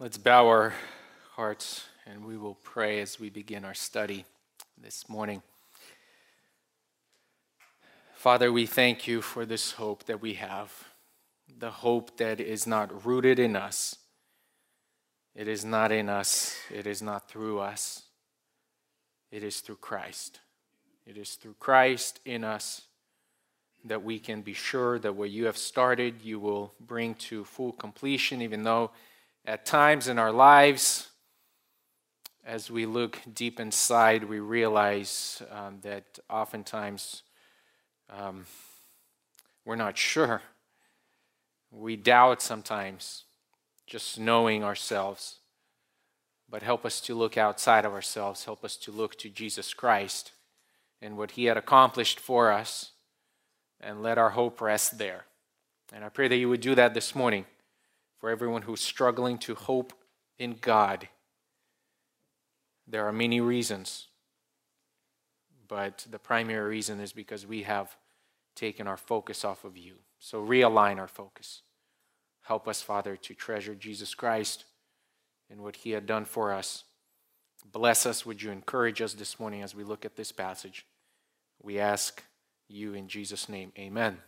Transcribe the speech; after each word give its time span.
Let's 0.00 0.16
bow 0.16 0.46
our 0.46 0.74
hearts 1.32 1.84
and 2.06 2.24
we 2.24 2.36
will 2.36 2.54
pray 2.54 3.00
as 3.00 3.18
we 3.18 3.30
begin 3.30 3.64
our 3.64 3.74
study 3.74 4.26
this 4.80 5.08
morning. 5.08 5.42
Father, 8.14 8.52
we 8.52 8.64
thank 8.64 9.08
you 9.08 9.20
for 9.20 9.44
this 9.44 9.72
hope 9.72 10.04
that 10.04 10.22
we 10.22 10.34
have, 10.34 10.72
the 11.58 11.72
hope 11.72 12.16
that 12.18 12.38
is 12.38 12.64
not 12.64 13.04
rooted 13.04 13.40
in 13.40 13.56
us. 13.56 13.96
It 15.34 15.48
is 15.48 15.64
not 15.64 15.90
in 15.90 16.08
us, 16.08 16.56
it 16.72 16.86
is 16.86 17.02
not 17.02 17.28
through 17.28 17.58
us, 17.58 18.04
it 19.32 19.42
is 19.42 19.58
through 19.58 19.78
Christ. 19.80 20.38
It 21.08 21.16
is 21.16 21.34
through 21.34 21.56
Christ 21.58 22.20
in 22.24 22.44
us 22.44 22.82
that 23.84 24.04
we 24.04 24.20
can 24.20 24.42
be 24.42 24.52
sure 24.52 25.00
that 25.00 25.16
what 25.16 25.30
you 25.30 25.46
have 25.46 25.58
started, 25.58 26.22
you 26.22 26.38
will 26.38 26.72
bring 26.78 27.16
to 27.16 27.42
full 27.42 27.72
completion, 27.72 28.42
even 28.42 28.62
though 28.62 28.92
at 29.48 29.64
times 29.64 30.08
in 30.08 30.18
our 30.18 30.30
lives, 30.30 31.08
as 32.44 32.70
we 32.70 32.84
look 32.84 33.18
deep 33.32 33.58
inside, 33.58 34.24
we 34.24 34.40
realize 34.40 35.42
um, 35.50 35.78
that 35.80 36.18
oftentimes 36.28 37.22
um, 38.10 38.44
we're 39.64 39.74
not 39.74 39.96
sure. 39.96 40.42
We 41.70 41.96
doubt 41.96 42.42
sometimes, 42.42 43.24
just 43.86 44.20
knowing 44.20 44.62
ourselves. 44.64 45.36
But 46.50 46.62
help 46.62 46.84
us 46.84 47.00
to 47.02 47.14
look 47.14 47.38
outside 47.38 47.86
of 47.86 47.94
ourselves. 47.94 48.44
Help 48.44 48.62
us 48.64 48.76
to 48.76 48.92
look 48.92 49.16
to 49.16 49.30
Jesus 49.30 49.72
Christ 49.72 50.32
and 51.00 51.16
what 51.16 51.32
he 51.32 51.46
had 51.46 51.56
accomplished 51.56 52.20
for 52.20 52.52
us 52.52 52.90
and 53.80 54.02
let 54.02 54.18
our 54.18 54.30
hope 54.30 54.60
rest 54.60 54.98
there. 54.98 55.24
And 55.90 56.04
I 56.04 56.10
pray 56.10 56.28
that 56.28 56.36
you 56.36 56.50
would 56.50 56.60
do 56.60 56.74
that 56.74 56.92
this 56.92 57.14
morning 57.14 57.46
for 58.18 58.30
everyone 58.30 58.62
who's 58.62 58.80
struggling 58.80 59.38
to 59.38 59.54
hope 59.54 59.92
in 60.38 60.56
God. 60.60 61.08
There 62.86 63.06
are 63.06 63.12
many 63.12 63.40
reasons, 63.40 64.08
but 65.66 66.06
the 66.10 66.18
primary 66.18 66.68
reason 66.68 67.00
is 67.00 67.12
because 67.12 67.46
we 67.46 67.62
have 67.62 67.96
taken 68.56 68.86
our 68.86 68.96
focus 68.96 69.44
off 69.44 69.64
of 69.64 69.76
you. 69.76 69.94
So 70.18 70.44
realign 70.44 70.98
our 70.98 71.08
focus. 71.08 71.62
Help 72.42 72.66
us, 72.66 72.82
Father, 72.82 73.16
to 73.16 73.34
treasure 73.34 73.74
Jesus 73.74 74.14
Christ 74.14 74.64
and 75.50 75.60
what 75.60 75.76
he 75.76 75.90
had 75.90 76.06
done 76.06 76.24
for 76.24 76.52
us. 76.52 76.84
Bless 77.70 78.06
us. 78.06 78.24
Would 78.24 78.42
you 78.42 78.50
encourage 78.50 79.02
us 79.02 79.14
this 79.14 79.38
morning 79.38 79.62
as 79.62 79.74
we 79.74 79.84
look 79.84 80.04
at 80.04 80.16
this 80.16 80.32
passage? 80.32 80.86
We 81.62 81.78
ask 81.78 82.22
you 82.68 82.94
in 82.94 83.08
Jesus' 83.08 83.48
name. 83.48 83.72
Amen. 83.78 84.18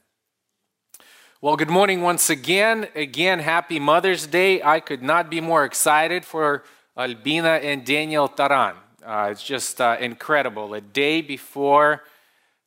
Well, 1.42 1.56
good 1.56 1.70
morning 1.70 2.02
once 2.02 2.28
again. 2.28 2.88
Again, 2.94 3.38
happy 3.38 3.78
Mother's 3.78 4.26
Day. 4.26 4.62
I 4.62 4.78
could 4.78 5.02
not 5.02 5.30
be 5.30 5.40
more 5.40 5.64
excited 5.64 6.26
for 6.26 6.64
Albina 6.98 7.60
and 7.62 7.82
Daniel 7.82 8.28
Taran. 8.28 8.74
Uh, 9.02 9.28
it's 9.30 9.42
just 9.42 9.80
uh, 9.80 9.96
incredible. 9.98 10.74
A 10.74 10.82
day 10.82 11.22
before 11.22 12.02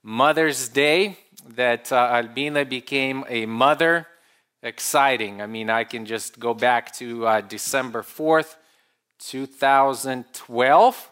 Mother's 0.02 0.70
Day, 0.70 1.20
that 1.50 1.92
uh, 1.92 1.98
Albina 1.98 2.66
became 2.66 3.24
a 3.30 3.46
mother. 3.46 4.08
Exciting. 4.64 5.40
I 5.40 5.46
mean, 5.46 5.70
I 5.70 5.84
can 5.84 6.08
just 6.08 6.40
go 6.40 6.56
back 6.56 6.92
to 6.94 7.28
uh, 7.28 7.42
December 7.42 8.02
4th, 8.02 8.56
2012 9.20 11.12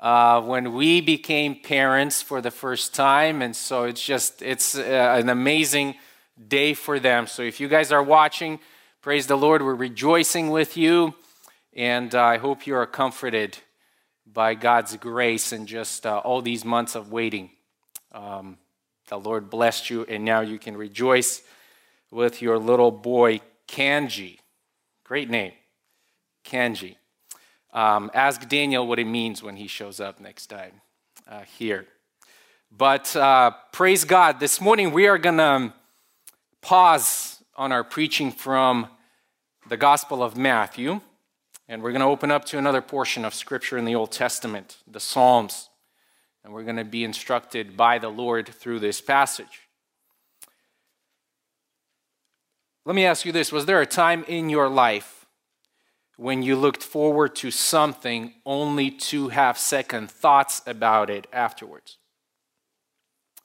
uh, 0.00 0.40
when 0.40 0.72
we 0.74 1.00
became 1.00 1.54
parents 1.54 2.20
for 2.20 2.40
the 2.40 2.50
first 2.50 2.96
time. 2.96 3.42
And 3.42 3.54
so 3.54 3.84
it's 3.84 4.04
just, 4.04 4.42
it's 4.42 4.76
uh, 4.76 5.14
an 5.20 5.28
amazing 5.28 5.94
day 6.48 6.74
for 6.74 6.98
them. 6.98 7.26
So 7.26 7.42
if 7.42 7.60
you 7.60 7.68
guys 7.68 7.92
are 7.92 8.02
watching, 8.02 8.60
praise 9.02 9.26
the 9.26 9.36
Lord. 9.36 9.62
We're 9.62 9.74
rejoicing 9.74 10.50
with 10.50 10.76
you. 10.76 11.14
And 11.74 12.14
uh, 12.14 12.22
I 12.22 12.38
hope 12.38 12.66
you 12.66 12.74
are 12.74 12.86
comforted 12.86 13.58
by 14.26 14.54
God's 14.54 14.96
grace 14.96 15.52
and 15.52 15.66
just 15.66 16.06
uh, 16.06 16.18
all 16.18 16.42
these 16.42 16.64
months 16.64 16.94
of 16.94 17.12
waiting. 17.12 17.50
Um, 18.12 18.58
the 19.08 19.18
Lord 19.18 19.50
blessed 19.50 19.90
you, 19.90 20.04
and 20.04 20.24
now 20.24 20.40
you 20.40 20.58
can 20.58 20.76
rejoice 20.76 21.42
with 22.10 22.42
your 22.42 22.58
little 22.58 22.90
boy, 22.90 23.40
Kanji. 23.68 24.38
Great 25.04 25.28
name, 25.28 25.52
Kanji. 26.44 26.96
Um, 27.72 28.10
ask 28.14 28.48
Daniel 28.48 28.86
what 28.86 28.98
it 28.98 29.06
means 29.06 29.42
when 29.42 29.56
he 29.56 29.66
shows 29.66 30.00
up 30.00 30.20
next 30.20 30.46
time 30.46 30.80
uh, 31.28 31.42
here. 31.58 31.86
But 32.70 33.14
uh, 33.16 33.52
praise 33.72 34.04
God, 34.04 34.38
this 34.38 34.60
morning 34.60 34.92
we 34.92 35.06
are 35.06 35.18
going 35.18 35.38
to 35.38 35.72
pause 36.62 37.42
on 37.56 37.72
our 37.72 37.84
preaching 37.84 38.32
from 38.32 38.88
the 39.68 39.76
Gospel 39.76 40.22
of 40.22 40.36
Matthew, 40.36 41.00
and 41.68 41.82
we're 41.82 41.92
going 41.92 42.00
to 42.00 42.06
open 42.06 42.30
up 42.30 42.44
to 42.46 42.58
another 42.58 42.82
portion 42.82 43.24
of 43.24 43.34
Scripture 43.34 43.78
in 43.78 43.84
the 43.84 43.94
Old 43.94 44.12
Testament, 44.12 44.78
the 44.86 45.00
Psalms, 45.00 45.68
and 46.42 46.52
we're 46.52 46.64
going 46.64 46.76
to 46.76 46.84
be 46.84 47.04
instructed 47.04 47.76
by 47.76 47.98
the 47.98 48.08
Lord 48.08 48.48
through 48.48 48.80
this 48.80 49.00
passage. 49.00 49.68
Let 52.84 52.96
me 52.96 53.04
ask 53.04 53.24
you 53.24 53.32
this 53.32 53.52
Was 53.52 53.66
there 53.66 53.80
a 53.80 53.86
time 53.86 54.24
in 54.26 54.48
your 54.48 54.68
life 54.68 55.26
when 56.16 56.42
you 56.42 56.56
looked 56.56 56.82
forward 56.82 57.34
to 57.36 57.50
something 57.50 58.34
only 58.44 58.90
to 58.90 59.28
have 59.28 59.56
second 59.56 60.10
thoughts 60.10 60.60
about 60.66 61.08
it 61.08 61.26
afterwards. 61.32 61.98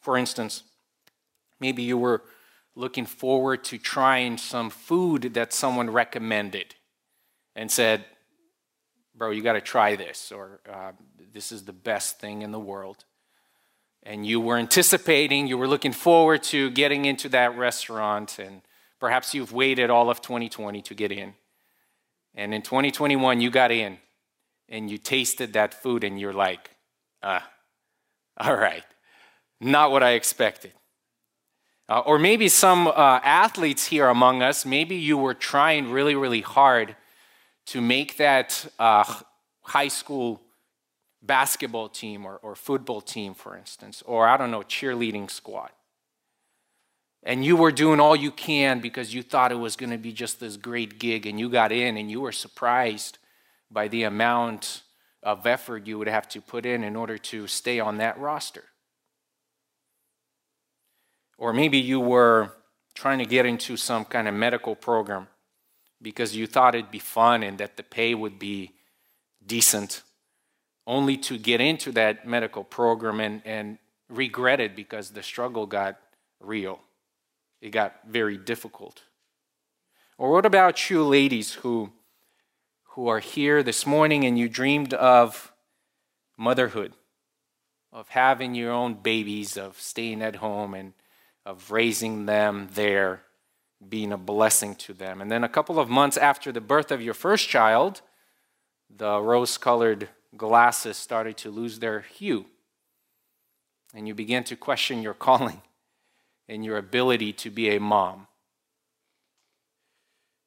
For 0.01 0.17
instance, 0.17 0.63
maybe 1.59 1.83
you 1.83 1.97
were 1.97 2.23
looking 2.75 3.05
forward 3.05 3.63
to 3.65 3.77
trying 3.77 4.37
some 4.37 4.69
food 4.69 5.33
that 5.33 5.53
someone 5.53 5.89
recommended 5.89 6.75
and 7.55 7.71
said, 7.71 8.05
Bro, 9.17 9.31
you 9.31 9.41
got 9.41 9.53
to 9.53 9.61
try 9.61 9.95
this, 9.95 10.31
or 10.31 10.59
uh, 10.69 10.91
this 11.31 11.53
is 11.53 11.63
the 11.63 11.73
best 11.73 12.19
thing 12.19 12.41
in 12.41 12.51
the 12.51 12.59
world. 12.59 13.05
And 14.03 14.25
you 14.25 14.41
were 14.41 14.57
anticipating, 14.57 15.47
you 15.47 15.57
were 15.57 15.69
looking 15.69 15.93
forward 15.93 16.43
to 16.43 16.69
getting 16.71 17.05
into 17.05 17.29
that 17.29 17.57
restaurant, 17.57 18.39
and 18.39 18.61
perhaps 18.99 19.33
you've 19.33 19.53
waited 19.53 19.89
all 19.89 20.09
of 20.09 20.21
2020 20.21 20.81
to 20.81 20.93
get 20.93 21.13
in 21.13 21.33
and 22.35 22.53
in 22.53 22.61
2021, 22.61 23.39
you 23.41 23.49
got 23.49 23.71
in 23.71 23.97
and 24.67 24.91
you 24.91 24.97
tasted 24.97 25.53
that 25.53 25.73
food 25.73 26.03
and 26.03 26.19
you're 26.19 26.33
like, 26.33 26.69
ah, 27.23 27.49
all 28.37 28.55
right, 28.55 28.83
not 29.61 29.91
what 29.91 30.03
I 30.03 30.11
expected. 30.11 30.73
Uh, 31.87 31.99
or 31.99 32.17
maybe 32.17 32.49
some 32.49 32.87
uh, 32.87 33.19
athletes 33.23 33.85
here 33.87 34.07
among 34.07 34.41
us, 34.41 34.65
maybe 34.65 34.95
you 34.95 35.17
were 35.17 35.35
trying 35.35 35.91
really, 35.91 36.15
really 36.15 36.41
hard 36.41 36.95
to 37.67 37.79
make 37.81 38.17
that 38.17 38.65
uh, 38.79 39.03
high 39.61 39.87
school 39.87 40.41
basketball 41.21 41.89
team 41.89 42.25
or, 42.25 42.37
or 42.41 42.55
football 42.55 43.01
team, 43.01 43.33
for 43.33 43.55
instance, 43.55 44.03
or 44.05 44.27
I 44.27 44.37
don't 44.37 44.51
know, 44.51 44.61
cheerleading 44.61 45.29
squad 45.29 45.71
and 47.25 47.43
you 47.43 47.57
were 47.57 47.71
doing 47.71 47.99
all 47.99 48.15
you 48.15 48.31
can 48.31 48.79
because 48.79 49.13
you 49.13 49.23
thought 49.23 49.51
it 49.51 49.55
was 49.55 49.75
going 49.75 49.89
to 49.89 49.97
be 49.97 50.13
just 50.13 50.39
this 50.39 50.55
great 50.55 50.99
gig 50.99 51.25
and 51.25 51.39
you 51.39 51.49
got 51.49 51.71
in 51.71 51.97
and 51.97 52.09
you 52.09 52.21
were 52.21 52.31
surprised 52.31 53.17
by 53.71 53.87
the 53.87 54.03
amount 54.03 54.83
of 55.23 55.47
effort 55.47 55.87
you 55.87 55.97
would 55.97 56.07
have 56.07 56.29
to 56.29 56.39
put 56.39 56.67
in 56.67 56.83
in 56.83 56.95
order 56.95 57.17
to 57.17 57.47
stay 57.47 57.79
on 57.79 57.97
that 57.97 58.17
roster. 58.19 58.63
Or 61.37 61.53
maybe 61.53 61.77
you 61.77 61.99
were 61.99 62.53
trying 62.93 63.19
to 63.19 63.25
get 63.25 63.45
into 63.45 63.77
some 63.77 64.05
kind 64.05 64.27
of 64.27 64.33
medical 64.33 64.75
program 64.75 65.27
because 66.01 66.35
you 66.35 66.47
thought 66.47 66.75
it'd 66.75 66.91
be 66.91 66.99
fun 66.99 67.43
and 67.43 67.57
that 67.57 67.77
the 67.77 67.83
pay 67.83 68.15
would 68.15 68.39
be 68.39 68.71
decent, 69.45 70.03
only 70.87 71.17
to 71.17 71.37
get 71.37 71.59
into 71.61 71.91
that 71.91 72.27
medical 72.27 72.63
program 72.63 73.19
and, 73.19 73.41
and 73.45 73.77
regret 74.09 74.59
it 74.59 74.75
because 74.75 75.11
the 75.11 75.23
struggle 75.23 75.65
got 75.65 75.97
real 76.39 76.79
it 77.65 77.71
got 77.71 78.01
very 78.07 78.37
difficult. 78.37 79.01
Or 80.19 80.31
what 80.31 80.45
about 80.45 80.89
you 80.89 81.03
ladies 81.03 81.53
who, 81.53 81.91
who 82.89 83.07
are 83.07 83.19
here 83.19 83.63
this 83.63 83.87
morning 83.87 84.23
and 84.23 84.37
you 84.37 84.47
dreamed 84.47 84.93
of 84.93 85.51
motherhood, 86.37 86.93
of 87.91 88.09
having 88.09 88.53
your 88.53 88.71
own 88.71 88.93
babies, 88.93 89.57
of 89.57 89.81
staying 89.81 90.21
at 90.21 90.37
home 90.37 90.75
and 90.75 90.93
of 91.45 91.71
raising 91.71 92.25
them 92.25 92.69
there, 92.73 93.21
being 93.87 94.11
a 94.11 94.17
blessing 94.17 94.75
to 94.75 94.93
them. 94.93 95.21
And 95.21 95.31
then 95.31 95.43
a 95.43 95.49
couple 95.49 95.79
of 95.79 95.89
months 95.89 96.17
after 96.17 96.51
the 96.51 96.61
birth 96.61 96.91
of 96.91 97.01
your 97.01 97.13
first 97.13 97.47
child, 97.47 98.01
the 98.89 99.21
rose 99.21 99.57
colored 99.57 100.09
glasses 100.35 100.97
started 100.97 101.37
to 101.37 101.51
lose 101.51 101.79
their 101.79 102.01
hue. 102.01 102.45
And 103.93 104.07
you 104.07 104.15
began 104.15 104.43
to 104.45 104.55
question 104.55 105.01
your 105.01 105.13
calling 105.13 105.61
and 106.49 106.65
your 106.65 106.77
ability 106.77 107.33
to 107.33 107.49
be 107.49 107.75
a 107.75 107.79
mom. 107.79 108.27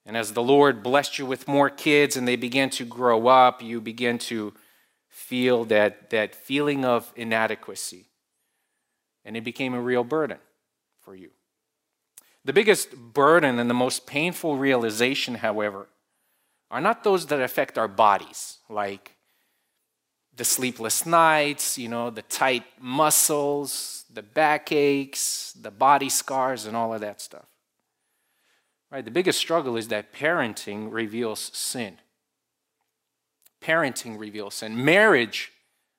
And 0.04 0.16
as 0.16 0.32
the 0.32 0.42
Lord 0.42 0.82
blessed 0.82 1.18
you 1.18 1.26
with 1.26 1.46
more 1.46 1.70
kids 1.70 2.16
and 2.16 2.26
they 2.26 2.36
began 2.36 2.70
to 2.70 2.84
grow 2.84 3.28
up, 3.28 3.62
you 3.62 3.80
begin 3.80 4.18
to 4.18 4.54
feel 5.08 5.64
that, 5.66 6.10
that 6.10 6.34
feeling 6.34 6.84
of 6.84 7.12
inadequacy. 7.14 8.06
And 9.24 9.36
it 9.36 9.44
became 9.44 9.74
a 9.74 9.80
real 9.80 10.04
burden 10.04 10.38
for 11.08 11.14
you. 11.14 11.30
The 12.44 12.52
biggest 12.52 12.94
burden 12.94 13.58
and 13.58 13.70
the 13.70 13.74
most 13.74 14.06
painful 14.06 14.58
realization, 14.58 15.36
however, 15.36 15.88
are 16.70 16.82
not 16.82 17.02
those 17.02 17.24
that 17.28 17.40
affect 17.40 17.78
our 17.78 17.88
bodies, 17.88 18.58
like 18.68 19.16
the 20.36 20.44
sleepless 20.44 21.06
nights, 21.06 21.78
you 21.78 21.88
know, 21.88 22.10
the 22.10 22.20
tight 22.20 22.64
muscles, 22.78 24.04
the 24.12 24.22
backaches, 24.22 25.56
the 25.58 25.70
body 25.70 26.10
scars, 26.10 26.66
and 26.66 26.76
all 26.76 26.92
of 26.92 27.00
that 27.00 27.22
stuff. 27.22 27.46
Right? 28.90 29.02
The 29.04 29.10
biggest 29.10 29.38
struggle 29.38 29.78
is 29.78 29.88
that 29.88 30.12
parenting 30.12 30.92
reveals 30.92 31.40
sin. 31.54 31.96
Parenting 33.62 34.18
reveals 34.18 34.56
sin. 34.56 34.84
Marriage 34.84 35.52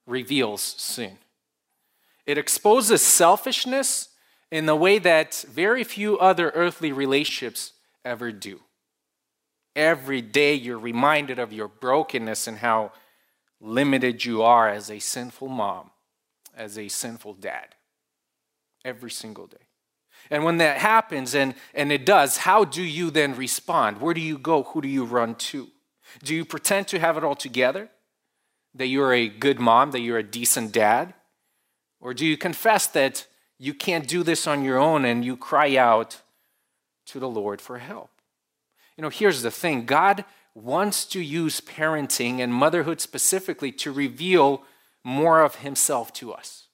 reveals 0.06 0.62
sin. 0.62 1.18
It 2.28 2.38
exposes 2.38 3.02
selfishness 3.02 4.09
in 4.52 4.68
a 4.68 4.76
way 4.76 5.00
that 5.00 5.46
very 5.50 5.84
few 5.84 6.18
other 6.18 6.50
earthly 6.56 6.92
relationships 6.92 7.74
ever 8.04 8.32
do. 8.32 8.62
Every 9.76 10.22
day 10.22 10.56
you're 10.56 10.80
reminded 10.80 11.40
of 11.40 11.54
your 11.54 11.68
brokenness 11.68 12.48
and 12.48 12.58
how 12.58 12.92
limited 13.62 14.26
you 14.26 14.42
are 14.42 14.70
as 14.70 14.90
a 14.90 15.00
sinful 15.00 15.48
mom, 15.48 15.92
as 16.56 16.78
a 16.78 16.88
sinful 16.88 17.36
dad. 17.36 17.76
Every 18.84 19.12
single 19.12 19.48
day. 19.48 19.58
And 20.32 20.44
when 20.44 20.58
that 20.58 20.78
happens, 20.78 21.36
and, 21.36 21.54
and 21.74 21.92
it 21.92 22.06
does, 22.06 22.38
how 22.38 22.64
do 22.64 22.82
you 22.82 23.10
then 23.10 23.36
respond? 23.36 24.02
Where 24.02 24.14
do 24.14 24.22
you 24.22 24.38
go? 24.38 24.64
Who 24.64 24.82
do 24.82 24.88
you 24.88 25.06
run 25.06 25.36
to? 25.36 25.68
Do 26.24 26.36
you 26.36 26.46
pretend 26.46 26.88
to 26.90 27.00
have 27.00 27.18
it 27.18 27.24
all 27.24 27.36
together? 27.36 27.90
That 28.76 28.88
you're 28.88 29.14
a 29.14 29.28
good 29.28 29.60
mom, 29.60 29.92
that 29.92 30.02
you're 30.02 30.18
a 30.18 30.24
decent 30.24 30.72
dad? 30.72 31.14
Or 32.00 32.14
do 32.14 32.26
you 32.26 32.38
confess 32.38 32.88
that 32.88 33.28
you 33.60 33.74
can't 33.74 34.08
do 34.08 34.24
this 34.24 34.48
on 34.48 34.64
your 34.64 34.78
own 34.78 35.06
and 35.06 35.24
you 35.24 35.36
cry 35.38 35.76
out 35.76 36.22
to 37.08 37.20
the 37.20 37.30
Lord 37.30 37.62
for 37.62 37.78
help? 37.78 38.10
You 38.98 39.04
know, 39.04 39.10
here's 39.10 39.42
the 39.42 39.52
thing 39.52 39.86
God 39.86 40.26
wants 40.56 41.06
to 41.06 41.22
use 41.22 41.62
parenting 41.62 42.40
and 42.40 42.54
motherhood 42.54 43.00
specifically 43.00 43.72
to 43.72 43.92
reveal 43.92 44.64
more 45.04 45.42
of 45.42 45.56
Himself 45.56 46.12
to 46.14 46.34
us. 46.34 46.68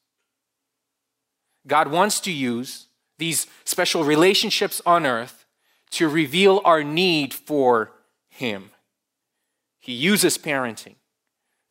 God 1.67 1.89
wants 1.89 2.19
to 2.21 2.31
use 2.31 2.87
these 3.17 3.47
special 3.63 4.03
relationships 4.03 4.81
on 4.85 5.05
earth 5.05 5.45
to 5.91 6.09
reveal 6.09 6.61
our 6.65 6.83
need 6.83 7.33
for 7.33 7.91
Him. 8.27 8.71
He 9.79 9.93
uses 9.93 10.37
parenting, 10.37 10.95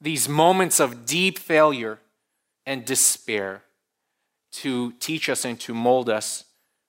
these 0.00 0.28
moments 0.28 0.78
of 0.78 1.04
deep 1.04 1.38
failure 1.38 1.98
and 2.64 2.84
despair, 2.84 3.63
to 4.54 4.92
teach 5.00 5.28
us 5.28 5.44
and 5.44 5.58
to 5.60 5.74
mold 5.74 6.08
us 6.08 6.44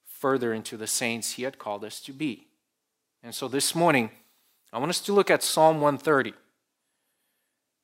further 0.05 0.53
into 0.53 0.77
the 0.77 0.87
saints 0.87 1.31
He 1.31 1.43
had 1.43 1.57
called 1.57 1.83
us 1.83 1.99
to 2.01 2.13
be. 2.13 2.47
And 3.23 3.33
so 3.33 3.47
this 3.47 3.73
morning, 3.73 4.11
I 4.71 4.77
want 4.77 4.89
us 4.89 5.01
to 5.01 5.13
look 5.13 5.31
at 5.31 5.41
Psalm 5.41 5.81
130. 5.81 6.33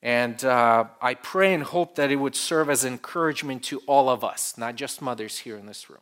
And 0.03 0.43
uh, 0.43 0.85
I 1.01 1.13
pray 1.13 1.53
and 1.53 1.63
hope 1.63 1.95
that 1.95 2.11
it 2.11 2.15
would 2.15 2.35
serve 2.35 2.69
as 2.69 2.85
encouragement 2.85 3.63
to 3.65 3.79
all 3.87 4.09
of 4.09 4.23
us, 4.23 4.57
not 4.57 4.75
just 4.75 5.01
mothers 5.01 5.39
here 5.39 5.57
in 5.57 5.67
this 5.67 5.89
room. 5.89 6.01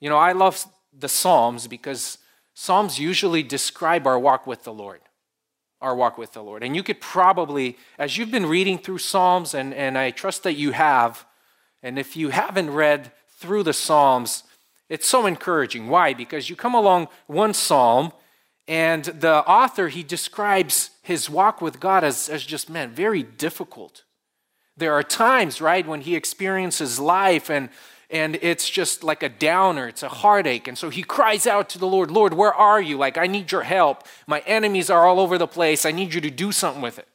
You 0.00 0.10
know, 0.10 0.18
I 0.18 0.32
love 0.32 0.64
the 0.92 1.08
Psalms 1.08 1.66
because 1.66 2.18
Psalms 2.54 2.98
usually 2.98 3.42
describe 3.42 4.06
our 4.06 4.18
walk 4.18 4.46
with 4.46 4.64
the 4.64 4.72
Lord. 4.72 5.00
Our 5.80 5.94
walk 5.94 6.16
with 6.16 6.32
the 6.32 6.42
Lord. 6.42 6.62
And 6.62 6.74
you 6.74 6.82
could 6.82 7.00
probably, 7.00 7.76
as 7.98 8.16
you've 8.16 8.30
been 8.30 8.46
reading 8.46 8.78
through 8.78 8.98
Psalms, 8.98 9.54
and, 9.54 9.74
and 9.74 9.96
I 9.96 10.10
trust 10.10 10.42
that 10.42 10.54
you 10.54 10.72
have, 10.72 11.26
and 11.86 11.98
if 11.98 12.16
you 12.16 12.30
haven't 12.30 12.70
read 12.70 13.12
through 13.38 13.62
the 13.62 13.72
Psalms, 13.72 14.42
it's 14.88 15.06
so 15.06 15.26
encouraging. 15.26 15.88
Why? 15.88 16.14
Because 16.14 16.50
you 16.50 16.56
come 16.56 16.74
along 16.74 17.08
one 17.26 17.54
Psalm, 17.54 18.12
and 18.68 19.04
the 19.04 19.46
author, 19.46 19.88
he 19.88 20.02
describes 20.02 20.90
his 21.02 21.30
walk 21.30 21.62
with 21.62 21.78
God 21.78 22.02
as, 22.02 22.28
as 22.28 22.44
just, 22.44 22.68
man, 22.68 22.90
very 22.90 23.22
difficult. 23.22 24.02
There 24.76 24.92
are 24.92 25.04
times, 25.04 25.60
right, 25.60 25.86
when 25.86 26.00
he 26.00 26.16
experiences 26.16 26.98
life 26.98 27.48
and 27.50 27.68
and 28.08 28.38
it's 28.40 28.70
just 28.70 29.02
like 29.02 29.24
a 29.24 29.28
downer, 29.28 29.88
it's 29.88 30.04
a 30.04 30.08
heartache. 30.08 30.68
And 30.68 30.78
so 30.78 30.90
he 30.90 31.02
cries 31.02 31.44
out 31.44 31.68
to 31.70 31.78
the 31.78 31.88
Lord, 31.88 32.08
Lord, 32.08 32.34
where 32.34 32.54
are 32.54 32.80
you? 32.80 32.96
Like, 32.96 33.18
I 33.18 33.26
need 33.26 33.50
your 33.50 33.64
help. 33.64 34.06
My 34.28 34.40
enemies 34.46 34.90
are 34.90 35.04
all 35.04 35.18
over 35.18 35.38
the 35.38 35.48
place. 35.48 35.84
I 35.84 35.90
need 35.90 36.14
you 36.14 36.20
to 36.20 36.30
do 36.30 36.52
something 36.52 36.80
with 36.80 37.00
it. 37.00 37.08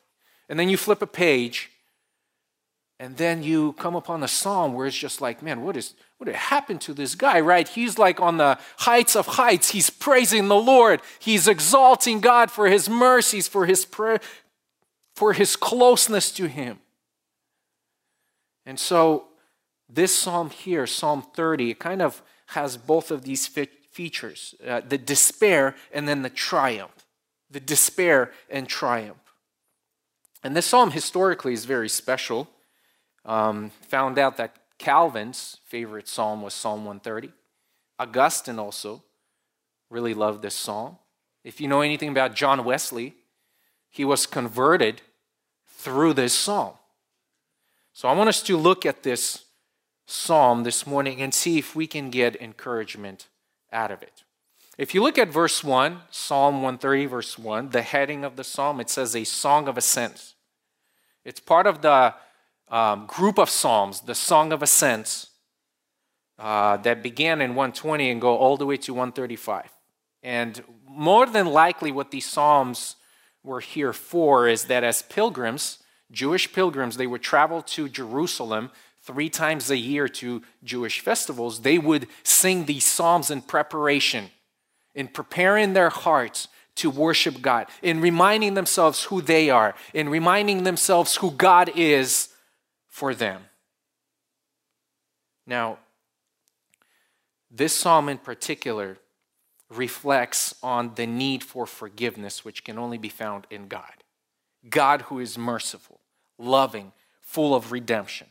And 0.50 0.60
then 0.60 0.68
you 0.68 0.76
flip 0.76 1.02
a 1.02 1.08
page, 1.08 1.71
and 3.02 3.18
then 3.18 3.42
you 3.42 3.74
come 3.74 3.96
upon 3.96 4.22
a 4.22 4.28
psalm 4.28 4.74
where 4.74 4.86
it's 4.86 4.96
just 4.96 5.22
like, 5.22 5.42
man, 5.42 5.64
what 5.64 5.76
is 5.76 5.96
what 6.20 6.30
happened 6.30 6.82
to 6.82 6.94
this 6.94 7.16
guy, 7.16 7.40
right? 7.40 7.68
He's 7.68 7.98
like 7.98 8.20
on 8.20 8.38
the 8.38 8.60
heights 8.78 9.16
of 9.16 9.26
heights. 9.26 9.72
He's 9.72 9.90
praising 9.90 10.50
the 10.50 10.56
Lord. 10.56 11.02
He's 11.18 11.48
exalting 11.48 12.22
God 12.22 12.52
for 12.52 12.68
his 12.68 12.88
mercies, 12.88 13.48
for 13.48 13.66
his 13.66 13.86
prayer, 13.86 14.20
for 15.16 15.34
his 15.34 15.56
closeness 15.56 16.32
to 16.34 16.48
him. 16.48 16.78
And 18.68 18.80
so 18.80 19.30
this 19.90 20.16
psalm 20.16 20.52
here, 20.52 20.86
Psalm 20.86 21.24
30, 21.34 21.72
it 21.72 21.80
kind 21.80 22.04
of 22.04 22.22
has 22.50 22.78
both 22.78 23.10
of 23.10 23.24
these 23.24 23.48
features 23.48 24.54
uh, 24.68 24.82
the 24.88 25.00
despair 25.00 25.76
and 25.92 26.08
then 26.08 26.22
the 26.22 26.30
triumph. 26.30 27.08
The 27.50 27.60
despair 27.60 28.32
and 28.48 28.68
triumph. 28.68 29.34
And 30.44 30.56
this 30.56 30.68
psalm 30.68 30.92
historically 30.92 31.54
is 31.54 31.66
very 31.66 31.90
special. 31.90 32.48
Um, 33.26 33.72
found 33.82 34.18
out 34.18 34.38
that 34.38 34.56
Calvin's 34.78 35.58
favorite 35.66 36.08
psalm 36.08 36.42
was 36.42 36.54
Psalm 36.54 36.86
130. 36.86 37.32
Augustine 38.00 38.58
also 38.58 39.04
really 39.90 40.14
loved 40.14 40.42
this 40.42 40.56
psalm. 40.56 40.98
If 41.44 41.62
you 41.62 41.68
know 41.68 41.82
anything 41.82 42.10
about 42.10 42.36
John 42.36 42.64
Wesley, 42.64 43.16
he 43.90 44.06
was 44.06 44.26
converted 44.26 45.02
through 45.68 46.14
this 46.14 46.34
psalm. 46.34 46.74
So 47.94 48.08
I 48.08 48.14
want 48.14 48.30
us 48.30 48.42
to 48.44 48.58
look 48.58 48.86
at 48.86 49.04
this 49.04 49.46
psalm 50.06 50.64
this 50.64 50.88
morning 50.88 51.22
and 51.22 51.34
see 51.34 51.58
if 51.58 51.76
we 51.76 51.88
can 51.88 52.10
get 52.10 52.42
encouragement 52.42 53.28
out 53.72 53.92
of 53.92 54.02
it. 54.02 54.24
If 54.78 54.96
you 54.96 55.04
look 55.04 55.18
at 55.18 55.28
verse 55.28 55.64
1, 55.64 56.02
Psalm 56.10 56.56
130, 56.56 57.06
verse 57.06 57.38
1, 57.38 57.70
the 57.70 57.82
heading 57.82 58.24
of 58.24 58.36
the 58.36 58.44
psalm, 58.44 58.80
it 58.80 58.90
says 58.90 59.16
a 59.16 59.26
song 59.26 59.68
of 59.68 59.78
ascent. 59.78 60.34
It's 61.24 61.40
part 61.40 61.68
of 61.68 61.82
the 61.82 62.16
um, 62.72 63.06
group 63.06 63.38
of 63.38 63.50
psalms, 63.50 64.02
the 64.02 64.16
Song 64.16 64.52
of 64.52 64.64
Ascents, 64.64 65.28
uh, 66.40 66.78
that 66.78 67.04
began 67.04 67.42
in 67.42 67.52
120 67.52 68.10
and 68.10 68.20
go 68.20 68.36
all 68.36 68.58
the 68.58 68.66
way 68.66 68.78
to 68.78 68.94
135. 68.94 69.70
And 70.24 70.64
more 70.88 71.28
than 71.28 71.46
likely, 71.46 71.92
what 71.92 72.10
these 72.10 72.26
psalms 72.26 72.96
were 73.44 73.60
here 73.60 73.94
for 73.94 74.48
is 74.48 74.66
that 74.66 74.84
as 74.84 75.04
pilgrims, 75.04 75.80
Jewish 76.12 76.52
pilgrims, 76.52 76.98
they 76.98 77.08
would 77.08 77.22
travel 77.22 77.62
to 77.62 77.90
Jerusalem 77.90 78.72
three 79.02 79.30
times 79.30 79.70
a 79.70 79.78
year 79.78 80.08
to 80.08 80.42
Jewish 80.64 81.00
festivals, 81.00 81.62
they 81.62 81.78
would 81.78 82.08
sing 82.24 82.66
these 82.66 82.86
psalms 82.86 83.32
in 83.32 83.42
preparation, 83.42 84.30
in 84.94 85.08
preparing 85.08 85.74
their 85.74 85.90
hearts 85.90 86.48
to 86.76 86.90
worship 86.90 87.42
God, 87.42 87.68
in 87.82 88.00
reminding 88.00 88.54
themselves 88.54 89.06
who 89.06 89.22
they 89.22 89.50
are, 89.50 89.74
in 89.94 90.08
reminding 90.08 90.64
themselves 90.64 91.18
who 91.18 91.32
God 91.32 91.72
is 91.76 92.30
for 92.92 93.16
them. 93.16 93.42
Now, 95.48 95.80
this 97.50 97.74
psalm 97.74 98.08
in 98.10 98.20
particular 98.20 98.98
reflects 99.70 100.54
on 100.62 100.94
the 100.96 101.08
need 101.08 101.44
for 101.44 101.66
forgiveness, 101.66 102.46
which 102.46 102.64
can 102.64 102.78
only 102.78 102.98
be 102.98 103.10
found 103.10 103.48
in 103.50 103.68
God. 103.68 104.04
God 104.70 105.04
who 105.04 105.20
is 105.20 105.38
merciful, 105.38 106.02
loving, 106.38 106.92
full 107.22 107.56
of 107.56 107.72
redemption. 107.72 108.28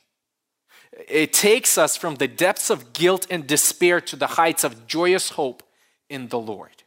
It 1.08 1.32
takes 1.32 1.78
us 1.78 1.96
from 1.96 2.16
the 2.16 2.28
depths 2.28 2.70
of 2.70 2.92
guilt 2.92 3.26
and 3.30 3.46
despair 3.46 4.00
to 4.02 4.16
the 4.16 4.26
heights 4.26 4.62
of 4.62 4.86
joyous 4.86 5.30
hope 5.30 5.62
in 6.08 6.28
the 6.28 6.38
Lord. 6.38 6.82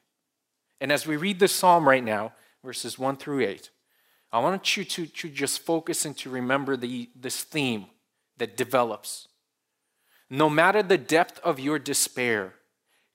And 0.80 0.92
as 0.92 1.08
we 1.08 1.16
read 1.16 1.40
this 1.40 1.54
psalm 1.54 1.88
right 1.88 2.04
now, 2.04 2.34
verses 2.64 3.00
1 3.00 3.18
through 3.18 3.42
8, 3.42 3.70
I 4.34 4.40
want 4.40 4.76
you 4.76 4.84
to, 4.84 5.06
to 5.06 5.30
just 5.30 5.60
focus 5.60 6.06
and 6.06 6.18
to 6.18 6.30
remember 6.30 6.76
the, 6.76 7.10
this 7.16 7.44
theme 7.44 7.86
that 8.38 8.58
develops. 8.58 9.28
No 10.30 10.50
matter 10.50 10.84
the 10.84 10.98
depth 10.98 11.40
of 11.44 11.60
your 11.60 11.80
despair, 11.80 12.56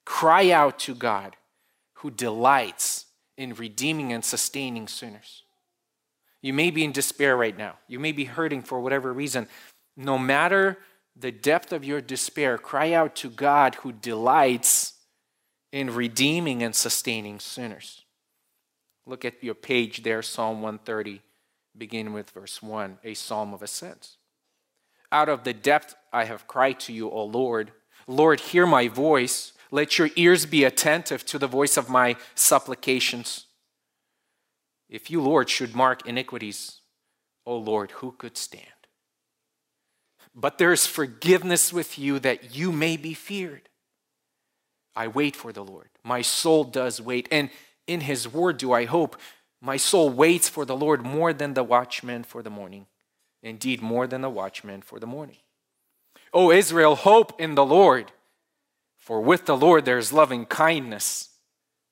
cry 0.06 0.50
out 0.50 0.78
to 0.80 0.94
God 0.94 1.36
who 1.94 2.10
delights 2.10 3.06
in 3.36 3.54
redeeming 3.54 4.12
and 4.12 4.24
sustaining 4.24 4.86
sinners. 4.88 5.42
You 6.40 6.52
may 6.52 6.70
be 6.70 6.84
in 6.84 6.92
despair 6.92 7.36
right 7.36 7.58
now. 7.58 7.74
You 7.88 7.98
may 7.98 8.12
be 8.12 8.24
hurting 8.24 8.62
for 8.62 8.80
whatever 8.80 9.12
reason 9.12 9.48
no 9.98 10.16
matter 10.16 10.78
the 11.16 11.32
depth 11.32 11.72
of 11.72 11.84
your 11.84 12.00
despair, 12.00 12.56
cry 12.56 12.92
out 12.92 13.16
to 13.16 13.28
God 13.28 13.74
who 13.76 13.90
delights 13.90 14.94
in 15.72 15.92
redeeming 15.92 16.62
and 16.62 16.74
sustaining 16.74 17.40
sinners. 17.40 18.04
Look 19.08 19.24
at 19.24 19.42
your 19.42 19.54
page 19.54 20.02
there, 20.02 20.20
Psalm 20.20 20.60
130, 20.60 21.22
beginning 21.76 22.12
with 22.12 22.28
verse 22.28 22.62
1, 22.62 22.98
a 23.02 23.14
psalm 23.14 23.54
of 23.54 23.62
ascent. 23.62 24.18
Out 25.10 25.30
of 25.30 25.44
the 25.44 25.54
depth 25.54 25.96
I 26.12 26.24
have 26.24 26.46
cried 26.46 26.78
to 26.80 26.92
you, 26.92 27.10
O 27.10 27.24
Lord. 27.24 27.72
Lord, 28.06 28.38
hear 28.38 28.66
my 28.66 28.86
voice. 28.86 29.54
Let 29.70 29.98
your 29.98 30.10
ears 30.14 30.44
be 30.44 30.62
attentive 30.62 31.24
to 31.24 31.38
the 31.38 31.46
voice 31.46 31.78
of 31.78 31.88
my 31.88 32.16
supplications. 32.34 33.46
If 34.90 35.10
you, 35.10 35.22
Lord, 35.22 35.48
should 35.48 35.74
mark 35.74 36.06
iniquities, 36.06 36.82
O 37.46 37.56
Lord, 37.56 37.92
who 37.92 38.12
could 38.12 38.36
stand? 38.36 38.66
But 40.34 40.58
there 40.58 40.72
is 40.72 40.86
forgiveness 40.86 41.72
with 41.72 41.98
you 41.98 42.18
that 42.18 42.54
you 42.54 42.72
may 42.72 42.98
be 42.98 43.14
feared. 43.14 43.70
I 44.94 45.08
wait 45.08 45.34
for 45.34 45.50
the 45.52 45.64
Lord. 45.64 45.88
My 46.04 46.20
soul 46.20 46.64
does 46.64 47.00
wait, 47.00 47.26
and 47.30 47.48
in 47.88 48.02
his 48.02 48.28
word 48.28 48.58
do 48.58 48.72
I 48.72 48.84
hope. 48.84 49.16
My 49.60 49.76
soul 49.76 50.10
waits 50.10 50.48
for 50.48 50.64
the 50.64 50.76
Lord 50.76 51.02
more 51.02 51.32
than 51.32 51.54
the 51.54 51.64
watchman 51.64 52.22
for 52.22 52.42
the 52.42 52.50
morning. 52.50 52.86
Indeed, 53.42 53.82
more 53.82 54.06
than 54.06 54.20
the 54.20 54.30
watchman 54.30 54.82
for 54.82 55.00
the 55.00 55.06
morning. 55.06 55.38
O 56.32 56.52
Israel, 56.52 56.94
hope 56.94 57.40
in 57.40 57.54
the 57.54 57.64
Lord. 57.64 58.12
For 58.96 59.20
with 59.20 59.46
the 59.46 59.56
Lord 59.56 59.84
there 59.84 59.98
is 59.98 60.12
loving 60.12 60.44
kindness, 60.44 61.30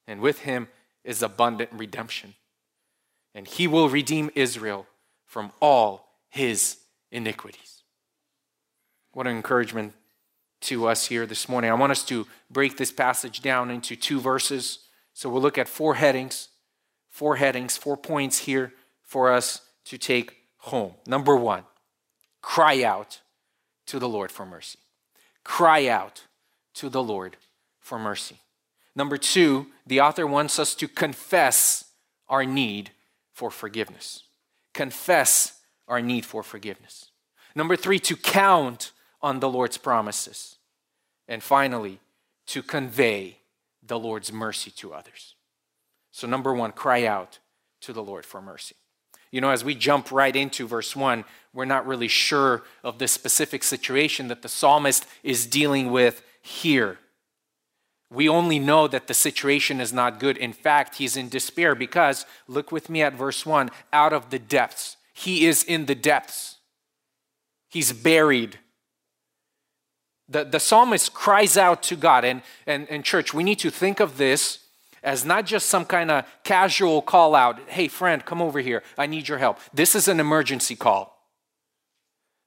and 0.07 0.21
with 0.21 0.41
him 0.41 0.69
is 1.03 1.23
abundant 1.23 1.71
redemption. 1.73 2.35
And 3.35 3.47
he 3.47 3.67
will 3.67 3.88
redeem 3.88 4.31
Israel 4.35 4.87
from 5.25 5.53
all 5.61 6.09
his 6.29 6.79
iniquities. 7.11 7.83
What 9.12 9.26
an 9.26 9.37
encouragement 9.37 9.95
to 10.62 10.88
us 10.88 11.07
here 11.07 11.26
this 11.26 11.49
morning. 11.49 11.71
I 11.71 11.75
want 11.75 11.93
us 11.93 12.05
to 12.07 12.26
break 12.50 12.76
this 12.76 12.93
passage 12.93 13.41
down 13.41 13.71
into 13.71 13.97
two 13.97 14.21
verses. 14.21 14.86
So 15.16 15.30
we'll 15.30 15.40
look 15.40 15.56
at 15.56 15.66
four 15.66 15.94
headings, 15.94 16.49
four 17.08 17.37
headings, 17.37 17.75
four 17.75 17.96
points 17.96 18.40
here 18.40 18.75
for 19.02 19.32
us 19.32 19.62
to 19.87 19.96
take 19.96 20.37
home. 20.58 20.92
Number 21.06 21.35
one, 21.35 21.64
cry 22.42 22.82
out 22.82 23.23
to 23.87 23.99
the 23.99 24.11
Lord 24.11 24.30
for 24.30 24.44
mercy. 24.44 24.78
Cry 25.42 25.87
out 25.87 26.25
to 26.75 26.90
the 26.90 27.02
Lord 27.02 27.38
for 27.80 27.99
mercy. 27.99 28.37
Number 28.94 29.16
two, 29.16 29.68
the 29.87 30.02
author 30.02 30.26
wants 30.26 30.58
us 30.58 30.75
to 30.75 30.87
confess 30.87 31.85
our 32.28 32.44
need 32.44 32.90
for 33.32 33.50
forgiveness. 33.50 34.25
Confess 34.75 35.61
our 35.88 36.02
need 36.02 36.26
for 36.26 36.42
forgiveness. 36.42 37.06
Number 37.54 37.75
three, 37.75 38.00
to 38.00 38.16
count 38.16 38.92
on 39.23 39.40
the 39.40 39.49
Lord's 39.49 39.78
promises. 39.78 40.56
And 41.26 41.42
finally, 41.42 42.00
to 42.49 42.62
convey 42.62 43.38
the 43.87 43.99
Lord's 43.99 44.33
mercy 44.33 44.71
to 44.73 44.93
others. 44.95 45.35
So, 46.11 46.26
number 46.26 46.55
one, 46.55 46.73
cry 46.73 47.05
out 47.05 47.38
to 47.83 47.93
the 47.93 48.02
Lord 48.02 48.25
for 48.25 48.40
mercy. 48.40 48.76
You 49.31 49.40
know, 49.40 49.50
as 49.50 49.64
we 49.64 49.75
jump 49.75 50.11
right 50.11 50.35
into 50.35 50.66
verse 50.66 50.97
1, 50.97 51.25
we're 51.52 51.64
not 51.64 51.87
really 51.87 52.09
sure 52.09 52.62
of 52.83 52.99
the 52.99 53.09
specific 53.09 53.62
situation 53.64 54.28
that 54.28 54.43
the 54.43 54.49
psalmist 54.49 55.07
is 55.23 55.47
dealing 55.47 55.90
with 55.90 56.23
here. 56.40 56.99
We 58.11 58.28
only 58.28 58.59
know 58.59 58.87
that 58.87 59.09
the 59.09 59.14
situation 59.14 59.81
is 59.81 59.93
not 59.93 60.21
good. 60.21 60.37
In 60.37 60.52
fact, 60.52 60.97
he's 60.97 61.16
in 61.16 61.28
despair 61.28 61.75
because, 61.75 62.25
look 62.47 62.71
with 62.71 62.88
me 62.88 63.02
at 63.02 63.14
verse 63.14 63.45
1 63.45 63.71
out 63.93 64.12
of 64.12 64.31
the 64.31 64.38
depths. 64.38 64.97
He 65.12 65.47
is 65.47 65.64
in 65.64 65.87
the 65.87 65.95
depths, 65.95 66.59
he's 67.69 67.93
buried. 67.93 68.59
The, 70.28 70.45
the 70.45 70.61
psalmist 70.61 71.14
cries 71.14 71.56
out 71.56 71.83
to 71.85 71.97
God. 71.97 72.25
And, 72.25 72.42
and, 72.66 72.88
and, 72.90 73.04
church, 73.04 73.33
we 73.33 73.45
need 73.45 73.59
to 73.61 73.71
think 73.71 74.00
of 74.00 74.16
this 74.16 74.61
as 75.02 75.25
not 75.25 75.47
just 75.47 75.68
some 75.68 75.85
kind 75.85 76.11
of 76.11 76.25
casual 76.42 77.00
call 77.00 77.35
out 77.35 77.61
hey, 77.68 77.88
friend, 77.88 78.25
come 78.25 78.42
over 78.42 78.61
here. 78.61 78.83
I 78.99 79.06
need 79.06 79.28
your 79.28 79.38
help. 79.38 79.59
This 79.73 79.95
is 79.95 80.09
an 80.09 80.18
emergency 80.18 80.75
call. 80.75 81.16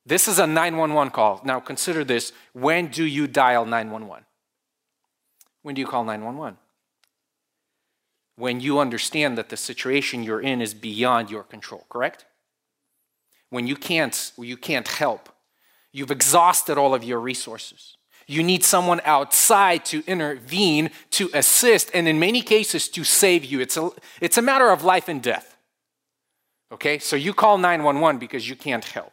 This 0.05 0.27
is 0.27 0.39
a 0.39 0.47
911 0.47 1.11
call. 1.11 1.41
Now 1.45 1.59
consider 1.59 2.03
this. 2.03 2.33
When 2.53 2.87
do 2.87 3.05
you 3.05 3.27
dial 3.27 3.65
911? 3.65 4.25
When 5.61 5.75
do 5.75 5.81
you 5.81 5.87
call 5.87 6.03
911? 6.03 6.57
When 8.35 8.59
you 8.59 8.79
understand 8.79 9.37
that 9.37 9.49
the 9.49 9.57
situation 9.57 10.23
you're 10.23 10.41
in 10.41 10.61
is 10.61 10.73
beyond 10.73 11.29
your 11.29 11.43
control, 11.43 11.85
correct? 11.89 12.25
When 13.49 13.67
you 13.67 13.75
can't, 13.75 14.31
you 14.37 14.57
can't 14.57 14.87
help. 14.87 15.29
You've 15.91 16.11
exhausted 16.11 16.77
all 16.77 16.93
of 16.93 17.03
your 17.03 17.19
resources. 17.19 17.97
You 18.27 18.43
need 18.43 18.63
someone 18.63 19.01
outside 19.05 19.85
to 19.85 20.03
intervene, 20.05 20.91
to 21.11 21.31
assist, 21.33 21.89
and 21.95 22.07
in 22.07 22.19
many 22.19 22.41
cases 22.41 22.87
to 22.89 23.03
save 23.03 23.43
you. 23.43 23.59
It's 23.59 23.75
a, 23.75 23.89
it's 24.21 24.37
a 24.37 24.41
matter 24.41 24.69
of 24.69 24.83
life 24.83 25.07
and 25.07 25.21
death. 25.21 25.57
Okay, 26.71 26.99
so 26.99 27.15
you 27.15 27.33
call 27.33 27.57
911 27.57 28.19
because 28.19 28.47
you 28.47 28.55
can't 28.55 28.85
help. 28.85 29.11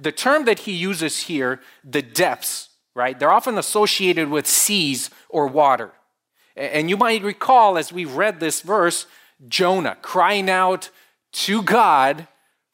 The 0.00 0.12
term 0.12 0.46
that 0.46 0.60
he 0.60 0.72
uses 0.72 1.24
here, 1.24 1.60
the 1.84 2.00
depths, 2.00 2.70
right, 2.94 3.18
they're 3.18 3.30
often 3.30 3.58
associated 3.58 4.30
with 4.30 4.46
seas 4.46 5.10
or 5.28 5.46
water. 5.46 5.92
And 6.56 6.88
you 6.88 6.96
might 6.96 7.22
recall 7.22 7.76
as 7.76 7.92
we 7.92 8.06
read 8.06 8.40
this 8.40 8.62
verse, 8.62 9.06
Jonah 9.46 9.96
crying 10.00 10.48
out 10.48 10.88
to 11.32 11.62
God 11.62 12.28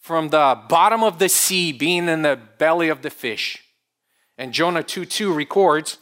from 0.08 0.30
the 0.30 0.58
bottom 0.70 1.04
of 1.04 1.18
the 1.18 1.28
sea, 1.28 1.70
being 1.70 2.08
in 2.08 2.22
the 2.22 2.40
belly 2.56 2.88
of 2.88 3.02
the 3.02 3.10
fish. 3.10 3.62
And 4.38 4.54
Jonah 4.54 4.82
2 4.82 5.04
2 5.04 5.30
records 5.30 5.98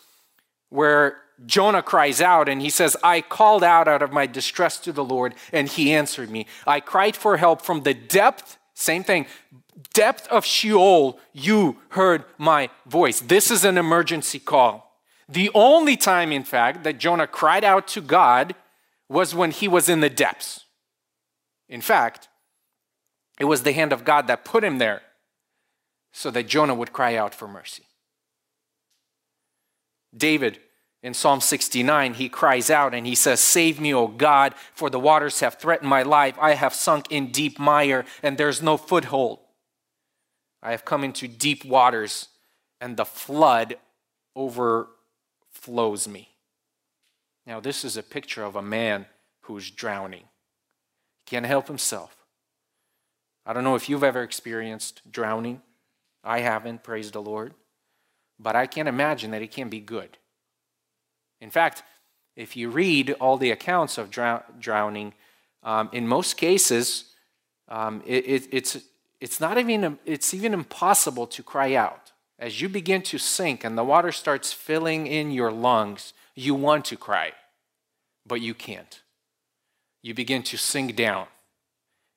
where 0.68 1.18
Jonah 1.44 1.82
cries 1.82 2.20
out 2.20 2.48
and 2.48 2.62
he 2.62 2.70
says, 2.70 2.96
I 3.02 3.20
called 3.20 3.64
out 3.64 3.88
out 3.88 4.02
of 4.02 4.12
my 4.12 4.26
distress 4.26 4.78
to 4.80 4.92
the 4.92 5.02
Lord, 5.04 5.34
and 5.52 5.66
he 5.66 5.92
answered 5.92 6.30
me. 6.30 6.46
I 6.68 6.78
cried 6.78 7.16
for 7.16 7.36
help 7.36 7.62
from 7.62 7.82
the 7.82 7.94
depth, 7.94 8.58
same 8.74 9.02
thing, 9.02 9.26
depth 9.92 10.28
of 10.28 10.44
Sheol, 10.44 11.18
you 11.32 11.78
heard 11.88 12.24
my 12.38 12.70
voice. 12.86 13.18
This 13.18 13.50
is 13.50 13.64
an 13.64 13.76
emergency 13.76 14.38
call. 14.38 15.00
The 15.28 15.50
only 15.52 15.96
time, 15.96 16.30
in 16.30 16.44
fact, 16.44 16.84
that 16.84 16.98
Jonah 16.98 17.26
cried 17.26 17.64
out 17.64 17.88
to 17.88 18.00
God 18.00 18.54
was 19.08 19.34
when 19.34 19.50
he 19.50 19.66
was 19.66 19.88
in 19.88 19.98
the 19.98 20.08
depths. 20.08 20.60
In 21.68 21.80
fact, 21.80 22.28
it 23.38 23.44
was 23.44 23.62
the 23.62 23.72
hand 23.72 23.92
of 23.92 24.04
God 24.04 24.26
that 24.26 24.44
put 24.44 24.64
him 24.64 24.78
there 24.78 25.02
so 26.12 26.30
that 26.30 26.48
Jonah 26.48 26.74
would 26.74 26.92
cry 26.92 27.16
out 27.16 27.34
for 27.34 27.46
mercy. 27.46 27.84
David, 30.16 30.60
in 31.02 31.12
Psalm 31.14 31.40
69, 31.40 32.14
he 32.14 32.28
cries 32.28 32.70
out 32.70 32.94
and 32.94 33.06
he 33.06 33.14
says, 33.14 33.40
Save 33.40 33.78
me, 33.78 33.92
O 33.92 34.08
God, 34.08 34.54
for 34.74 34.88
the 34.88 34.98
waters 34.98 35.40
have 35.40 35.54
threatened 35.54 35.90
my 35.90 36.02
life. 36.02 36.36
I 36.40 36.54
have 36.54 36.74
sunk 36.74 37.06
in 37.10 37.30
deep 37.30 37.58
mire, 37.58 38.04
and 38.22 38.38
there's 38.38 38.62
no 38.62 38.76
foothold. 38.76 39.40
I 40.62 40.70
have 40.70 40.84
come 40.84 41.04
into 41.04 41.28
deep 41.28 41.64
waters, 41.64 42.28
and 42.80 42.96
the 42.96 43.04
flood 43.04 43.76
overflows 44.34 46.08
me. 46.08 46.30
Now, 47.46 47.60
this 47.60 47.84
is 47.84 47.96
a 47.96 48.02
picture 48.02 48.42
of 48.42 48.56
a 48.56 48.62
man 48.62 49.06
who's 49.42 49.70
drowning. 49.70 50.24
He 51.18 51.24
can't 51.26 51.46
help 51.46 51.68
himself. 51.68 52.15
I 53.46 53.52
don't 53.52 53.64
know 53.64 53.76
if 53.76 53.88
you've 53.88 54.04
ever 54.04 54.22
experienced 54.22 55.00
drowning. 55.10 55.62
I 56.24 56.40
haven't, 56.40 56.82
praise 56.82 57.12
the 57.12 57.22
Lord. 57.22 57.54
But 58.38 58.56
I 58.56 58.66
can't 58.66 58.88
imagine 58.88 59.30
that 59.30 59.40
it 59.40 59.52
can 59.52 59.68
be 59.68 59.80
good. 59.80 60.18
In 61.40 61.50
fact, 61.50 61.84
if 62.34 62.56
you 62.56 62.68
read 62.68 63.12
all 63.12 63.36
the 63.38 63.52
accounts 63.52 63.96
of 63.96 64.10
drowning, 64.10 65.14
um, 65.62 65.88
in 65.92 66.06
most 66.06 66.36
cases, 66.36 67.14
um, 67.68 68.02
it, 68.04 68.26
it, 68.26 68.48
it's 68.52 68.78
it's 69.20 69.40
not 69.40 69.58
even 69.58 69.98
it's 70.04 70.34
even 70.34 70.52
impossible 70.52 71.26
to 71.26 71.42
cry 71.42 71.74
out 71.74 72.12
as 72.38 72.60
you 72.60 72.68
begin 72.68 73.02
to 73.02 73.18
sink 73.18 73.64
and 73.64 73.76
the 73.76 73.84
water 73.84 74.12
starts 74.12 74.52
filling 74.52 75.06
in 75.06 75.30
your 75.30 75.50
lungs 75.50 76.12
you 76.34 76.54
want 76.54 76.84
to 76.84 76.96
cry 76.96 77.32
but 78.26 78.40
you 78.40 78.54
can't 78.54 79.00
you 80.02 80.14
begin 80.14 80.42
to 80.42 80.56
sink 80.56 80.94
down 80.94 81.26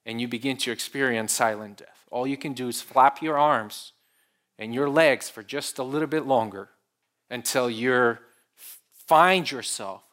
and 0.10 0.20
you 0.20 0.28
begin 0.28 0.58
to 0.58 0.72
experience 0.72 1.32
silent 1.32 1.78
death 1.78 2.06
all 2.12 2.25
you 2.25 2.38
can 2.38 2.54
do 2.54 2.68
is 2.68 2.82
flap 2.82 3.22
your 3.22 3.38
arms 3.38 3.94
and 4.58 4.74
your 4.74 4.89
legs 4.89 5.30
for 5.30 5.44
just 5.44 5.80
a 5.80 5.84
little 5.84 6.08
bit 6.08 6.25
longer 6.25 6.70
until 7.30 7.70
you 7.70 8.18
find 9.08 9.51
yourself 9.51 10.04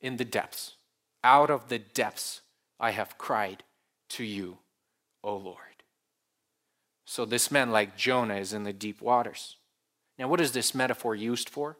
in 0.00 0.16
the 0.16 0.24
depths 0.24 0.76
out 1.24 1.50
of 1.50 1.68
the 1.68 1.78
depths 1.78 2.42
i 2.78 2.90
have 2.90 3.18
cried 3.18 3.62
to 4.08 4.24
you 4.24 4.58
o 5.22 5.36
lord 5.36 5.72
so 7.12 7.26
this 7.26 7.50
man, 7.50 7.70
like 7.70 7.94
Jonah, 7.94 8.36
is 8.36 8.54
in 8.54 8.64
the 8.64 8.72
deep 8.72 9.02
waters. 9.02 9.56
Now, 10.18 10.28
what 10.28 10.40
is 10.40 10.52
this 10.52 10.74
metaphor 10.74 11.14
used 11.14 11.50
for? 11.50 11.76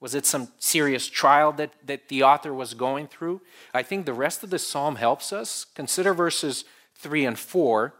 Was 0.00 0.14
it 0.14 0.26
some 0.26 0.48
serious 0.58 1.08
trial 1.08 1.52
that, 1.52 1.72
that 1.84 2.08
the 2.08 2.22
author 2.22 2.52
was 2.52 2.74
going 2.74 3.06
through? 3.08 3.40
I 3.72 3.82
think 3.82 4.04
the 4.04 4.12
rest 4.12 4.42
of 4.42 4.50
the 4.50 4.58
psalm 4.58 4.96
helps 4.96 5.32
us. 5.32 5.64
Consider 5.74 6.12
verses 6.12 6.64
3 6.96 7.24
and 7.24 7.38
4. 7.38 7.94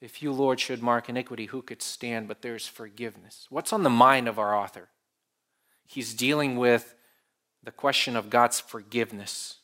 If 0.00 0.22
you, 0.22 0.32
Lord, 0.32 0.60
should 0.60 0.82
mark 0.82 1.08
iniquity, 1.08 1.46
who 1.46 1.62
could 1.62 1.80
stand? 1.80 2.28
But 2.28 2.42
there's 2.42 2.66
forgiveness. 2.66 3.46
What's 3.48 3.72
on 3.72 3.84
the 3.84 3.90
mind 3.90 4.28
of 4.28 4.38
our 4.38 4.54
author? 4.54 4.88
He's 5.86 6.12
dealing 6.12 6.56
with 6.56 6.94
the 7.62 7.70
question 7.70 8.16
of 8.16 8.28
God's 8.28 8.60
forgiveness. 8.60 9.58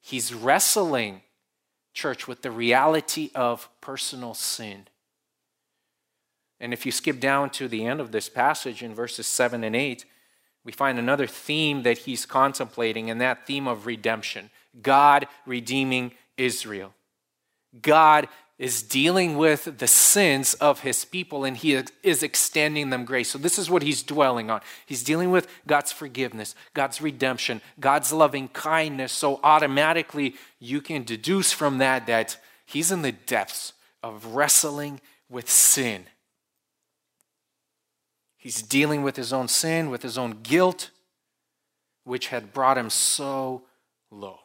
He's 0.00 0.32
wrestling, 0.32 1.22
church, 1.92 2.26
with 2.26 2.42
the 2.42 2.50
reality 2.50 3.30
of 3.34 3.68
personal 3.80 4.34
sin. 4.34 4.88
And 6.58 6.72
if 6.72 6.86
you 6.86 6.92
skip 6.92 7.20
down 7.20 7.50
to 7.50 7.68
the 7.68 7.84
end 7.84 8.00
of 8.00 8.12
this 8.12 8.28
passage 8.28 8.82
in 8.82 8.94
verses 8.94 9.26
7 9.26 9.62
and 9.62 9.76
8, 9.76 10.04
we 10.66 10.72
find 10.72 10.98
another 10.98 11.28
theme 11.28 11.84
that 11.84 11.98
he's 11.98 12.26
contemplating, 12.26 13.08
and 13.08 13.20
that 13.20 13.46
theme 13.46 13.68
of 13.68 13.86
redemption 13.86 14.50
God 14.82 15.26
redeeming 15.46 16.12
Israel. 16.36 16.92
God 17.80 18.28
is 18.58 18.82
dealing 18.82 19.36
with 19.36 19.78
the 19.78 19.86
sins 19.86 20.54
of 20.54 20.80
his 20.80 21.04
people 21.04 21.44
and 21.44 21.56
he 21.56 21.82
is 22.02 22.22
extending 22.22 22.90
them 22.90 23.04
grace. 23.04 23.30
So, 23.30 23.38
this 23.38 23.58
is 23.58 23.70
what 23.70 23.82
he's 23.82 24.02
dwelling 24.02 24.50
on. 24.50 24.60
He's 24.86 25.02
dealing 25.02 25.30
with 25.30 25.46
God's 25.66 25.92
forgiveness, 25.92 26.54
God's 26.74 27.00
redemption, 27.00 27.60
God's 27.78 28.12
loving 28.12 28.48
kindness. 28.48 29.12
So, 29.12 29.40
automatically, 29.42 30.34
you 30.58 30.80
can 30.80 31.04
deduce 31.04 31.52
from 31.52 31.78
that 31.78 32.06
that 32.06 32.38
he's 32.64 32.90
in 32.90 33.02
the 33.02 33.12
depths 33.12 33.72
of 34.02 34.34
wrestling 34.34 35.00
with 35.30 35.48
sin. 35.48 36.06
He's 38.46 38.62
dealing 38.62 39.02
with 39.02 39.16
his 39.16 39.32
own 39.32 39.48
sin, 39.48 39.90
with 39.90 40.04
his 40.04 40.16
own 40.16 40.38
guilt, 40.44 40.92
which 42.04 42.28
had 42.28 42.52
brought 42.52 42.78
him 42.78 42.90
so 42.90 43.62
low. 44.08 44.38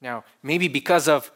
Now, 0.00 0.24
maybe 0.42 0.68
because 0.68 1.06
of 1.06 1.30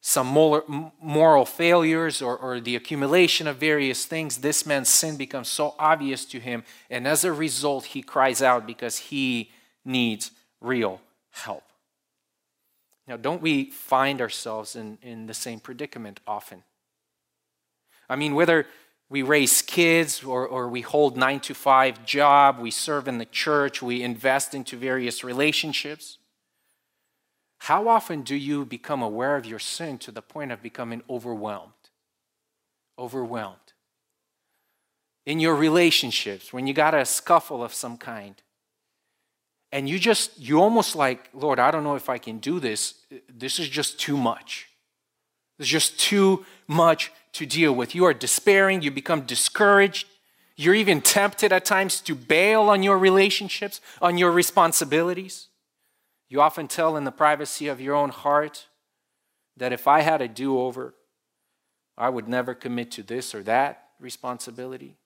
some 0.00 0.28
moral 0.28 1.44
failures 1.44 2.22
or, 2.22 2.36
or 2.36 2.60
the 2.60 2.76
accumulation 2.76 3.48
of 3.48 3.56
various 3.56 4.04
things, 4.04 4.38
this 4.38 4.64
man's 4.64 4.90
sin 4.90 5.16
becomes 5.16 5.48
so 5.48 5.74
obvious 5.76 6.24
to 6.26 6.38
him. 6.38 6.62
And 6.88 7.04
as 7.08 7.24
a 7.24 7.32
result, 7.32 7.86
he 7.86 8.00
cries 8.00 8.40
out 8.40 8.64
because 8.64 8.98
he 8.98 9.50
needs 9.84 10.30
real 10.60 11.00
help. 11.30 11.64
Now, 13.08 13.16
don't 13.16 13.42
we 13.42 13.72
find 13.72 14.20
ourselves 14.20 14.76
in, 14.76 14.98
in 15.02 15.26
the 15.26 15.34
same 15.34 15.58
predicament 15.58 16.20
often? 16.28 16.62
I 18.08 18.14
mean, 18.14 18.36
whether 18.36 18.66
we 19.10 19.22
raise 19.22 19.62
kids 19.62 20.22
or, 20.22 20.46
or 20.46 20.68
we 20.68 20.82
hold 20.82 21.16
nine 21.16 21.40
to 21.40 21.54
five 21.54 22.04
job, 22.04 22.58
we 22.58 22.70
serve 22.70 23.08
in 23.08 23.18
the 23.18 23.24
church, 23.24 23.80
we 23.80 24.02
invest 24.02 24.54
into 24.54 24.76
various 24.76 25.24
relationships. 25.24 26.18
How 27.58 27.88
often 27.88 28.22
do 28.22 28.36
you 28.36 28.64
become 28.64 29.02
aware 29.02 29.36
of 29.36 29.46
your 29.46 29.58
sin 29.58 29.98
to 29.98 30.10
the 30.10 30.22
point 30.22 30.52
of 30.52 30.62
becoming 30.62 31.02
overwhelmed? 31.08 31.72
Overwhelmed. 32.98 33.56
In 35.26 35.40
your 35.40 35.54
relationships, 35.54 36.52
when 36.52 36.66
you 36.66 36.74
got 36.74 36.94
a 36.94 37.04
scuffle 37.04 37.62
of 37.62 37.74
some 37.74 37.96
kind, 37.96 38.40
and 39.70 39.88
you 39.88 39.98
just, 39.98 40.38
you 40.38 40.60
almost 40.60 40.96
like, 40.96 41.28
Lord, 41.34 41.58
I 41.58 41.70
don't 41.70 41.84
know 41.84 41.96
if 41.96 42.08
I 42.08 42.18
can 42.18 42.38
do 42.38 42.58
this. 42.58 42.94
This 43.28 43.58
is 43.58 43.68
just 43.68 44.00
too 44.00 44.16
much. 44.16 44.68
There's 45.58 45.68
just 45.68 45.98
too 45.98 46.46
much 46.66 47.12
to 47.38 47.46
deal 47.46 47.72
with. 47.72 47.94
You 47.94 48.04
are 48.04 48.14
despairing, 48.14 48.82
you 48.82 48.90
become 48.90 49.22
discouraged. 49.22 50.06
You're 50.56 50.74
even 50.74 51.00
tempted 51.00 51.52
at 51.52 51.64
times 51.64 52.00
to 52.02 52.14
bail 52.14 52.62
on 52.62 52.82
your 52.82 52.98
relationships, 52.98 53.80
on 54.02 54.18
your 54.18 54.32
responsibilities. 54.32 55.48
You 56.28 56.40
often 56.40 56.66
tell 56.66 56.96
in 56.96 57.04
the 57.04 57.12
privacy 57.12 57.68
of 57.68 57.80
your 57.80 57.94
own 57.94 58.10
heart 58.10 58.66
that 59.56 59.72
if 59.72 59.86
I 59.86 60.00
had 60.00 60.20
a 60.20 60.28
do 60.28 60.58
over, 60.60 60.94
I 61.96 62.08
would 62.08 62.28
never 62.28 62.54
commit 62.54 62.90
to 62.92 63.02
this 63.02 63.34
or 63.34 63.42
that 63.44 63.84
responsibility. 64.00 64.96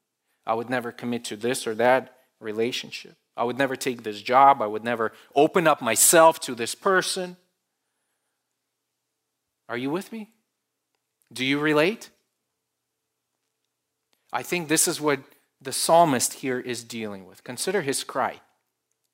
I 0.46 0.54
would 0.54 0.70
never 0.70 0.90
commit 0.90 1.24
to 1.26 1.36
this 1.36 1.66
or 1.66 1.74
that 1.76 2.16
relationship. 2.40 3.16
I 3.36 3.44
would 3.44 3.58
never 3.58 3.76
take 3.76 4.02
this 4.02 4.20
job. 4.22 4.60
I 4.60 4.66
would 4.66 4.84
never 4.84 5.12
open 5.34 5.66
up 5.66 5.80
myself 5.80 6.40
to 6.40 6.54
this 6.54 6.74
person. 6.74 7.36
Are 9.68 9.76
you 9.76 9.90
with 9.90 10.12
me? 10.12 10.30
Do 11.32 11.44
you 11.44 11.58
relate? 11.58 12.10
I 14.32 14.42
think 14.42 14.68
this 14.68 14.88
is 14.88 15.00
what 15.00 15.20
the 15.60 15.72
psalmist 15.72 16.34
here 16.34 16.58
is 16.58 16.84
dealing 16.84 17.26
with. 17.26 17.44
Consider 17.44 17.82
his 17.82 18.04
cry. 18.04 18.40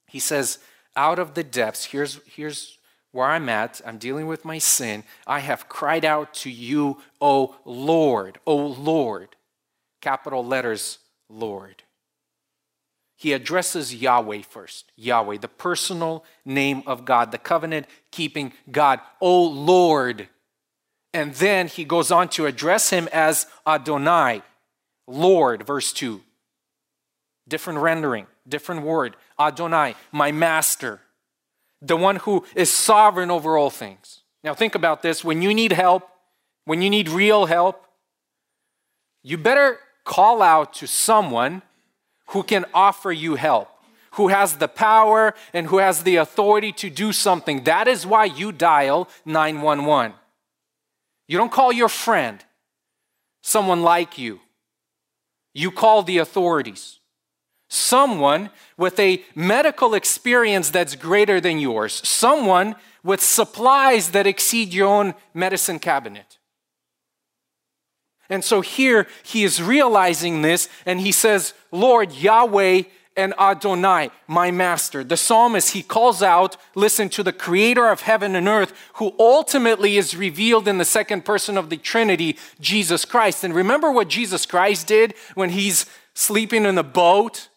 He 0.07 0.19
says, 0.19 0.59
out 0.97 1.19
of 1.19 1.35
the 1.35 1.45
depths, 1.45 1.87
here's, 1.87 2.21
here's 2.25 2.79
where 3.13 3.27
I'm 3.27 3.49
at. 3.49 3.81
I'm 3.85 3.99
dealing 3.99 4.27
with 4.27 4.45
my 4.45 4.59
sin. 4.59 5.05
I 5.27 5.41
have 5.41 5.69
cried 5.69 6.05
out 6.05 6.35
to 6.35 6.51
you, 6.51 6.99
O 7.21 7.57
Lord, 7.65 8.39
O 8.47 8.57
Lord. 8.57 9.37
Capital 10.01 10.45
letters, 10.45 10.99
Lord. 11.29 11.83
He 13.17 13.33
addresses 13.33 13.95
Yahweh 13.95 14.43
first. 14.43 14.93
Yahweh, 14.97 15.39
the 15.39 15.49
personal 15.49 16.25
name 16.45 16.85
of 16.87 17.05
God, 17.05 17.33
the 17.33 17.39
covenant 17.39 17.87
keeping 18.13 18.53
God, 18.71 19.01
O 19.21 19.45
Lord. 19.45 20.29
And 21.13 21.35
then 21.35 21.67
he 21.67 21.85
goes 21.85 22.13
on 22.13 22.29
to 22.31 22.47
address 22.47 22.91
him 22.91 23.09
as 23.13 23.47
Adonai, 23.67 24.43
Lord, 25.09 25.67
verse 25.67 25.93
2. 25.93 26.21
Different 27.49 27.81
rendering, 27.81 28.27
different 28.47 28.83
word. 28.83 29.17
Adonai, 29.41 29.95
my 30.13 30.31
master, 30.31 31.01
the 31.81 31.97
one 31.97 32.17
who 32.17 32.45
is 32.55 32.71
sovereign 32.71 33.31
over 33.31 33.57
all 33.57 33.71
things. 33.71 34.21
Now, 34.45 34.55
think 34.55 34.75
about 34.75 35.03
this. 35.03 35.25
When 35.25 35.43
you 35.43 35.55
need 35.55 35.73
help, 35.73 36.09
when 36.65 36.83
you 36.83 36.91
need 36.91 37.09
real 37.09 37.47
help, 37.47 37.87
you 39.23 39.39
better 39.39 39.79
call 40.05 40.43
out 40.43 40.75
to 40.75 40.87
someone 40.87 41.63
who 42.29 42.43
can 42.43 42.67
offer 42.75 43.11
you 43.11 43.37
help, 43.37 43.69
who 44.13 44.29
has 44.29 44.59
the 44.59 44.69
power 44.69 45.35
and 45.55 45.69
who 45.69 45.79
has 45.79 46.03
the 46.03 46.17
authority 46.17 46.73
to 46.73 46.91
do 46.91 47.13
something. 47.13 47.65
That 47.65 47.89
is 47.89 48.07
why 48.07 48.27
you 48.27 48.53
dial 48.53 49.09
911. 49.25 50.15
You 51.27 51.39
don't 51.39 51.53
call 51.53 51.73
your 51.73 51.89
friend, 51.89 52.45
someone 53.43 53.83
like 53.83 54.19
you. 54.19 54.41
You 55.55 55.71
call 55.71 56.03
the 56.03 56.19
authorities 56.19 56.99
someone 57.69 58.51
with 58.77 58.99
a 58.99 59.23
medical 59.35 59.95
experience 59.95 60.71
that's 60.71 60.97
greater 60.97 61.41
than 61.41 61.59
yours, 61.59 62.07
someone 62.07 62.75
with 63.05 63.21
supplies 63.21 64.11
that 64.11 64.27
exceed 64.27 64.73
your 64.73 64.89
own 64.89 65.15
medicine 65.35 65.79
cabinet. 65.79 66.39
And 68.31 68.45
so 68.45 68.61
here 68.61 69.07
he 69.23 69.45
is 69.45 69.63
realizing 69.63 70.43
this 70.43 70.69
and 70.85 71.01
he 71.01 71.13
says, 71.13 71.55
Lord 71.73 72.13
Yahweh 72.13 72.83
and 73.19 73.35
Adonai, 73.39 74.11
my 74.27 74.51
master. 74.51 75.03
The 75.03 75.17
psalmist, 75.17 75.73
he 75.73 75.83
calls 75.83 76.23
out, 76.23 76.57
listen 76.75 77.09
to 77.11 77.23
the 77.23 77.33
creator 77.33 77.89
of 77.89 78.03
heaven 78.03 78.37
and 78.37 78.47
earth, 78.49 78.73
who 78.95 79.15
ultimately 79.19 79.99
is 79.99 80.17
revealed 80.17 80.69
in 80.69 80.79
the 80.79 80.85
second 80.85 81.25
person 81.25 81.59
of 81.59 81.69
the 81.69 81.77
Trinity, 81.77 82.39
Jesus 82.61 83.05
Christ. 83.05 83.43
And 83.43 83.53
remember 83.53 83.91
what 83.91 84.09
Jesus 84.09 84.47
Christ 84.47 84.87
did 84.87 85.15
when 85.35 85.51
he's 85.51 85.85
sleeping 86.15 86.65
in 86.65 86.79
a 86.79 86.83
boat 86.83 87.49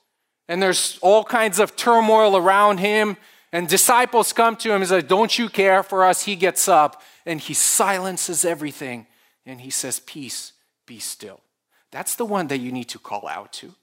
and 0.48 0.62
there's 0.62 1.00
all 1.02 1.24
kinds 1.24 1.60
of 1.60 1.78
turmoil 1.78 2.36
around 2.36 2.80
him. 2.80 3.16
And 3.54 3.70
disciples 3.70 4.34
come 4.34 4.58
to 4.58 4.74
him 4.74 4.82
and 4.82 4.90
say, 4.90 5.02
Don't 5.02 5.38
you 5.38 5.48
care 5.48 5.84
for 5.84 6.04
us? 6.04 6.24
He 6.24 6.36
gets 6.36 6.68
up 6.68 7.02
and 7.26 7.40
he 7.40 7.54
silences 7.54 8.44
everything 8.44 9.08
and 9.46 9.62
he 9.62 9.70
says, 9.70 10.00
Peace, 10.02 10.52
be 10.86 11.00
still. 11.00 11.40
That's 11.92 12.16
the 12.16 12.26
one 12.26 12.48
that 12.48 12.58
you 12.58 12.72
need 12.72 12.90
to 12.90 13.00
call 13.00 13.28
out 13.28 13.54
to. 13.54 13.76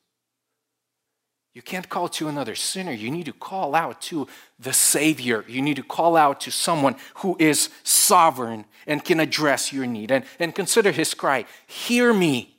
You 1.55 1.63
can't 1.63 1.89
call 1.89 2.09
to 2.11 2.29
another 2.29 2.55
sinner. 2.55 2.93
You 2.93 3.11
need 3.11 3.27
to 3.27 3.33
call 3.33 3.75
out 3.75 4.01
to 4.03 4.29
the 4.59 4.73
Savior. 4.73 5.45
You 5.49 5.63
need 5.63 5.77
to 5.77 5.83
call 5.83 6.17
out 6.17 6.41
to 6.43 6.51
someone 6.51 6.97
who 7.17 7.37
is 7.39 7.71
sovereign 7.83 8.65
and 8.87 9.05
can 9.05 9.19
address 9.19 9.73
your 9.73 9.87
need. 9.87 10.11
And, 10.11 10.25
and 10.39 10.55
consider 10.55 10.93
his 10.93 11.15
cry 11.15 11.47
Hear 11.67 12.13
me, 12.13 12.57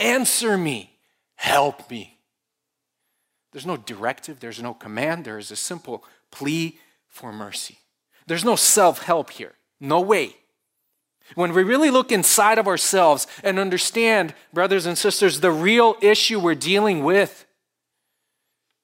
answer 0.00 0.56
me, 0.56 0.98
help 1.34 1.90
me. 1.90 2.18
There's 3.52 3.66
no 3.66 3.76
directive, 3.76 4.40
there's 4.40 4.62
no 4.62 4.72
command, 4.72 5.24
there 5.24 5.38
is 5.38 5.50
a 5.50 5.56
simple 5.56 6.04
plea 6.30 6.78
for 7.06 7.32
mercy. 7.32 7.78
There's 8.26 8.44
no 8.44 8.56
self 8.56 9.02
help 9.02 9.30
here. 9.30 9.52
No 9.78 10.00
way. 10.00 10.36
When 11.34 11.52
we 11.52 11.62
really 11.62 11.90
look 11.90 12.12
inside 12.12 12.58
of 12.58 12.66
ourselves 12.66 13.26
and 13.44 13.58
understand, 13.58 14.34
brothers 14.52 14.86
and 14.86 14.96
sisters, 14.96 15.40
the 15.40 15.50
real 15.50 15.96
issue 16.00 16.40
we're 16.40 16.54
dealing 16.54 17.04
with, 17.04 17.46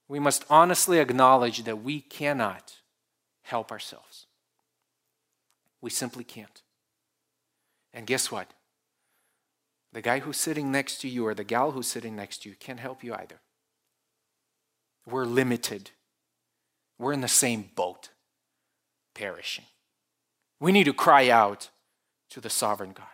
we 0.08 0.18
must 0.18 0.44
honestly 0.48 0.98
acknowledge 0.98 1.64
that 1.64 1.82
we 1.82 2.00
cannot 2.00 2.76
help 3.42 3.70
ourselves. 3.70 4.26
We 5.80 5.90
simply 5.90 6.24
can't. 6.24 6.62
And 7.92 8.06
guess 8.06 8.32
what? 8.32 8.52
The 9.92 10.02
guy 10.02 10.18
who's 10.20 10.36
sitting 10.36 10.70
next 10.70 11.00
to 11.02 11.08
you 11.08 11.26
or 11.26 11.34
the 11.34 11.44
gal 11.44 11.72
who's 11.72 11.86
sitting 11.86 12.16
next 12.16 12.42
to 12.42 12.48
you 12.48 12.56
can't 12.56 12.80
help 12.80 13.04
you 13.04 13.14
either. 13.14 13.40
We're 15.06 15.24
limited. 15.24 15.90
We're 16.98 17.12
in 17.12 17.20
the 17.20 17.28
same 17.28 17.70
boat, 17.74 18.10
perishing. 19.14 19.64
We 20.60 20.72
need 20.72 20.84
to 20.84 20.92
cry 20.92 21.28
out 21.30 21.70
to 22.30 22.40
the 22.40 22.50
sovereign 22.50 22.92
God. 22.92 23.06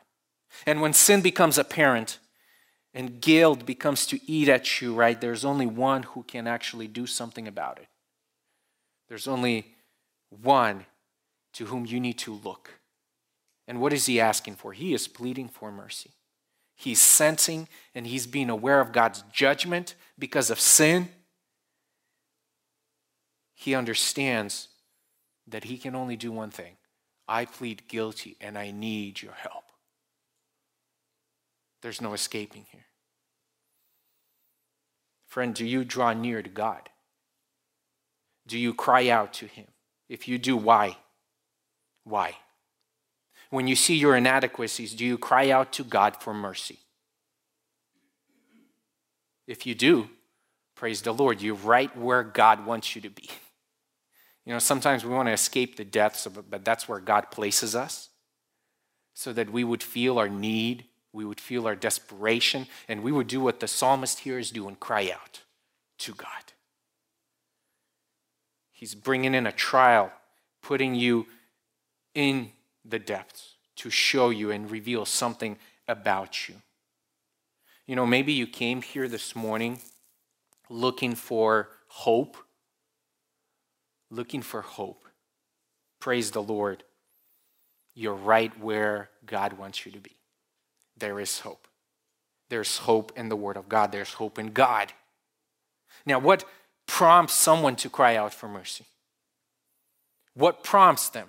And 0.67 0.81
when 0.81 0.93
sin 0.93 1.21
becomes 1.21 1.59
apparent 1.59 2.19
and 2.95 3.21
guilt 3.21 3.67
becomes 3.67 4.07
to 4.07 4.21
eat 4.31 4.49
at 4.49 4.81
you, 4.81 4.95
right, 4.95 5.21
there's 5.21 5.45
only 5.45 5.67
one 5.67 6.05
who 6.05 6.23
can 6.23 6.47
actually 6.47 6.87
do 6.87 7.07
something 7.07 7.49
about 7.49 7.79
it. 7.79 7.89
There's 9.09 9.29
only 9.29 9.75
one 10.31 10.87
to 11.55 11.67
whom 11.67 11.85
you 11.85 12.01
need 12.01 12.19
to 12.19 12.33
look. 12.33 12.71
And 13.67 13.81
what 13.81 13.93
is 13.93 14.07
he 14.07 14.21
asking 14.21 14.55
for? 14.55 14.73
He 14.73 14.95
is 14.95 15.09
pleading 15.09 15.49
for 15.49 15.73
mercy. 15.73 16.11
He's 16.77 17.01
sensing 17.01 17.69
and 17.95 18.07
he's 18.07 18.27
being 18.27 18.51
aware 18.51 18.81
of 18.81 18.93
God's 18.93 19.23
judgment 19.33 19.95
because 20.19 20.51
of 20.51 20.61
sin 20.61 21.09
he 23.55 23.75
understands 23.75 24.69
that 25.47 25.65
he 25.65 25.79
can 25.79 25.95
only 25.95 26.17
do 26.17 26.31
one 26.31 26.51
thing 26.51 26.77
I 27.27 27.47
plead 27.47 27.89
guilty 27.89 28.37
and 28.41 28.59
I 28.59 28.71
need 28.71 29.23
your 29.23 29.33
help. 29.33 29.64
There's 31.85 32.01
no 32.01 32.15
escaping 32.15 32.65
here. 32.73 32.87
Friend, 35.27 35.55
do 35.55 35.67
you 35.67 35.85
draw 35.85 36.15
near 36.15 36.43
to 36.43 36.49
God? 36.49 36.89
Do 38.47 38.59
you 38.59 38.73
cry 38.73 39.11
out 39.11 39.35
to 39.35 39.47
Him? 39.47 39.67
If 40.09 40.27
you 40.27 40.39
do, 40.39 40.57
why? 40.57 40.97
Why? 42.03 42.37
When 43.51 43.67
you 43.67 43.77
see 43.77 43.97
your 43.97 44.17
inadequacies, 44.17 44.95
do 44.95 45.05
you 45.05 45.19
cry 45.19 45.51
out 45.51 45.75
to 45.75 45.85
God 45.85 46.17
for 46.23 46.33
mercy? 46.33 46.79
If 49.47 49.67
you 49.67 49.75
do, 49.75 50.09
praise 50.77 51.03
the 51.03 51.13
Lord, 51.13 51.43
you're 51.43 51.55
right 51.55 51.95
where 51.95 52.23
God 52.23 52.65
wants 52.65 52.97
you 52.97 53.03
to 53.03 53.11
be. 53.11 53.29
You 54.47 54.55
know, 54.55 54.59
sometimes 54.59 55.05
we 55.05 55.13
want 55.13 55.29
to 55.29 55.33
escape 55.33 55.77
the 55.77 55.85
depths 55.85 56.25
of 56.25 56.39
it, 56.39 56.47
but 56.49 56.65
that's 56.65 56.89
where 56.89 57.01
God 57.01 57.31
places 57.31 57.77
us 57.77 58.09
so 59.13 59.35
that 59.35 59.53
we 59.53 59.65
would 59.65 59.83
feel 59.83 60.19
our 60.19 60.31
need, 60.31 60.87
we 61.15 61.25
would 61.25 61.41
feel 61.41 61.67
our 61.67 61.77
desperation, 61.77 62.67
and 62.89 63.03
we 63.03 63.13
would 63.13 63.29
do 63.29 63.41
what 63.41 63.61
the 63.61 63.69
psalmist 63.69 64.21
here 64.21 64.39
is 64.39 64.51
doing 64.51 64.75
cry 64.75 65.11
out 65.15 65.43
to 65.99 66.13
God. 66.13 66.29
He's 68.73 68.97
bringing 68.97 69.35
in 69.35 69.47
a 69.47 69.53
trial, 69.53 70.13
putting 70.61 70.97
you 70.97 71.27
in 72.15 72.51
the 72.85 72.99
depths 72.99 73.55
to 73.77 73.91
show 73.91 74.31
you 74.31 74.51
and 74.51 74.71
reveal 74.71 75.07
something 75.07 75.57
about 75.87 76.49
you. 76.49 76.57
You 77.87 77.95
know, 77.95 78.07
maybe 78.07 78.33
you 78.33 78.47
came 78.47 78.83
here 78.83 79.09
this 79.09 79.37
morning 79.37 79.79
looking 80.69 81.15
for 81.15 81.69
hope. 81.87 82.37
Looking 84.11 84.43
for 84.43 84.63
hope. 84.63 85.07
Praise 86.01 86.33
the 86.33 86.43
Lord. 86.43 86.83
You're 87.95 88.15
right 88.15 88.53
where 88.61 89.11
God 89.25 89.53
wants 89.55 89.87
you 89.87 89.93
to 89.93 90.01
be. 90.01 90.14
There 90.97 91.21
is 91.21 91.41
hope. 91.41 91.67
There's 92.51 92.79
hope 92.79 93.13
in 93.17 93.29
the 93.29 93.37
Word 93.37 93.57
of 93.57 93.69
God, 93.69 93.93
there's 93.93 94.15
hope 94.15 94.39
in 94.39 94.53
God. 94.53 94.93
Now, 96.07 96.19
what 96.19 96.45
prompts 96.87 97.35
someone 97.35 97.77
to 97.77 97.89
cry 97.89 98.17
out 98.17 98.35
for 98.35 98.49
mercy? 98.49 98.85
What 100.35 100.63
prompts 100.63 101.09
them? 101.09 101.29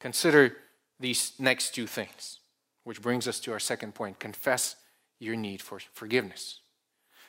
Consider 0.00 0.56
these 1.00 1.32
next 1.38 1.74
two 1.74 1.86
things, 1.86 2.38
which 2.84 3.02
brings 3.02 3.26
us 3.26 3.40
to 3.40 3.52
our 3.52 3.58
second 3.58 3.94
point 3.94 4.18
confess 4.18 4.76
your 5.18 5.36
need 5.36 5.62
for 5.62 5.80
forgiveness. 5.92 6.60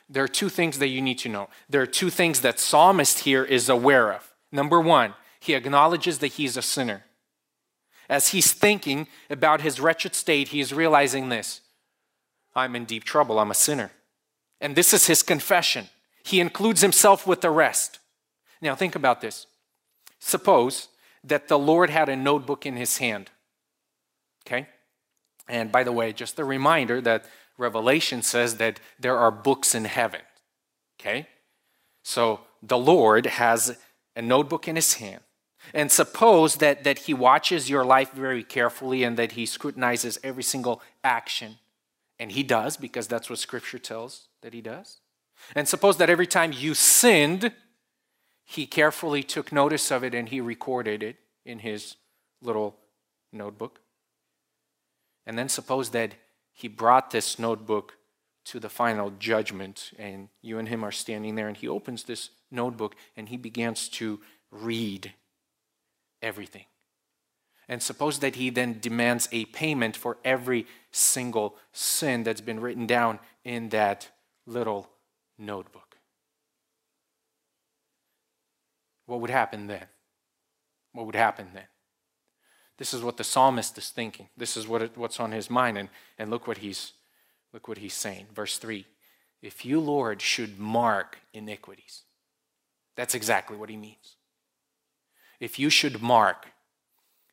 There 0.08 0.24
are 0.24 0.28
two 0.28 0.48
things 0.48 0.78
that 0.78 0.88
you 0.88 1.00
need 1.00 1.18
to 1.20 1.28
know. 1.28 1.48
There 1.68 1.80
are 1.80 1.86
two 1.86 2.10
things 2.10 2.40
that 2.40 2.58
psalmist 2.58 3.20
here 3.20 3.44
is 3.44 3.68
aware 3.68 4.12
of. 4.12 4.34
Number 4.52 4.80
one, 4.80 5.14
he 5.40 5.54
acknowledges 5.54 6.18
that 6.18 6.28
he's 6.28 6.56
a 6.56 6.62
sinner. 6.62 7.04
As 8.08 8.28
he's 8.28 8.52
thinking 8.52 9.08
about 9.30 9.62
his 9.62 9.80
wretched 9.80 10.14
state, 10.14 10.48
he 10.48 10.60
is 10.60 10.72
realizing 10.72 11.28
this 11.28 11.60
I'm 12.54 12.76
in 12.76 12.84
deep 12.84 13.04
trouble, 13.04 13.38
I'm 13.38 13.50
a 13.50 13.54
sinner. 13.54 13.90
And 14.60 14.76
this 14.76 14.92
is 14.92 15.06
his 15.06 15.22
confession. 15.22 15.88
He 16.22 16.40
includes 16.40 16.80
himself 16.80 17.26
with 17.26 17.40
the 17.40 17.50
rest. 17.50 17.98
Now, 18.62 18.74
think 18.74 18.94
about 18.94 19.20
this. 19.20 19.46
Suppose 20.20 20.88
that 21.22 21.48
the 21.48 21.58
Lord 21.58 21.90
had 21.90 22.08
a 22.08 22.16
notebook 22.16 22.64
in 22.64 22.76
his 22.76 22.98
hand. 22.98 23.30
Okay? 24.46 24.68
And 25.48 25.70
by 25.70 25.84
the 25.84 25.92
way, 25.92 26.12
just 26.12 26.38
a 26.38 26.44
reminder 26.44 27.00
that 27.02 27.26
Revelation 27.58 28.22
says 28.22 28.56
that 28.56 28.80
there 28.98 29.18
are 29.18 29.30
books 29.30 29.74
in 29.74 29.84
heaven. 29.84 30.20
Okay? 30.98 31.28
So 32.02 32.40
the 32.62 32.78
Lord 32.78 33.26
has 33.26 33.76
a 34.16 34.22
notebook 34.22 34.68
in 34.68 34.76
his 34.76 34.94
hand. 34.94 35.20
And 35.72 35.90
suppose 35.90 36.56
that, 36.56 36.84
that 36.84 37.00
he 37.00 37.14
watches 37.14 37.70
your 37.70 37.84
life 37.84 38.12
very 38.12 38.44
carefully 38.44 39.02
and 39.02 39.16
that 39.16 39.32
he 39.32 39.46
scrutinizes 39.46 40.18
every 40.22 40.42
single 40.42 40.82
action. 41.02 41.56
And 42.18 42.32
he 42.32 42.42
does, 42.42 42.76
because 42.76 43.08
that's 43.08 43.30
what 43.30 43.38
scripture 43.38 43.78
tells 43.78 44.28
that 44.42 44.54
he 44.54 44.60
does. 44.60 44.98
And 45.54 45.66
suppose 45.66 45.96
that 45.96 46.10
every 46.10 46.26
time 46.26 46.52
you 46.52 46.74
sinned, 46.74 47.52
he 48.44 48.66
carefully 48.66 49.22
took 49.22 49.52
notice 49.52 49.90
of 49.90 50.04
it 50.04 50.14
and 50.14 50.28
he 50.28 50.40
recorded 50.40 51.02
it 51.02 51.16
in 51.44 51.60
his 51.60 51.96
little 52.42 52.76
notebook. 53.32 53.80
And 55.26 55.38
then 55.38 55.48
suppose 55.48 55.90
that 55.90 56.14
he 56.52 56.68
brought 56.68 57.10
this 57.10 57.38
notebook 57.38 57.96
to 58.44 58.60
the 58.60 58.68
final 58.68 59.10
judgment, 59.18 59.92
and 59.98 60.28
you 60.42 60.58
and 60.58 60.68
him 60.68 60.84
are 60.84 60.92
standing 60.92 61.34
there, 61.34 61.48
and 61.48 61.56
he 61.56 61.66
opens 61.66 62.04
this 62.04 62.28
notebook 62.50 62.94
and 63.16 63.28
he 63.28 63.36
begins 63.36 63.88
to 63.88 64.20
read 64.50 65.12
everything. 66.24 66.64
And 67.68 67.82
suppose 67.82 68.18
that 68.18 68.36
he 68.36 68.50
then 68.50 68.78
demands 68.80 69.28
a 69.32 69.44
payment 69.46 69.96
for 69.96 70.18
every 70.24 70.66
single 70.90 71.56
sin 71.72 72.22
that's 72.22 72.40
been 72.40 72.60
written 72.60 72.86
down 72.86 73.20
in 73.44 73.70
that 73.70 74.10
little 74.46 74.90
notebook. 75.38 75.96
What 79.06 79.20
would 79.20 79.30
happen 79.30 79.66
then? 79.66 79.86
What 80.92 81.06
would 81.06 81.14
happen 81.14 81.48
then? 81.54 81.64
This 82.76 82.92
is 82.92 83.02
what 83.02 83.16
the 83.16 83.24
psalmist 83.24 83.78
is 83.78 83.90
thinking. 83.90 84.28
This 84.36 84.56
is 84.56 84.66
what 84.66 84.82
it, 84.82 84.96
what's 84.96 85.20
on 85.20 85.32
his 85.32 85.48
mind. 85.48 85.78
And, 85.78 85.88
and 86.18 86.30
look, 86.30 86.46
what 86.46 86.58
he's, 86.58 86.92
look 87.52 87.68
what 87.68 87.78
he's 87.78 87.94
saying. 87.94 88.26
Verse 88.34 88.58
3 88.58 88.84
If 89.42 89.64
you, 89.64 89.80
Lord, 89.80 90.20
should 90.20 90.58
mark 90.58 91.18
iniquities, 91.32 92.02
that's 92.96 93.14
exactly 93.14 93.56
what 93.56 93.70
he 93.70 93.76
means. 93.76 94.16
If 95.44 95.58
you 95.58 95.68
should 95.68 96.00
mark, 96.00 96.46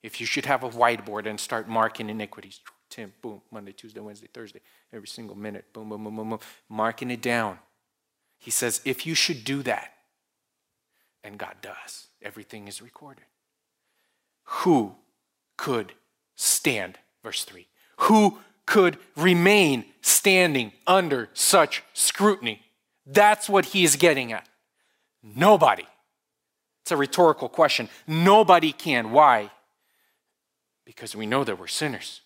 if 0.04 0.20
you 0.20 0.26
should 0.26 0.46
have 0.46 0.66
a 0.66 0.70
whiteboard 0.70 1.26
and 1.28 1.40
start 1.40 1.70
marking 1.70 2.10
iniquities, 2.10 2.60
Tim, 2.90 3.14
boom, 3.22 3.42
Monday, 3.52 3.72
Tuesday, 3.72 4.02
Wednesday, 4.02 4.28
Thursday, 4.34 4.60
every 4.92 5.08
single 5.08 5.38
minute, 5.38 5.72
boom, 5.72 5.88
boom, 5.88 6.04
boom, 6.04 6.18
boom, 6.18 6.30
boom, 6.32 6.40
marking 6.68 7.10
it 7.10 7.22
down. 7.22 7.60
He 8.38 8.52
says, 8.52 8.82
if 8.84 9.06
you 9.06 9.16
should 9.16 9.46
do 9.46 9.64
that, 9.64 9.94
and 11.24 11.38
God 11.38 11.56
does, 11.62 12.08
everything 12.22 12.68
is 12.68 12.82
recorded. 12.82 13.24
Who 14.44 14.96
could 15.56 15.94
stand? 16.36 16.98
Verse 17.24 17.46
3. 17.46 17.66
Who 18.00 18.40
could 18.66 18.98
remain 19.16 19.86
standing 20.02 20.74
under 20.86 21.30
such 21.32 21.82
scrutiny? 21.94 22.62
That's 23.06 23.48
what 23.48 23.68
he 23.68 23.86
is 23.86 23.96
getting 23.96 24.34
at. 24.34 24.50
Nobody. 25.24 25.86
It's 26.92 26.94
a 26.94 26.98
rhetorical 26.98 27.48
question. 27.48 27.88
Nobody 28.06 28.74
can. 28.74 29.14
Why? 29.14 29.50
Because 30.86 31.16
we 31.16 31.26
know 31.26 31.46
that 31.46 31.58
we're 31.58 31.68
sinners. 31.68 32.20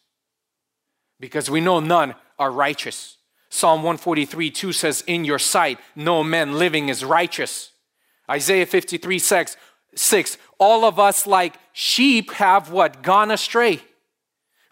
Because 1.20 1.52
we 1.52 1.62
know 1.62 1.80
none 1.80 2.16
are 2.40 2.50
righteous. 2.50 3.18
Psalm 3.50 3.84
143 3.84 4.50
2 4.50 4.72
says, 4.74 5.04
In 5.06 5.24
your 5.24 5.38
sight, 5.38 5.78
no 5.96 6.24
man 6.24 6.58
living 6.58 6.90
is 6.90 7.06
righteous. 7.06 7.74
Isaiah 8.28 8.66
53 8.66 9.20
6, 9.20 9.56
6 9.94 10.38
all 10.58 10.84
of 10.84 10.98
us 10.98 11.28
like 11.28 11.60
sheep 11.72 12.32
have 12.32 12.72
what 12.72 13.04
gone 13.04 13.30
astray 13.30 13.82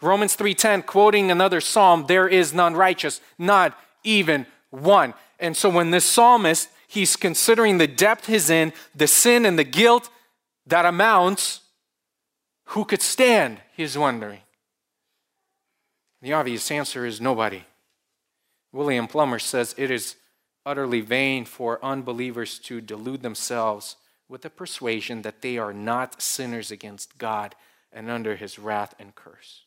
romans 0.02 0.36
3.10 0.36 0.84
quoting 0.84 1.30
another 1.30 1.60
psalm 1.60 2.06
there 2.08 2.26
is 2.26 2.52
none 2.52 2.74
righteous 2.74 3.20
not 3.38 3.78
even 4.02 4.44
one 4.70 5.14
and 5.38 5.56
so 5.56 5.70
when 5.70 5.90
this 5.90 6.04
psalmist 6.04 6.68
he's 6.94 7.16
considering 7.16 7.78
the 7.78 7.86
depth 7.86 8.26
he's 8.26 8.48
in 8.48 8.72
the 8.94 9.06
sin 9.06 9.44
and 9.44 9.58
the 9.58 9.64
guilt 9.64 10.08
that 10.66 10.86
amounts. 10.86 11.60
Who 12.68 12.84
could 12.84 13.02
stand? 13.02 13.60
He's 13.76 13.98
wondering. 13.98 14.40
The 16.22 16.32
obvious 16.32 16.70
answer 16.70 17.04
is 17.04 17.20
nobody. 17.20 17.64
William 18.72 19.06
plumer 19.06 19.38
says 19.38 19.74
it 19.76 19.90
is 19.90 20.16
utterly 20.64 21.02
vain 21.02 21.44
for 21.44 21.84
unbelievers 21.84 22.58
to 22.60 22.80
delude 22.80 23.22
themselves 23.22 23.96
with 24.28 24.42
the 24.42 24.50
persuasion 24.50 25.22
that 25.22 25.42
they 25.42 25.58
are 25.58 25.74
not 25.74 26.22
sinners 26.22 26.70
against 26.70 27.18
God 27.18 27.54
and 27.92 28.10
under 28.10 28.36
his 28.36 28.58
wrath 28.58 28.94
and 28.98 29.14
curse. 29.14 29.64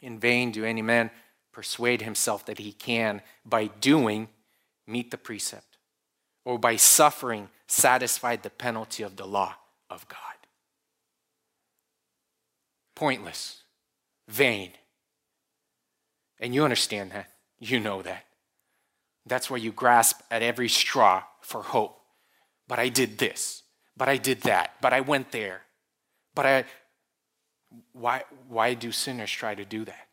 In 0.00 0.18
vain 0.18 0.50
do 0.50 0.64
any 0.64 0.82
man 0.82 1.10
persuade 1.52 2.02
himself 2.02 2.46
that 2.46 2.58
he 2.58 2.72
can, 2.72 3.22
by 3.44 3.66
doing, 3.66 4.28
meet 4.86 5.10
the 5.10 5.18
precept, 5.18 5.75
or 6.46 6.58
by 6.58 6.76
suffering, 6.76 7.50
satisfy 7.66 8.36
the 8.36 8.48
penalty 8.48 9.02
of 9.02 9.16
the 9.16 9.26
law 9.26 9.56
of 9.90 10.08
God. 10.08 10.18
Pointless, 12.94 13.64
vain. 14.26 14.70
And 16.40 16.54
you 16.54 16.64
understand 16.64 17.10
that. 17.10 17.30
You 17.58 17.80
know 17.80 18.00
that. 18.00 18.24
That's 19.26 19.50
why 19.50 19.58
you 19.58 19.72
grasp 19.72 20.20
at 20.30 20.42
every 20.42 20.70
straw 20.70 21.24
for 21.42 21.62
hope 21.62 21.96
but 22.68 22.78
I 22.78 22.88
did 22.88 23.18
this, 23.18 23.62
but 23.96 24.08
I 24.08 24.16
did 24.16 24.42
that, 24.42 24.74
but 24.80 24.92
I 24.92 25.00
went 25.00 25.32
there. 25.32 25.62
But 26.34 26.46
I, 26.46 26.64
why, 27.92 28.24
why 28.48 28.74
do 28.74 28.92
sinners 28.92 29.30
try 29.30 29.54
to 29.54 29.64
do 29.64 29.84
that? 29.84 30.08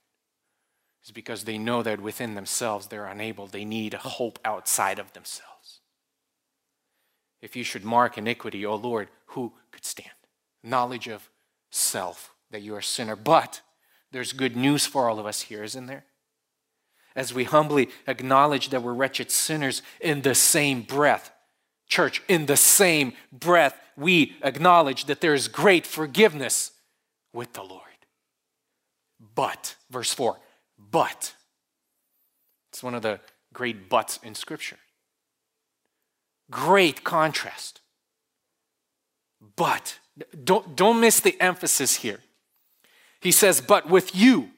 It's 1.02 1.12
because 1.12 1.44
they 1.44 1.58
know 1.58 1.84
that 1.84 2.00
within 2.00 2.36
themselves 2.36 2.88
they're 2.88 3.06
unable. 3.06 3.48
They 3.48 3.66
need 3.66 3.94
a 3.94 3.98
hope 3.98 4.40
outside 4.46 5.00
of 5.00 5.12
themselves. 5.14 5.53
If 7.44 7.58
you 7.58 7.66
should 7.66 7.84
mark 7.84 8.18
iniquity, 8.18 8.66
O 8.66 8.74
Lord, 8.74 9.10
who 9.26 9.52
could 9.74 9.84
stand? 9.84 10.10
Knowledge 10.64 11.10
of 11.10 11.30
self 11.72 12.34
that 12.52 12.62
you 12.62 12.74
are 12.74 12.80
a 12.80 12.84
sinner. 12.84 13.18
But 13.18 13.60
there's 14.14 14.32
good 14.32 14.56
news 14.56 14.86
for 14.86 15.10
all 15.10 15.20
of 15.20 15.26
us 15.26 15.42
here, 15.42 15.62
isn't 15.62 15.88
there? 15.88 16.06
As 17.18 17.34
we 17.34 17.44
humbly 17.44 17.90
acknowledge 18.08 18.70
that 18.70 18.82
we're 18.82 18.94
wretched 18.94 19.30
sinners 19.30 19.82
in 20.00 20.22
the 20.22 20.34
same 20.34 20.84
breath, 20.84 21.34
church, 21.90 22.22
in 22.30 22.46
the 22.46 22.56
same 22.56 23.12
breath, 23.30 23.78
we 23.98 24.38
acknowledge 24.42 25.04
that 25.06 25.20
there 25.20 25.34
is 25.34 25.50
great 25.50 25.86
forgiveness 25.86 26.72
with 27.34 27.52
the 27.52 27.64
Lord. 27.64 27.82
But, 29.36 29.76
verse 29.92 30.14
4, 30.14 30.40
but, 30.78 31.36
it's 32.72 32.82
one 32.82 32.96
of 32.96 33.02
the 33.02 33.20
great 33.52 33.90
buts 33.90 34.18
in 34.24 34.34
Scripture. 34.34 34.78
Great 36.52 37.04
contrast. 37.04 37.82
But, 39.56 40.00
don't, 40.44 40.76
don't 40.76 41.00
miss 41.00 41.20
the 41.20 41.40
emphasis 41.42 41.98
here. 41.98 42.20
He 43.20 43.32
says, 43.32 43.62
but 43.62 43.90
with 43.90 44.16
you, 44.16 44.52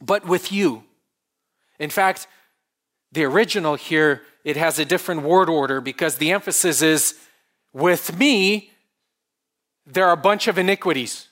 but 0.00 0.26
with 0.26 0.50
you. 0.50 0.84
In 1.78 1.90
fact, 1.90 2.26
the 3.12 3.24
original 3.24 3.76
here, 3.76 4.22
it 4.44 4.56
has 4.56 4.78
a 4.78 4.84
different 4.84 5.22
word 5.22 5.48
order 5.48 5.80
because 5.80 6.16
the 6.16 6.32
emphasis 6.32 6.82
is 6.82 7.14
with 7.72 8.16
me, 8.16 8.70
there 9.86 10.06
are 10.06 10.12
a 10.12 10.16
bunch 10.16 10.48
of 10.48 10.58
iniquities, 10.58 11.28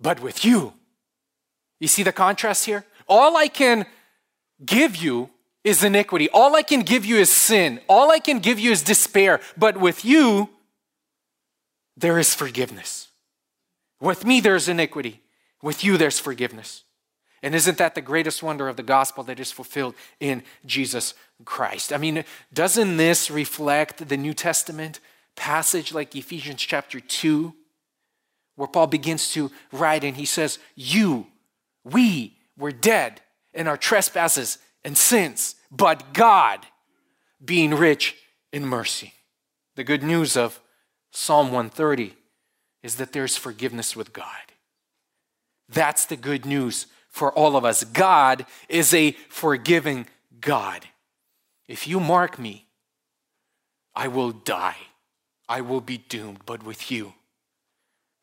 but 0.00 0.20
with 0.20 0.44
you. 0.44 0.74
You 1.80 1.88
see 1.88 2.02
the 2.02 2.12
contrast 2.12 2.66
here? 2.66 2.84
All 3.08 3.36
I 3.36 3.48
can 3.48 3.86
give 4.64 4.96
you 4.96 5.30
is 5.64 5.84
iniquity. 5.84 6.28
All 6.30 6.56
I 6.56 6.62
can 6.62 6.80
give 6.80 7.04
you 7.04 7.16
is 7.16 7.30
sin. 7.30 7.80
All 7.88 8.10
I 8.10 8.18
can 8.18 8.40
give 8.40 8.58
you 8.58 8.72
is 8.72 8.82
despair. 8.82 9.40
But 9.56 9.76
with 9.76 10.04
you, 10.04 10.50
there 11.96 12.18
is 12.18 12.34
forgiveness. 12.34 13.08
With 14.00 14.24
me, 14.24 14.40
there's 14.40 14.68
iniquity. 14.68 15.20
With 15.62 15.84
you, 15.84 15.96
there's 15.96 16.18
forgiveness. 16.18 16.84
And 17.42 17.54
isn't 17.54 17.78
that 17.78 17.94
the 17.94 18.00
greatest 18.00 18.42
wonder 18.42 18.68
of 18.68 18.76
the 18.76 18.82
gospel 18.82 19.24
that 19.24 19.40
is 19.40 19.52
fulfilled 19.52 19.94
in 20.20 20.42
Jesus 20.64 21.14
Christ? 21.44 21.92
I 21.92 21.96
mean, 21.96 22.24
doesn't 22.52 22.96
this 22.96 23.30
reflect 23.30 24.08
the 24.08 24.16
New 24.16 24.34
Testament 24.34 25.00
passage 25.36 25.92
like 25.92 26.14
Ephesians 26.14 26.62
chapter 26.62 27.00
2, 27.00 27.54
where 28.56 28.68
Paul 28.68 28.86
begins 28.86 29.32
to 29.32 29.50
write 29.72 30.04
and 30.04 30.16
he 30.16 30.24
says, 30.24 30.58
You, 30.74 31.26
we 31.84 32.36
were 32.56 32.72
dead 32.72 33.20
in 33.54 33.66
our 33.66 33.76
trespasses 33.76 34.58
and 34.84 34.96
sins, 34.96 35.54
but 35.70 36.12
God, 36.12 36.66
being 37.44 37.74
rich 37.74 38.16
in 38.52 38.66
mercy. 38.66 39.14
The 39.76 39.84
good 39.84 40.02
news 40.02 40.36
of 40.36 40.60
Psalm 41.10 41.46
130 41.46 42.14
is 42.82 42.96
that 42.96 43.12
there's 43.12 43.36
forgiveness 43.36 43.96
with 43.96 44.12
God. 44.12 44.26
That's 45.68 46.06
the 46.06 46.16
good 46.16 46.44
news 46.44 46.86
for 47.08 47.32
all 47.32 47.56
of 47.56 47.64
us. 47.64 47.84
God 47.84 48.46
is 48.68 48.92
a 48.92 49.12
forgiving 49.28 50.06
God. 50.40 50.86
If 51.68 51.86
you 51.86 52.00
mark 52.00 52.38
me, 52.38 52.66
I 53.94 54.08
will 54.08 54.32
die. 54.32 54.76
I 55.48 55.60
will 55.60 55.80
be 55.80 55.98
doomed. 55.98 56.40
But 56.46 56.64
with 56.64 56.90
you, 56.90 57.14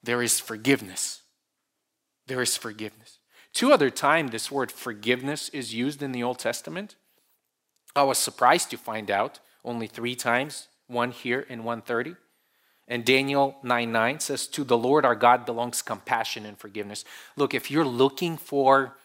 there 0.03 0.21
is 0.21 0.39
forgiveness. 0.39 1.21
There 2.27 2.41
is 2.41 2.57
forgiveness. 2.57 3.18
Two 3.53 3.71
other 3.71 3.89
times 3.89 4.31
this 4.31 4.51
word 4.51 4.71
forgiveness 4.71 5.49
is 5.49 5.73
used 5.73 6.01
in 6.01 6.11
the 6.11 6.23
Old 6.23 6.39
Testament. 6.39 6.95
I 7.95 8.03
was 8.03 8.17
surprised 8.17 8.69
to 8.71 8.77
find 8.77 9.09
out 9.09 9.39
only 9.63 9.87
three 9.87 10.15
times, 10.15 10.67
one 10.87 11.11
here 11.11 11.45
and 11.49 11.63
130. 11.63 12.15
And 12.87 13.05
Daniel 13.05 13.57
9 13.63 13.91
9 13.91 14.19
says, 14.19 14.47
To 14.47 14.63
the 14.63 14.77
Lord 14.77 15.05
our 15.05 15.15
God 15.15 15.45
belongs 15.45 15.81
compassion 15.81 16.45
and 16.45 16.57
forgiveness. 16.57 17.05
Look, 17.35 17.53
if 17.53 17.69
you're 17.69 17.85
looking 17.85 18.37
for 18.37 18.97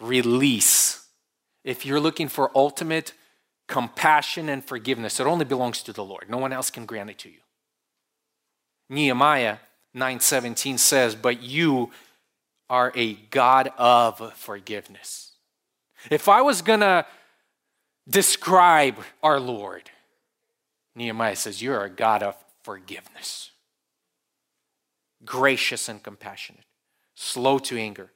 release, 0.00 1.06
if 1.64 1.86
you're 1.86 2.00
looking 2.00 2.28
for 2.28 2.50
ultimate 2.54 3.14
compassion 3.68 4.48
and 4.48 4.62
forgiveness, 4.62 5.18
it 5.18 5.26
only 5.26 5.46
belongs 5.46 5.82
to 5.84 5.92
the 5.92 6.04
Lord. 6.04 6.28
No 6.28 6.36
one 6.36 6.52
else 6.52 6.70
can 6.70 6.84
grant 6.84 7.08
it 7.08 7.18
to 7.20 7.30
you. 7.30 7.38
Nehemiah 8.90 9.58
9:17 9.94 10.76
says, 10.76 11.14
"But 11.14 11.42
you 11.42 11.90
are 12.72 12.90
a 12.94 13.12
God 13.12 13.70
of 13.76 14.32
forgiveness. 14.32 15.32
If 16.10 16.26
I 16.26 16.40
was 16.40 16.62
going 16.62 16.80
to 16.80 17.04
describe 18.08 18.96
our 19.22 19.38
Lord, 19.38 19.90
Nehemiah 20.96 21.36
says, 21.36 21.60
You're 21.60 21.84
a 21.84 21.90
God 21.90 22.22
of 22.22 22.34
forgiveness, 22.62 23.50
gracious 25.22 25.86
and 25.90 26.02
compassionate, 26.02 26.64
slow 27.14 27.58
to 27.58 27.76
anger, 27.76 28.10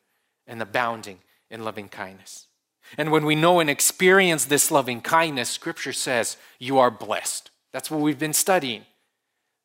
and 0.47 0.63
abounding 0.63 1.19
in 1.51 1.63
loving 1.63 1.91
kindness. 1.91 2.47
And 2.97 3.13
when 3.13 3.27
we 3.27 3.35
know 3.35 3.61
and 3.61 3.69
experience 3.69 4.47
this 4.47 4.71
loving 4.71 5.03
kindness, 5.03 5.51
Scripture 5.51 5.93
says, 5.93 6.39
You 6.59 6.79
are 6.79 6.91
blessed. 6.91 7.51
That's 7.75 7.91
what 7.91 8.01
we've 8.01 8.19
been 8.19 8.33
studying 8.33 8.87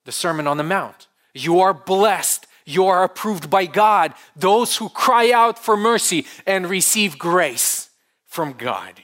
the 0.04 0.12
Sermon 0.12 0.48
on 0.48 0.58
the 0.58 0.64
Mount. 0.64 1.08
You 1.34 1.62
are 1.62 1.74
blessed 1.74 2.46
you 2.66 2.86
are 2.88 3.04
approved 3.04 3.50
by 3.50 3.66
God, 3.66 4.14
those 4.36 4.78
who 4.78 4.90
cry 4.90 5.32
out 5.32 5.58
for 5.58 5.76
mercy 5.76 6.26
and 6.46 6.70
receive 6.70 7.18
grace 7.18 7.90
from 8.26 8.54
God. 8.54 9.02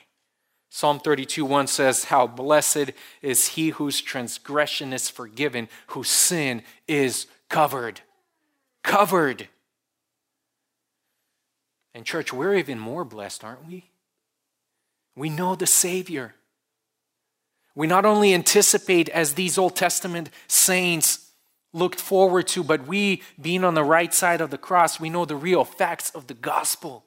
Psalm 0.70 1.00
32 1.00 1.43
1 1.43 1.67
says, 1.67 2.06
How 2.06 2.28
blessed 2.28 2.91
is 3.22 3.48
he 3.50 3.70
whose 3.70 4.00
transgression 4.00 4.93
is 4.93 5.10
forgiven, 5.10 5.70
whose 5.88 6.10
sin 6.10 6.62
is 6.88 7.26
covered. 7.50 8.02
Covered. 8.84 9.48
And, 11.96 12.06
church, 12.06 12.32
we're 12.32 12.56
even 12.56 12.78
more 12.78 13.04
blessed, 13.04 13.43
aren't 13.43 13.67
we? 13.67 13.89
We 15.15 15.30
know 15.30 15.56
the 15.56 15.65
Savior. 15.65 16.36
We 17.74 17.88
not 17.88 18.06
only 18.06 18.36
anticipate, 18.36 19.10
as 19.10 19.34
these 19.34 19.58
Old 19.58 19.76
Testament 19.76 20.30
saints 20.48 21.27
looked 21.78 22.02
forward 22.02 22.48
to, 22.50 22.63
but 22.63 22.88
we, 22.88 23.22
being 23.40 23.63
on 23.63 23.76
the 23.76 23.84
right 23.84 24.13
side 24.13 24.42
of 24.42 24.50
the 24.50 24.58
cross, 24.58 25.00
we 25.00 25.10
know 25.10 25.26
the 25.26 25.36
real 25.36 25.63
facts 25.63 26.10
of 26.12 26.28
the 26.28 26.34
gospel. 26.34 27.06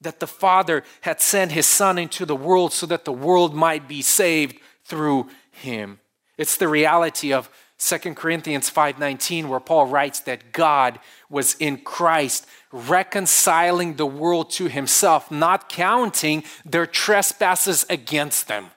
That 0.00 0.20
the 0.20 0.26
Father 0.26 0.84
had 1.02 1.20
sent 1.20 1.52
his 1.52 1.66
Son 1.66 1.98
into 1.98 2.24
the 2.24 2.36
world 2.36 2.72
so 2.72 2.86
that 2.86 3.04
the 3.04 3.12
world 3.12 3.54
might 3.54 3.88
be 3.88 4.02
saved 4.02 4.58
through 4.84 5.28
him. 5.50 6.00
It's 6.38 6.56
the 6.56 6.68
reality 6.68 7.32
of 7.32 7.50
2 7.78 8.14
Corinthians 8.14 8.70
5:19 8.70 9.48
where 9.48 9.60
Paul 9.60 9.86
writes 9.86 10.20
that 10.20 10.52
God 10.52 11.00
was 11.28 11.54
in 11.54 11.78
Christ 11.78 12.46
reconciling 12.72 13.96
the 13.96 14.06
world 14.06 14.50
to 14.50 14.68
himself, 14.68 15.30
not 15.30 15.68
counting 15.68 16.44
their 16.64 16.86
trespasses 16.86 17.84
against 17.88 18.48
them. 18.48 18.70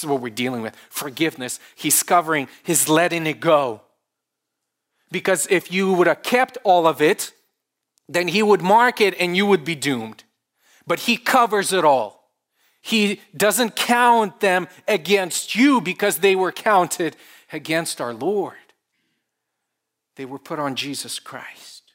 This 0.00 0.04
is 0.04 0.10
what 0.10 0.22
we're 0.22 0.30
dealing 0.30 0.62
with 0.62 0.74
forgiveness. 0.88 1.60
He's 1.74 2.02
covering, 2.02 2.48
he's 2.62 2.88
letting 2.88 3.26
it 3.26 3.38
go. 3.38 3.82
Because 5.12 5.46
if 5.50 5.70
you 5.70 5.92
would 5.92 6.06
have 6.06 6.22
kept 6.22 6.56
all 6.64 6.86
of 6.86 7.02
it, 7.02 7.34
then 8.08 8.28
he 8.28 8.42
would 8.42 8.62
mark 8.62 9.02
it 9.02 9.14
and 9.20 9.36
you 9.36 9.44
would 9.44 9.62
be 9.62 9.74
doomed. 9.74 10.24
But 10.86 11.00
he 11.00 11.18
covers 11.18 11.74
it 11.74 11.84
all. 11.84 12.30
He 12.80 13.20
doesn't 13.36 13.76
count 13.76 14.40
them 14.40 14.68
against 14.88 15.54
you 15.54 15.82
because 15.82 16.20
they 16.20 16.34
were 16.34 16.50
counted 16.50 17.14
against 17.52 18.00
our 18.00 18.14
Lord. 18.14 18.54
They 20.16 20.24
were 20.24 20.38
put 20.38 20.58
on 20.58 20.76
Jesus 20.76 21.18
Christ. 21.18 21.92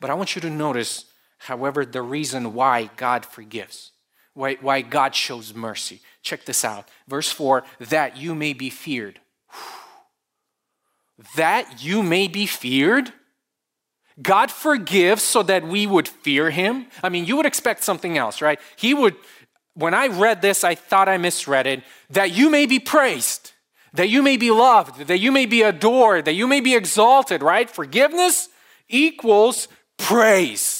But 0.00 0.10
I 0.10 0.14
want 0.14 0.34
you 0.34 0.40
to 0.40 0.50
notice, 0.50 1.04
however, 1.38 1.86
the 1.86 2.02
reason 2.02 2.54
why 2.54 2.90
God 2.96 3.24
forgives 3.24 3.92
why, 4.38 4.54
why 4.60 4.82
God 4.82 5.16
shows 5.16 5.52
mercy. 5.52 6.00
Check 6.22 6.44
this 6.44 6.64
out. 6.64 6.88
Verse 7.08 7.30
4 7.30 7.64
that 7.80 8.16
you 8.16 8.36
may 8.36 8.52
be 8.52 8.70
feared. 8.70 9.18
That 11.36 11.82
you 11.82 12.04
may 12.04 12.28
be 12.28 12.46
feared? 12.46 13.12
God 14.22 14.52
forgives 14.52 15.22
so 15.22 15.42
that 15.42 15.66
we 15.66 15.86
would 15.86 16.06
fear 16.06 16.50
him. 16.50 16.86
I 17.02 17.08
mean, 17.08 17.24
you 17.24 17.36
would 17.36 17.46
expect 17.46 17.82
something 17.82 18.16
else, 18.16 18.40
right? 18.40 18.60
He 18.76 18.94
would, 18.94 19.16
when 19.74 19.94
I 19.94 20.06
read 20.06 20.40
this, 20.40 20.62
I 20.62 20.76
thought 20.76 21.08
I 21.08 21.18
misread 21.18 21.66
it. 21.66 21.82
That 22.10 22.30
you 22.30 22.48
may 22.48 22.66
be 22.66 22.78
praised, 22.78 23.52
that 23.94 24.08
you 24.08 24.22
may 24.22 24.36
be 24.36 24.52
loved, 24.52 25.08
that 25.08 25.18
you 25.18 25.32
may 25.32 25.46
be 25.46 25.62
adored, 25.62 26.26
that 26.26 26.34
you 26.34 26.46
may 26.46 26.60
be 26.60 26.76
exalted, 26.76 27.42
right? 27.42 27.68
Forgiveness 27.68 28.48
equals 28.88 29.66
praise. 29.96 30.77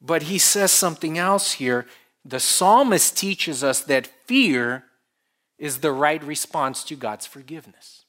But 0.00 0.24
he 0.24 0.38
says 0.38 0.72
something 0.72 1.18
else 1.18 1.52
here. 1.52 1.86
The 2.24 2.40
psalmist 2.40 3.16
teaches 3.16 3.64
us 3.64 3.80
that 3.82 4.06
fear 4.26 4.84
is 5.58 5.78
the 5.78 5.92
right 5.92 6.22
response 6.22 6.84
to 6.84 6.94
God's 6.94 7.26
forgiveness. 7.26 8.04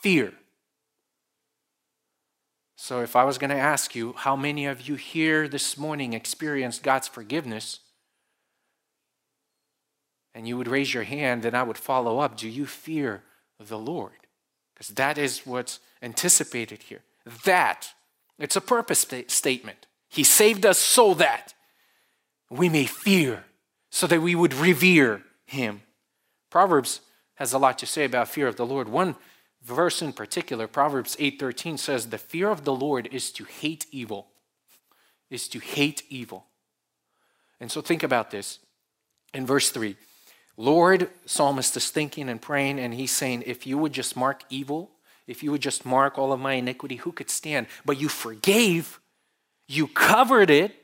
Fear. 0.00 0.32
So, 2.76 3.00
if 3.00 3.16
I 3.16 3.24
was 3.24 3.38
going 3.38 3.50
to 3.50 3.56
ask 3.56 3.94
you, 3.94 4.12
how 4.12 4.36
many 4.36 4.66
of 4.66 4.88
you 4.88 4.94
here 4.96 5.48
this 5.48 5.78
morning 5.78 6.12
experienced 6.12 6.82
God's 6.82 7.08
forgiveness? 7.08 7.80
And 10.34 10.48
you 10.48 10.58
would 10.58 10.68
raise 10.68 10.92
your 10.92 11.04
hand, 11.04 11.42
then 11.42 11.54
I 11.54 11.62
would 11.62 11.78
follow 11.78 12.18
up. 12.18 12.36
Do 12.36 12.48
you 12.48 12.66
fear 12.66 13.22
the 13.58 13.78
Lord? 13.78 14.26
Because 14.74 14.88
that 14.88 15.16
is 15.16 15.46
what's 15.46 15.80
anticipated 16.02 16.84
here. 16.84 17.02
that. 17.44 17.90
It's 18.38 18.56
a 18.56 18.60
purpose 18.60 18.98
sta- 18.98 19.28
statement. 19.28 19.86
He 20.14 20.22
saved 20.22 20.64
us 20.64 20.78
so 20.78 21.12
that 21.14 21.54
we 22.48 22.68
may 22.68 22.86
fear, 22.86 23.44
so 23.90 24.06
that 24.06 24.22
we 24.22 24.34
would 24.34 24.54
revere 24.54 25.22
him. 25.44 25.82
Proverbs 26.50 27.00
has 27.34 27.52
a 27.52 27.58
lot 27.58 27.78
to 27.80 27.86
say 27.86 28.04
about 28.04 28.28
fear 28.28 28.46
of 28.46 28.54
the 28.54 28.64
Lord. 28.64 28.88
One 28.88 29.16
verse 29.60 30.00
in 30.00 30.12
particular, 30.12 30.68
Proverbs 30.68 31.16
8:13 31.18 31.76
says, 31.78 32.10
"The 32.10 32.18
fear 32.18 32.48
of 32.48 32.64
the 32.64 32.74
Lord 32.74 33.08
is 33.08 33.32
to 33.32 33.44
hate 33.44 33.86
evil." 33.90 34.30
Is 35.30 35.48
to 35.48 35.58
hate 35.58 36.04
evil. 36.08 36.46
And 37.58 37.72
so 37.72 37.80
think 37.80 38.04
about 38.04 38.30
this. 38.30 38.60
In 39.32 39.46
verse 39.46 39.70
3, 39.70 39.96
Lord, 40.56 41.10
psalmist 41.26 41.76
is 41.76 41.90
thinking 41.90 42.28
and 42.28 42.40
praying, 42.40 42.78
and 42.78 42.94
he's 42.94 43.10
saying, 43.10 43.42
if 43.46 43.66
you 43.66 43.78
would 43.78 43.92
just 43.92 44.14
mark 44.14 44.44
evil, 44.48 44.92
if 45.26 45.42
you 45.42 45.50
would 45.50 45.62
just 45.62 45.84
mark 45.84 46.18
all 46.18 46.32
of 46.32 46.38
my 46.38 46.52
iniquity, 46.52 46.96
who 46.96 47.10
could 47.10 47.30
stand? 47.30 47.66
But 47.84 47.98
you 47.98 48.08
forgave, 48.08 49.00
you 49.66 49.88
covered 49.88 50.50
it, 50.50 50.74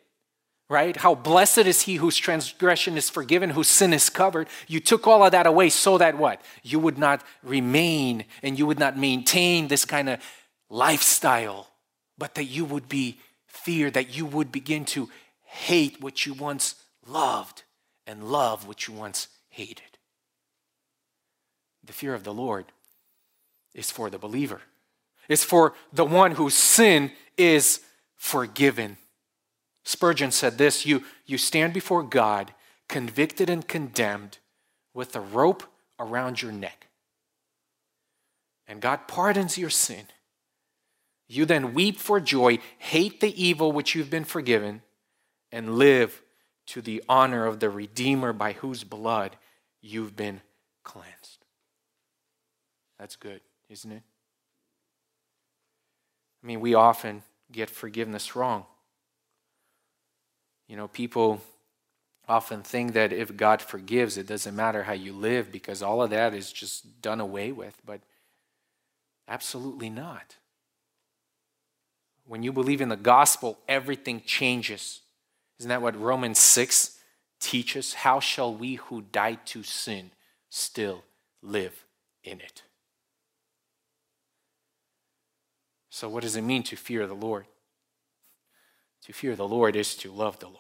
right? 0.69 0.97
How 0.97 1.15
blessed 1.15 1.59
is 1.59 1.83
he 1.83 1.97
whose 1.97 2.17
transgression 2.17 2.97
is 2.97 3.11
forgiven, 3.11 3.51
whose 3.51 3.69
sin 3.69 3.93
is 3.93 4.09
covered. 4.09 4.49
You 4.69 4.81
took 4.81 5.07
all 5.07 5.25
of 5.25 5.33
that 5.33 5.47
away 5.47 5.69
so 5.69 5.99
that 5.99 6.17
what? 6.17 6.41
You 6.63 6.79
would 6.79 6.97
not 6.97 7.25
remain 7.43 8.25
and 8.43 8.59
you 8.59 8.67
would 8.67 8.79
not 8.79 8.97
maintain 8.97 9.69
this 9.69 9.85
kind 9.85 10.09
of 10.09 10.21
lifestyle, 10.69 11.69
but 12.17 12.37
that 12.37 12.45
you 12.45 12.65
would 12.65 12.89
be 12.89 13.19
fear, 13.47 13.91
that 13.91 14.17
you 14.17 14.25
would 14.25 14.53
begin 14.53 14.85
to 14.87 15.11
hate 15.43 16.01
what 16.01 16.25
you 16.25 16.35
once 16.35 16.77
loved 17.07 17.65
and 18.07 18.25
love 18.25 18.67
what 18.67 18.87
you 18.87 18.95
once 18.95 19.27
hated. 19.49 19.99
The 21.85 21.93
fear 21.93 22.15
of 22.15 22.23
the 22.23 22.33
Lord 22.33 22.67
is 23.75 23.91
for 23.91 24.09
the 24.09 24.19
believer, 24.19 24.61
it's 25.29 25.45
for 25.45 25.75
the 25.93 26.05
one 26.05 26.33
whose 26.33 26.55
sin 26.55 27.11
is 27.37 27.81
forgiven. 28.21 28.99
Spurgeon 29.83 30.31
said 30.31 30.59
this 30.59 30.85
you, 30.85 31.03
you 31.25 31.39
stand 31.39 31.73
before 31.73 32.03
God, 32.03 32.53
convicted 32.87 33.49
and 33.49 33.67
condemned, 33.67 34.39
with 34.93 35.17
a 35.17 35.21
rope 35.21 35.65
around 35.99 36.43
your 36.43 36.53
neck. 36.53 36.89
And 38.69 38.81
God 38.81 39.09
pardons 39.09 39.57
your 39.57 39.71
sin. 39.71 40.05
You 41.29 41.47
then 41.47 41.73
weep 41.73 41.99
for 41.99 42.21
joy, 42.21 42.59
hate 42.79 43.21
the 43.21 43.43
evil 43.43 43.73
which 43.73 43.95
you've 43.95 44.11
been 44.11 44.25
forgiven, 44.25 44.83
and 45.51 45.77
live 45.77 46.21
to 46.67 46.83
the 46.83 47.03
honor 47.09 47.47
of 47.47 47.59
the 47.59 47.71
Redeemer 47.71 48.33
by 48.33 48.53
whose 48.53 48.85
blood 48.85 49.37
you've 49.81 50.15
been 50.15 50.43
cleansed. 50.85 51.45
That's 52.99 53.17
good, 53.17 53.41
isn't 53.71 53.91
it? 53.91 54.03
I 56.43 56.47
mean, 56.47 56.61
we 56.61 56.75
often 56.75 57.23
get 57.53 57.71
forgiveness 57.71 58.37
wrong. 58.37 58.65
You 60.69 60.77
know, 60.77 60.89
people 60.89 61.43
often 62.29 62.63
think 62.63 62.93
that 62.93 63.13
if 63.13 63.37
God 63.37 63.61
forgives, 63.61 64.17
it 64.17 64.27
doesn't 64.27 64.55
matter 64.55 64.85
how 64.85 64.93
you 64.93 65.13
live 65.13 65.51
because 65.51 65.83
all 65.83 66.03
of 66.03 66.11
that 66.11 66.33
is 66.33 66.53
just 66.53 67.03
done 67.03 67.21
away 67.21 67.51
with, 67.51 67.77
but 67.85 68.01
absolutely 69.27 69.91
not. 69.91 70.37
When 72.27 72.45
you 72.45 72.53
believe 72.53 72.81
in 72.81 72.89
the 72.89 72.97
gospel, 72.97 73.59
everything 73.67 74.23
changes. 74.25 75.01
Isn't 75.59 75.69
that 75.69 75.83
what 75.83 76.01
Romans 76.01 76.39
6 76.39 76.97
teaches? 77.41 77.95
How 77.95 78.21
shall 78.21 78.55
we 78.55 78.77
who 78.77 79.03
died 79.03 79.45
to 79.47 79.65
sin 79.65 80.13
still 80.49 81.03
live 81.43 81.85
in 82.23 82.41
it? 82.41 82.63
So, 85.91 86.09
what 86.09 86.23
does 86.23 86.37
it 86.37 86.43
mean 86.43 86.63
to 86.65 86.77
fear 86.77 87.07
the 87.07 87.15
Lord? 87.15 87.47
To 89.07 89.13
fear 89.13 89.35
the 89.35 89.49
Lord 89.49 89.77
is 89.77 89.95
to 89.97 90.13
love 90.13 90.39
the 90.39 90.47
Lord. 90.47 90.59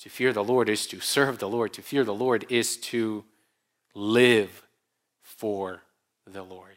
To 0.00 0.10
fear 0.10 0.32
the 0.32 0.44
Lord 0.44 0.68
is 0.68 0.86
to 0.88 1.00
serve 1.00 1.38
the 1.38 1.48
Lord. 1.48 1.72
To 1.74 1.82
fear 1.82 2.04
the 2.04 2.14
Lord 2.14 2.44
is 2.50 2.76
to 2.78 3.24
live 3.94 4.62
for 5.22 5.82
the 6.26 6.42
Lord. 6.42 6.76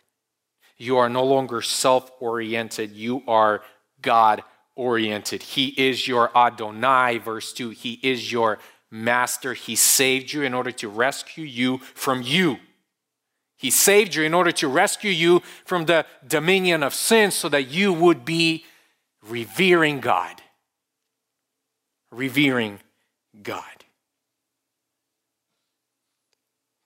You 0.78 0.98
are 0.98 1.10
no 1.10 1.26
longer 1.26 1.62
self 1.62 2.10
oriented, 2.20 2.92
you 2.92 3.24
are 3.28 3.62
God 4.02 4.44
oriented. 4.76 5.44
He 5.44 5.68
is 5.68 6.08
your 6.08 6.36
Adonai, 6.36 7.18
verse 7.18 7.52
2. 7.52 7.72
He 7.72 8.00
is 8.02 8.32
your 8.32 8.60
master. 8.90 9.54
He 9.54 9.76
saved 9.76 10.32
you 10.32 10.44
in 10.44 10.54
order 10.54 10.72
to 10.72 10.88
rescue 10.88 11.44
you 11.44 11.80
from 11.80 12.22
you. 12.22 12.60
He 13.60 13.72
saved 13.72 14.16
you 14.16 14.24
in 14.24 14.34
order 14.34 14.54
to 14.54 14.70
rescue 14.70 15.12
you 15.12 15.42
from 15.66 15.84
the 15.84 16.06
dominion 16.26 16.82
of 16.82 16.94
sin 16.94 17.30
so 17.30 17.50
that 17.50 17.64
you 17.64 17.92
would 17.92 18.24
be 18.24 18.64
revering 19.22 20.00
God. 20.00 20.42
Revering 22.10 22.80
God. 23.44 23.64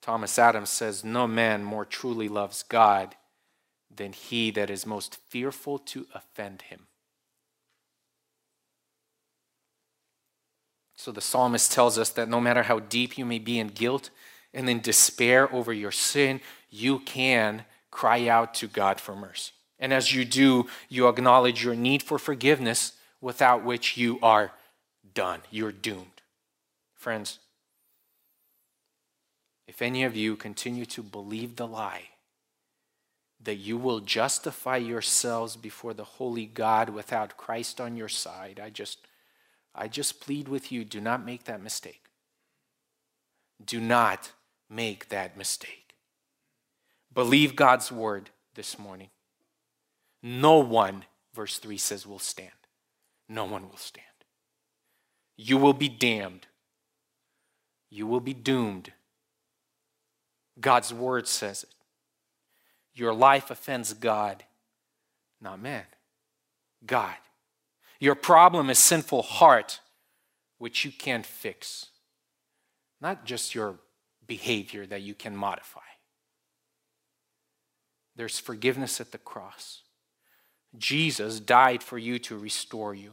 Thomas 0.02 0.36
Adams 0.36 0.68
says, 0.68 1.04
No 1.04 1.28
man 1.28 1.62
more 1.62 1.84
truly 1.84 2.28
loves 2.28 2.64
God 2.64 3.14
than 3.94 4.12
he 4.12 4.50
that 4.50 4.68
is 4.68 4.84
most 4.84 5.18
fearful 5.28 5.78
to 5.78 6.08
offend 6.12 6.62
him. 6.62 6.88
So 10.96 11.12
the 11.12 11.20
psalmist 11.20 11.70
tells 11.70 11.98
us 11.98 12.10
that 12.10 12.28
no 12.28 12.40
matter 12.40 12.64
how 12.64 12.80
deep 12.80 13.16
you 13.16 13.24
may 13.24 13.38
be 13.38 13.60
in 13.60 13.68
guilt 13.68 14.10
and 14.52 14.68
in 14.70 14.80
despair 14.80 15.52
over 15.54 15.72
your 15.72 15.90
sin, 15.90 16.40
you 16.74 16.98
can 16.98 17.64
cry 17.92 18.26
out 18.26 18.52
to 18.54 18.66
God 18.66 19.00
for 19.00 19.14
mercy. 19.14 19.52
And 19.78 19.92
as 19.92 20.12
you 20.12 20.24
do, 20.24 20.66
you 20.88 21.06
acknowledge 21.06 21.62
your 21.62 21.76
need 21.76 22.02
for 22.02 22.18
forgiveness, 22.18 22.94
without 23.20 23.64
which 23.64 23.96
you 23.96 24.18
are 24.22 24.50
done. 25.14 25.40
You're 25.50 25.70
doomed. 25.70 26.20
Friends, 26.94 27.38
if 29.68 29.80
any 29.80 30.02
of 30.02 30.16
you 30.16 30.34
continue 30.34 30.84
to 30.86 31.02
believe 31.02 31.54
the 31.54 31.66
lie 31.66 32.08
that 33.40 33.56
you 33.56 33.78
will 33.78 34.00
justify 34.00 34.76
yourselves 34.76 35.54
before 35.54 35.94
the 35.94 36.04
holy 36.04 36.46
God 36.46 36.88
without 36.88 37.36
Christ 37.36 37.80
on 37.80 37.96
your 37.96 38.08
side, 38.08 38.60
I 38.62 38.70
just 38.70 38.98
I 39.76 39.86
just 39.86 40.20
plead 40.20 40.48
with 40.48 40.72
you 40.72 40.84
do 40.84 41.00
not 41.00 41.24
make 41.24 41.44
that 41.44 41.62
mistake. 41.62 42.06
Do 43.64 43.80
not 43.80 44.32
make 44.68 45.08
that 45.10 45.36
mistake. 45.36 45.83
Believe 47.14 47.54
God's 47.56 47.92
word 47.92 48.30
this 48.54 48.78
morning. 48.78 49.08
No 50.22 50.58
one, 50.58 51.04
verse 51.34 51.58
3 51.58 51.78
says, 51.78 52.06
will 52.06 52.18
stand. 52.18 52.50
No 53.28 53.44
one 53.44 53.68
will 53.68 53.76
stand. 53.76 54.06
You 55.36 55.58
will 55.58 55.72
be 55.72 55.88
damned. 55.88 56.46
You 57.90 58.06
will 58.06 58.20
be 58.20 58.34
doomed. 58.34 58.92
God's 60.60 60.92
word 60.92 61.28
says 61.28 61.62
it. 61.62 61.74
Your 62.94 63.12
life 63.12 63.50
offends 63.50 63.92
God, 63.92 64.44
not 65.40 65.60
man. 65.60 65.84
God. 66.86 67.14
Your 67.98 68.14
problem 68.14 68.70
is 68.70 68.78
sinful 68.78 69.22
heart, 69.22 69.80
which 70.58 70.84
you 70.84 70.92
can't 70.92 71.26
fix. 71.26 71.86
Not 73.00 73.24
just 73.24 73.54
your 73.54 73.76
behavior 74.26 74.86
that 74.86 75.02
you 75.02 75.14
can 75.14 75.36
modify. 75.36 75.80
There's 78.16 78.38
forgiveness 78.38 79.00
at 79.00 79.12
the 79.12 79.18
cross. 79.18 79.82
Jesus 80.76 81.40
died 81.40 81.82
for 81.82 81.98
you 81.98 82.18
to 82.20 82.38
restore 82.38 82.94
you. 82.94 83.12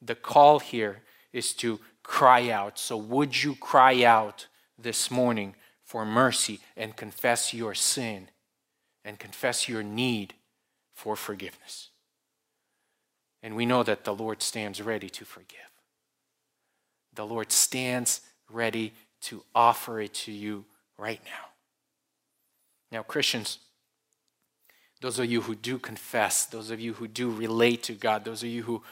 The 0.00 0.14
call 0.14 0.60
here 0.60 1.02
is 1.32 1.52
to 1.54 1.80
cry 2.02 2.50
out. 2.50 2.78
So, 2.78 2.96
would 2.96 3.42
you 3.42 3.54
cry 3.54 4.04
out 4.04 4.46
this 4.78 5.10
morning 5.10 5.54
for 5.82 6.04
mercy 6.04 6.60
and 6.76 6.96
confess 6.96 7.52
your 7.52 7.74
sin 7.74 8.28
and 9.04 9.18
confess 9.18 9.68
your 9.68 9.82
need 9.82 10.34
for 10.94 11.16
forgiveness? 11.16 11.90
And 13.42 13.54
we 13.54 13.66
know 13.66 13.82
that 13.82 14.04
the 14.04 14.14
Lord 14.14 14.42
stands 14.42 14.82
ready 14.82 15.08
to 15.10 15.24
forgive. 15.24 15.58
The 17.14 17.26
Lord 17.26 17.52
stands 17.52 18.20
ready 18.50 18.92
to 19.22 19.42
offer 19.54 20.00
it 20.00 20.14
to 20.14 20.32
you 20.32 20.64
right 20.98 21.20
now. 21.24 21.50
Now, 22.90 23.02
Christians, 23.02 23.58
those 25.06 25.20
of 25.20 25.30
you 25.30 25.42
who 25.42 25.54
do 25.54 25.78
confess, 25.78 26.46
those 26.46 26.72
of 26.72 26.80
you 26.80 26.94
who 26.94 27.06
do 27.06 27.30
relate 27.30 27.84
to 27.84 27.92
God, 27.92 28.24
those 28.24 28.42
of 28.42 28.48
you 28.48 28.64
who 28.64 28.82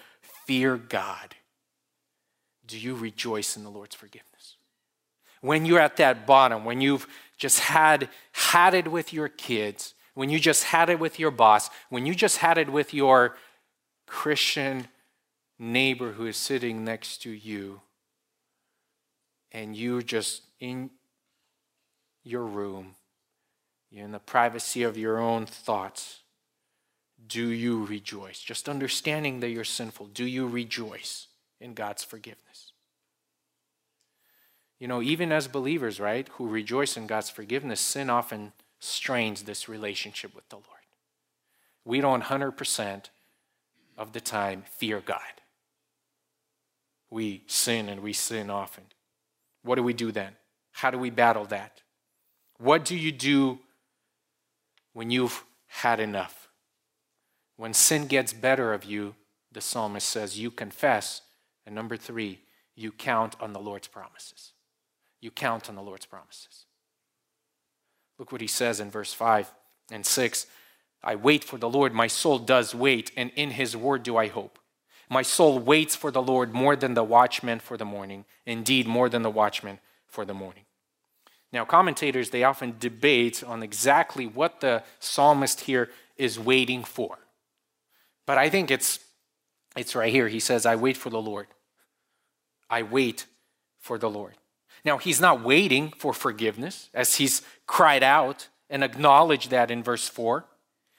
fear 0.46 0.76
God, 0.76 1.34
do 2.64 2.78
you 2.78 2.94
rejoice 2.94 3.56
in 3.56 3.64
the 3.64 3.68
Lord's 3.68 3.96
forgiveness? 3.96 4.54
When 5.40 5.66
you're 5.66 5.80
at 5.80 5.96
that 5.96 6.24
bottom, 6.24 6.64
when 6.64 6.80
you've 6.80 7.08
just 7.36 7.58
had 7.58 8.08
had 8.30 8.74
it 8.74 8.92
with 8.92 9.12
your 9.12 9.28
kids, 9.28 9.94
when 10.14 10.30
you 10.30 10.38
just 10.38 10.62
had 10.62 10.88
it 10.88 11.00
with 11.00 11.18
your 11.18 11.32
boss, 11.32 11.68
when 11.88 12.06
you 12.06 12.14
just 12.14 12.36
had 12.36 12.58
it 12.58 12.70
with 12.70 12.94
your 12.94 13.36
Christian 14.06 14.86
neighbor 15.58 16.12
who 16.12 16.26
is 16.26 16.36
sitting 16.36 16.84
next 16.84 17.22
to 17.22 17.30
you, 17.30 17.80
and 19.50 19.74
you 19.74 20.00
just 20.00 20.42
in 20.60 20.90
your 22.22 22.44
room, 22.44 22.94
in 24.03 24.12
the 24.12 24.18
privacy 24.18 24.82
of 24.82 24.99
your 24.99 25.18
own 25.18 25.47
thoughts. 25.47 26.20
do 27.26 27.49
you 27.49 27.84
rejoice? 27.84 28.40
Just 28.40 28.68
understanding 28.68 29.40
that 29.40 29.51
you're 29.51 29.64
sinful, 29.64 30.07
do 30.09 30.24
you 30.24 30.47
rejoice 30.47 31.28
in 31.61 31.74
God's 31.74 32.05
forgiveness? 32.05 32.72
You 34.78 34.88
know, 34.88 35.01
even 35.01 35.32
as 35.32 35.49
believers, 35.49 36.01
right, 36.01 36.28
who 36.32 36.49
rejoice 36.49 36.97
in 36.97 37.07
God's 37.07 37.30
forgiveness, 37.30 37.80
sin 37.80 38.11
often 38.11 38.53
strains 38.80 39.45
this 39.45 39.68
relationship 39.68 40.34
with 40.34 40.49
the 40.49 40.57
Lord. 40.57 40.66
We 41.84 42.01
don't 42.01 42.24
100% 42.24 43.05
of 43.97 44.12
the 44.12 44.20
time 44.20 44.64
fear 44.68 45.01
God. 45.01 45.20
We 47.11 47.45
sin 47.47 47.88
and 47.88 48.03
we 48.03 48.12
sin 48.12 48.51
often. 48.51 48.84
What 49.62 49.76
do 49.76 49.82
we 49.82 49.95
do 49.95 50.12
then? 50.12 50.32
How 50.72 50.90
do 50.90 50.99
we 50.99 51.11
battle 51.11 51.45
that? 51.47 51.82
What 52.59 52.84
do 52.84 52.97
you 52.97 53.12
do 53.12 53.61
when 54.95 55.11
you've 55.11 55.45
had 55.66 56.01
enough? 56.01 56.49
When 57.57 57.74
sin 57.74 58.07
gets 58.07 58.32
better 58.32 58.72
of 58.72 58.84
you, 58.84 59.14
the 59.53 59.61
psalmist 59.61 60.09
says, 60.09 60.38
you 60.38 60.51
confess. 60.51 61.20
And 61.66 61.74
number 61.74 61.97
three, 61.97 62.40
you 62.74 62.90
count 62.90 63.36
on 63.40 63.53
the 63.53 63.61
Lord's 63.61 63.88
promises. 63.88 64.53
You 65.20 65.30
count 65.30 65.68
on 65.68 65.76
the 65.76 65.82
Lord's 65.82 66.07
promises. 66.07 66.64
Look 68.18 68.32
what 68.32 68.40
he 68.40 68.47
says 68.47 68.80
in 68.80 68.90
verse 68.90 69.12
5 69.12 69.51
and 69.90 70.05
6. 70.05 70.47
I 71.03 71.16
wait 71.16 71.45
for 71.45 71.59
the 71.59 71.68
Lord, 71.68 71.92
my 71.92 72.07
soul 72.07 72.38
does 72.38 72.74
wait, 72.74 73.11
and 73.16 73.30
in 73.36 73.51
his 73.51 73.76
word 73.76 74.03
do 74.03 74.16
I 74.16 74.28
hope. 74.28 74.59
My 75.11 75.22
soul 75.22 75.59
waits 75.59 75.95
for 75.95 76.11
the 76.11 76.22
Lord 76.22 76.55
more 76.55 76.76
than 76.76 76.95
the 76.95 77.05
watchman 77.05 77.61
for 77.61 77.76
the 77.76 77.84
morning, 77.84 78.24
indeed, 78.47 78.86
more 78.86 79.09
than 79.09 79.22
the 79.22 79.30
watchman 79.30 79.80
for 80.07 80.24
the 80.24 80.34
morning. 80.34 80.64
Now, 81.55 81.64
commentators, 81.64 82.30
they 82.30 82.42
often 82.42 82.74
debate 82.80 83.44
on 83.44 83.62
exactly 83.62 84.26
what 84.26 84.61
the 84.61 84.82
psalmist 84.98 85.61
here 85.61 85.88
is 86.16 86.36
waiting 86.36 86.82
for. 86.82 87.16
But 88.26 88.38
I 88.38 88.50
think 88.50 88.72
it's, 88.72 88.98
it's 89.76 89.94
right 89.94 90.12
here. 90.12 90.26
He 90.26 90.40
says, 90.40 90.66
I 90.66 90.74
wait 90.74 90.96
for 90.96 91.11
the 91.11 91.22
Lord. 91.22 91.46
I 92.68 92.82
wait 92.82 93.26
for 93.78 93.98
the 93.98 94.11
Lord. 94.11 94.34
Now, 94.84 94.98
he's 94.98 95.20
not 95.20 95.44
waiting 95.44 95.92
for 95.96 96.12
forgiveness, 96.12 96.90
as 96.92 97.14
he's 97.14 97.40
cried 97.68 98.02
out 98.02 98.48
and 98.68 98.82
acknowledged 98.82 99.50
that 99.50 99.70
in 99.70 99.80
verse 99.80 100.09
4. 100.09 100.44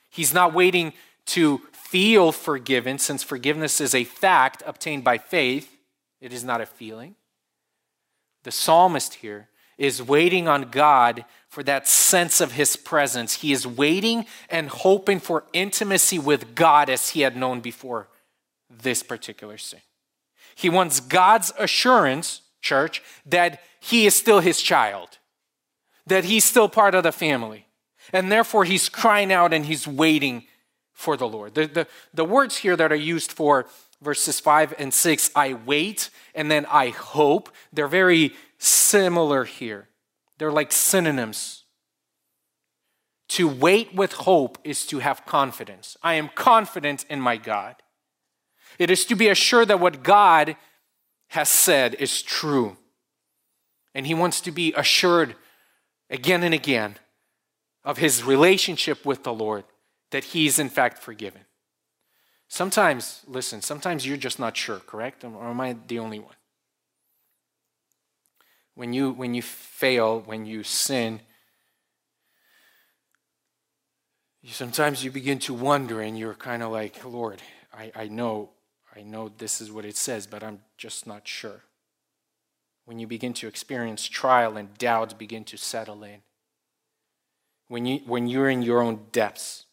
He's 0.09 0.33
not 0.33 0.53
waiting 0.53 0.93
to 1.25 1.63
feel 1.73 2.31
forgiven, 2.31 2.97
since 2.97 3.23
forgiveness 3.23 3.81
is 3.81 3.93
a 3.93 4.05
fact 4.05 4.63
obtained 4.65 5.03
by 5.03 5.17
faith, 5.17 5.75
it 6.21 6.31
is 6.31 6.45
not 6.45 6.61
a 6.61 6.65
feeling. 6.65 7.15
The 8.43 8.51
psalmist 8.51 9.15
here 9.15 9.49
is 9.77 10.01
waiting 10.01 10.47
on 10.47 10.69
God 10.71 11.25
for 11.49 11.63
that 11.63 11.87
sense 11.87 12.41
of 12.41 12.53
his 12.53 12.75
presence. 12.75 13.35
He 13.35 13.51
is 13.51 13.65
waiting 13.65 14.25
and 14.49 14.69
hoping 14.69 15.19
for 15.19 15.45
intimacy 15.53 16.19
with 16.19 16.55
God 16.55 16.89
as 16.89 17.09
he 17.09 17.21
had 17.21 17.35
known 17.35 17.61
before 17.61 18.09
this 18.69 19.03
particular 19.03 19.57
sin. 19.57 19.81
He 20.55 20.69
wants 20.69 20.99
God's 20.99 21.51
assurance, 21.59 22.41
church, 22.61 23.03
that 23.25 23.61
he 23.79 24.05
is 24.05 24.15
still 24.15 24.39
his 24.39 24.61
child, 24.61 25.17
that 26.07 26.25
he's 26.25 26.45
still 26.45 26.69
part 26.69 26.95
of 26.95 27.03
the 27.03 27.11
family. 27.11 27.67
And 28.13 28.31
therefore, 28.31 28.65
he's 28.65 28.87
crying 28.87 29.31
out 29.31 29.53
and 29.53 29.65
he's 29.65 29.87
waiting 29.87 30.45
for 30.93 31.17
the 31.17 31.27
Lord. 31.27 31.55
The, 31.55 31.67
the, 31.67 31.87
the 32.13 32.25
words 32.25 32.57
here 32.57 32.75
that 32.75 32.91
are 32.91 32.95
used 32.95 33.31
for 33.31 33.65
verses 34.01 34.39
5 34.39 34.75
and 34.77 34.93
6, 34.93 35.31
I 35.35 35.53
wait 35.53 36.09
and 36.33 36.49
then 36.49 36.65
I 36.67 36.89
hope, 36.89 37.49
they're 37.73 37.87
very 37.87 38.33
similar 38.57 39.43
here. 39.43 39.89
They're 40.37 40.51
like 40.51 40.71
synonyms. 40.71 41.63
To 43.29 43.47
wait 43.47 43.93
with 43.95 44.13
hope 44.13 44.57
is 44.63 44.85
to 44.87 44.99
have 44.99 45.25
confidence. 45.25 45.97
I 46.03 46.13
am 46.15 46.29
confident 46.35 47.05
in 47.09 47.19
my 47.19 47.37
God. 47.37 47.75
It 48.77 48.91
is 48.91 49.05
to 49.05 49.15
be 49.15 49.29
assured 49.29 49.69
that 49.69 49.79
what 49.79 50.03
God 50.03 50.55
has 51.29 51.49
said 51.49 51.95
is 51.95 52.21
true. 52.21 52.77
And 53.93 54.05
he 54.05 54.13
wants 54.13 54.41
to 54.41 54.51
be 54.51 54.73
assured 54.73 55.35
again 56.09 56.43
and 56.43 56.53
again 56.53 56.97
of 57.83 57.97
his 57.97 58.23
relationship 58.23 59.05
with 59.05 59.23
the 59.23 59.33
Lord, 59.33 59.63
that 60.11 60.25
he 60.25 60.47
is 60.47 60.59
in 60.59 60.69
fact 60.69 60.99
forgiven. 61.01 61.41
Sometimes, 62.47 63.21
listen, 63.27 63.61
sometimes 63.61 64.05
you're 64.05 64.17
just 64.17 64.39
not 64.39 64.55
sure, 64.55 64.79
correct? 64.79 65.23
Or 65.23 65.49
am 65.49 65.61
I 65.61 65.75
the 65.87 65.99
only 65.99 66.19
one? 66.19 66.35
When 68.75 68.93
you 68.93 69.11
when 69.11 69.33
you 69.33 69.41
fail 69.41 70.19
when 70.21 70.45
you 70.45 70.63
sin 70.63 71.19
sometimes 74.47 75.03
you 75.03 75.09
begin 75.09 75.39
to 75.39 75.53
wonder 75.55 76.01
and 76.01 76.19
you're 76.19 76.35
kind 76.35 76.61
of 76.61 76.71
like 76.71 77.03
lord 77.03 77.41
I, 77.73 77.91
I 77.95 78.07
know 78.07 78.51
i 78.95 79.01
know 79.01 79.29
this 79.29 79.59
is 79.59 79.71
what 79.71 79.85
it 79.85 79.97
says 79.97 80.27
but 80.27 80.43
i'm 80.43 80.59
just 80.77 81.07
not 81.07 81.27
sure. 81.27 81.61
When 82.85 82.99
you 82.99 83.07
begin 83.07 83.33
to 83.35 83.47
experience 83.47 84.07
trial 84.07 84.57
and 84.57 84.77
doubts 84.77 85.15
begin 85.15 85.43
to 85.45 85.57
settle 85.57 86.03
in. 86.03 86.21
When 87.67 87.85
you 87.87 87.99
when 88.05 88.27
you're 88.27 88.49
in 88.49 88.61
your 88.61 88.81
own 88.81 89.07
depths 89.11 89.65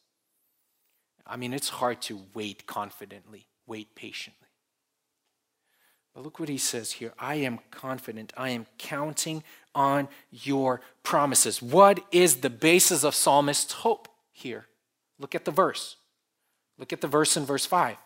i 1.27 1.37
mean 1.37 1.53
it's 1.53 1.69
hard 1.69 2.01
to 2.03 2.23
wait 2.35 2.67
confidently 2.67 3.47
wait 3.67 3.95
patiently 3.95 4.41
but 6.15 6.25
look 6.25 6.39
what 6.39 6.49
he 6.49 6.59
says 6.59 6.93
here. 6.93 7.13
I 7.19 7.37
am 7.37 7.61
confident. 7.71 8.33
I 8.37 8.51
am 8.51 8.67
counting 8.79 9.43
on 9.75 10.09
your 10.31 10.83
promises. 11.03 11.63
What 11.63 12.01
is 12.13 12.37
the 12.37 12.51
basis 12.51 13.05
of 13.05 13.15
psalmist's 13.15 13.73
hope 13.73 14.09
here? 14.31 14.67
Look 15.19 15.35
at 15.35 15.45
the 15.45 15.51
verse. 15.51 15.97
Look 16.79 16.93
at 16.93 17.01
the 17.01 17.09
verse 17.09 17.37
in 17.37 17.45
verse 17.45 17.65
5. 17.65 17.97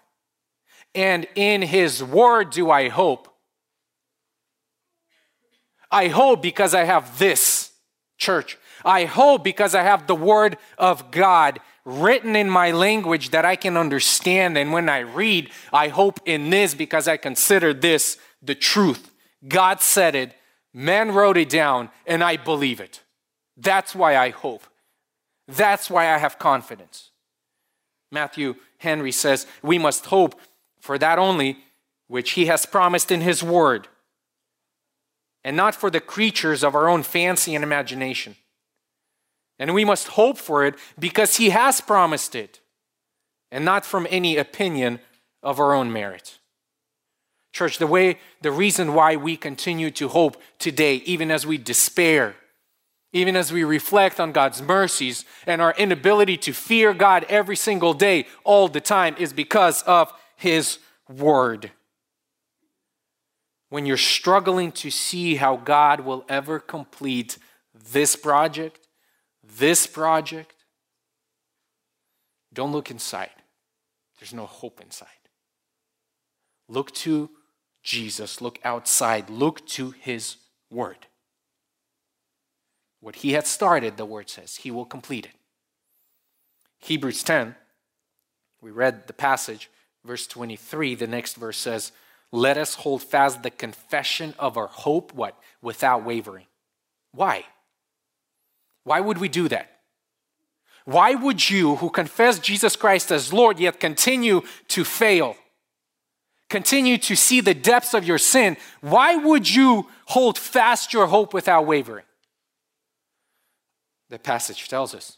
And 0.94 1.26
in 1.34 1.62
his 1.62 2.02
word 2.02 2.50
do 2.50 2.70
I 2.70 2.88
hope. 2.88 3.28
I 5.90 6.08
hope 6.08 6.42
because 6.42 6.74
I 6.74 6.84
have 6.84 7.18
this, 7.18 7.72
church. 8.18 8.58
I 8.84 9.04
hope 9.04 9.42
because 9.42 9.74
I 9.74 9.82
have 9.82 10.06
the 10.06 10.14
word 10.14 10.58
of 10.78 11.10
God 11.10 11.60
written 11.86 12.34
in 12.34 12.50
my 12.50 12.72
language 12.72 13.30
that 13.30 13.44
I 13.44 13.56
can 13.56 13.76
understand. 13.76 14.58
And 14.58 14.72
when 14.72 14.88
I 14.88 14.98
read, 14.98 15.50
I 15.72 15.88
hope 15.88 16.20
in 16.26 16.50
this 16.50 16.74
because 16.74 17.08
I 17.08 17.16
consider 17.16 17.72
this 17.72 18.18
the 18.42 18.56
truth. 18.56 19.10
God 19.46 19.80
said 19.80 20.14
it, 20.14 20.34
man 20.74 21.12
wrote 21.12 21.36
it 21.36 21.48
down, 21.48 21.90
and 22.06 22.22
I 22.22 22.36
believe 22.36 22.80
it. 22.80 23.02
That's 23.56 23.94
why 23.94 24.16
I 24.16 24.30
hope. 24.30 24.64
That's 25.48 25.88
why 25.88 26.12
I 26.12 26.18
have 26.18 26.38
confidence. 26.38 27.10
Matthew 28.10 28.56
Henry 28.78 29.12
says, 29.12 29.46
We 29.62 29.78
must 29.78 30.06
hope 30.06 30.40
for 30.80 30.98
that 30.98 31.18
only 31.18 31.58
which 32.08 32.32
he 32.32 32.46
has 32.46 32.66
promised 32.66 33.10
in 33.10 33.20
his 33.20 33.42
word, 33.42 33.88
and 35.44 35.56
not 35.56 35.74
for 35.74 35.90
the 35.90 36.00
creatures 36.00 36.64
of 36.64 36.74
our 36.74 36.88
own 36.88 37.02
fancy 37.04 37.54
and 37.54 37.64
imagination. 37.64 38.36
And 39.58 39.74
we 39.74 39.84
must 39.84 40.08
hope 40.08 40.38
for 40.38 40.64
it 40.64 40.74
because 40.98 41.36
He 41.36 41.50
has 41.50 41.80
promised 41.80 42.34
it, 42.34 42.60
and 43.50 43.64
not 43.64 43.86
from 43.86 44.06
any 44.10 44.36
opinion 44.36 45.00
of 45.42 45.58
our 45.60 45.72
own 45.72 45.92
merit. 45.92 46.38
Church, 47.52 47.78
the 47.78 47.86
way, 47.86 48.18
the 48.42 48.52
reason 48.52 48.92
why 48.92 49.16
we 49.16 49.36
continue 49.36 49.90
to 49.92 50.08
hope 50.08 50.36
today, 50.58 50.96
even 51.06 51.30
as 51.30 51.46
we 51.46 51.56
despair, 51.56 52.36
even 53.14 53.34
as 53.34 53.50
we 53.50 53.64
reflect 53.64 54.20
on 54.20 54.32
God's 54.32 54.60
mercies 54.60 55.24
and 55.46 55.62
our 55.62 55.74
inability 55.78 56.36
to 56.38 56.52
fear 56.52 56.92
God 56.92 57.24
every 57.30 57.56
single 57.56 57.94
day, 57.94 58.26
all 58.44 58.68
the 58.68 58.80
time, 58.80 59.16
is 59.18 59.32
because 59.32 59.82
of 59.84 60.12
His 60.36 60.78
Word. 61.08 61.70
When 63.70 63.86
you're 63.86 63.96
struggling 63.96 64.70
to 64.72 64.90
see 64.90 65.36
how 65.36 65.56
God 65.56 66.00
will 66.00 66.26
ever 66.28 66.58
complete 66.58 67.38
this 67.74 68.16
project, 68.16 68.85
this 69.58 69.86
project, 69.86 70.54
don't 72.52 72.72
look 72.72 72.90
inside. 72.90 73.30
There's 74.18 74.34
no 74.34 74.46
hope 74.46 74.80
inside. 74.80 75.08
Look 76.68 76.92
to 76.96 77.30
Jesus. 77.82 78.40
Look 78.40 78.58
outside. 78.64 79.30
Look 79.30 79.66
to 79.68 79.90
his 79.90 80.36
word. 80.70 81.06
What 83.00 83.16
he 83.16 83.32
had 83.32 83.46
started, 83.46 83.96
the 83.96 84.04
word 84.04 84.28
says, 84.28 84.56
he 84.56 84.70
will 84.70 84.84
complete 84.84 85.26
it. 85.26 85.32
Hebrews 86.78 87.22
10, 87.22 87.54
we 88.60 88.70
read 88.70 89.06
the 89.06 89.12
passage, 89.12 89.70
verse 90.04 90.26
23. 90.26 90.94
The 90.94 91.06
next 91.06 91.34
verse 91.34 91.58
says, 91.58 91.92
Let 92.32 92.58
us 92.58 92.74
hold 92.74 93.02
fast 93.02 93.42
the 93.42 93.50
confession 93.50 94.34
of 94.38 94.56
our 94.56 94.66
hope, 94.66 95.12
what? 95.12 95.38
Without 95.62 96.04
wavering. 96.04 96.46
Why? 97.12 97.44
Why 98.86 99.00
would 99.00 99.18
we 99.18 99.28
do 99.28 99.48
that? 99.48 99.80
Why 100.84 101.16
would 101.16 101.50
you, 101.50 101.74
who 101.74 101.90
confess 101.90 102.38
Jesus 102.38 102.76
Christ 102.76 103.10
as 103.10 103.32
Lord, 103.32 103.58
yet 103.58 103.80
continue 103.80 104.42
to 104.68 104.84
fail? 104.84 105.34
Continue 106.48 106.96
to 106.98 107.16
see 107.16 107.40
the 107.40 107.52
depths 107.52 107.94
of 107.94 108.04
your 108.04 108.18
sin. 108.18 108.56
Why 108.80 109.16
would 109.16 109.52
you 109.52 109.88
hold 110.04 110.38
fast 110.38 110.92
your 110.92 111.08
hope 111.08 111.34
without 111.34 111.66
wavering? 111.66 112.04
The 114.08 114.20
passage 114.20 114.68
tells 114.68 114.94
us 114.94 115.16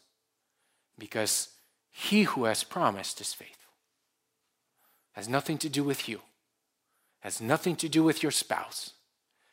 because 0.98 1.50
He 1.90 2.22
who 2.22 2.44
has 2.44 2.64
promised 2.64 3.20
is 3.20 3.34
faithful. 3.34 3.74
Has 5.12 5.28
nothing 5.28 5.58
to 5.58 5.68
do 5.68 5.84
with 5.84 6.08
you. 6.08 6.22
Has 7.20 7.38
nothing 7.38 7.76
to 7.76 7.88
do 7.90 8.02
with 8.02 8.22
your 8.22 8.32
spouse. 8.32 8.94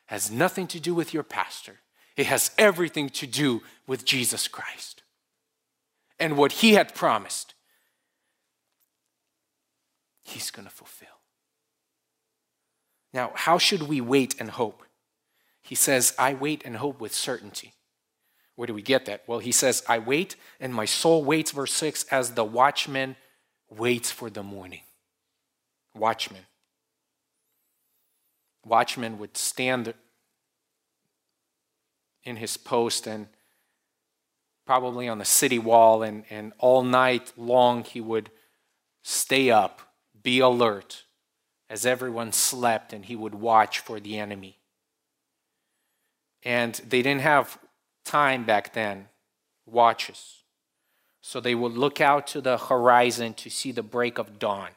Has 0.06 0.32
nothing 0.32 0.68
to 0.68 0.80
do 0.80 0.96
with 0.96 1.14
your 1.14 1.24
pastor. 1.24 1.82
It 2.16 2.28
has 2.28 2.52
everything 2.58 3.10
to 3.10 3.28
do 3.28 3.62
with 3.88 4.06
Jesus 4.06 4.48
Christ 4.48 5.04
and 6.20 6.38
what 6.38 6.54
he 6.54 6.74
had 6.74 6.96
promised. 6.96 7.54
He's 10.24 10.50
going 10.52 10.68
to 10.68 10.74
fulfill. 10.74 11.10
Now, 13.14 13.32
how 13.34 13.58
should 13.58 13.84
we 13.84 14.02
wait 14.02 14.36
and 14.40 14.50
hope? 14.50 14.84
He 15.62 15.76
says, 15.76 16.14
I 16.18 16.34
wait 16.34 16.64
and 16.66 16.78
hope 16.78 17.00
with 17.00 17.14
certainty. 17.14 17.74
Where 18.56 18.68
do 18.68 18.74
we 18.74 18.82
get 18.82 19.06
that? 19.06 19.24
Well, 19.28 19.40
he 19.40 19.52
says, 19.52 19.84
I 19.88 20.00
wait, 20.00 20.36
and 20.60 20.74
my 20.74 20.86
soul 20.86 21.24
waits, 21.24 21.52
verse 21.52 21.74
6, 21.74 22.06
as 22.06 22.32
the 22.32 22.44
watchman 22.44 23.16
waits 23.70 24.12
for 24.12 24.30
the 24.30 24.44
morning. 24.44 24.82
Watchman. 25.94 26.46
Watchman 28.66 29.20
would 29.20 29.38
stand 29.38 29.94
in 32.26 32.36
his 32.38 32.58
post 32.58 33.08
and 33.08 33.28
probably 34.66 35.08
on 35.08 35.20
the 35.20 35.26
city 35.26 35.60
wall, 35.60 36.02
and, 36.02 36.24
and 36.30 36.52
all 36.58 36.84
night 36.84 37.32
long 37.38 37.84
he 37.84 38.02
would 38.02 38.32
stay 39.04 39.52
up, 39.52 39.94
be 40.24 40.40
alert 40.40 41.04
as 41.70 41.86
everyone 41.86 42.32
slept, 42.32 42.92
and 42.92 43.06
he 43.06 43.16
would 43.16 43.36
watch 43.36 43.80
for 43.80 44.00
the 44.00 44.18
enemy. 44.18 44.58
And 46.44 46.74
they 46.88 47.02
didn't 47.02 47.22
have 47.22 47.60
time 48.04 48.44
back 48.46 48.74
then, 48.74 49.08
watches. 49.66 50.44
So 51.22 51.40
they 51.40 51.56
would 51.56 51.74
look 51.74 52.02
out 52.02 52.28
to 52.28 52.42
the 52.42 52.58
horizon 52.58 53.34
to 53.36 53.50
see 53.50 53.72
the 53.72 53.84
break 53.84 54.20
of 54.20 54.38
dawn. 54.38 54.70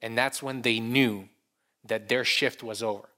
And 0.00 0.16
that's 0.16 0.42
when 0.42 0.62
they 0.62 0.78
knew 0.78 1.28
that 1.84 2.08
their 2.08 2.24
shift 2.24 2.62
was 2.62 2.82
over. 2.82 3.08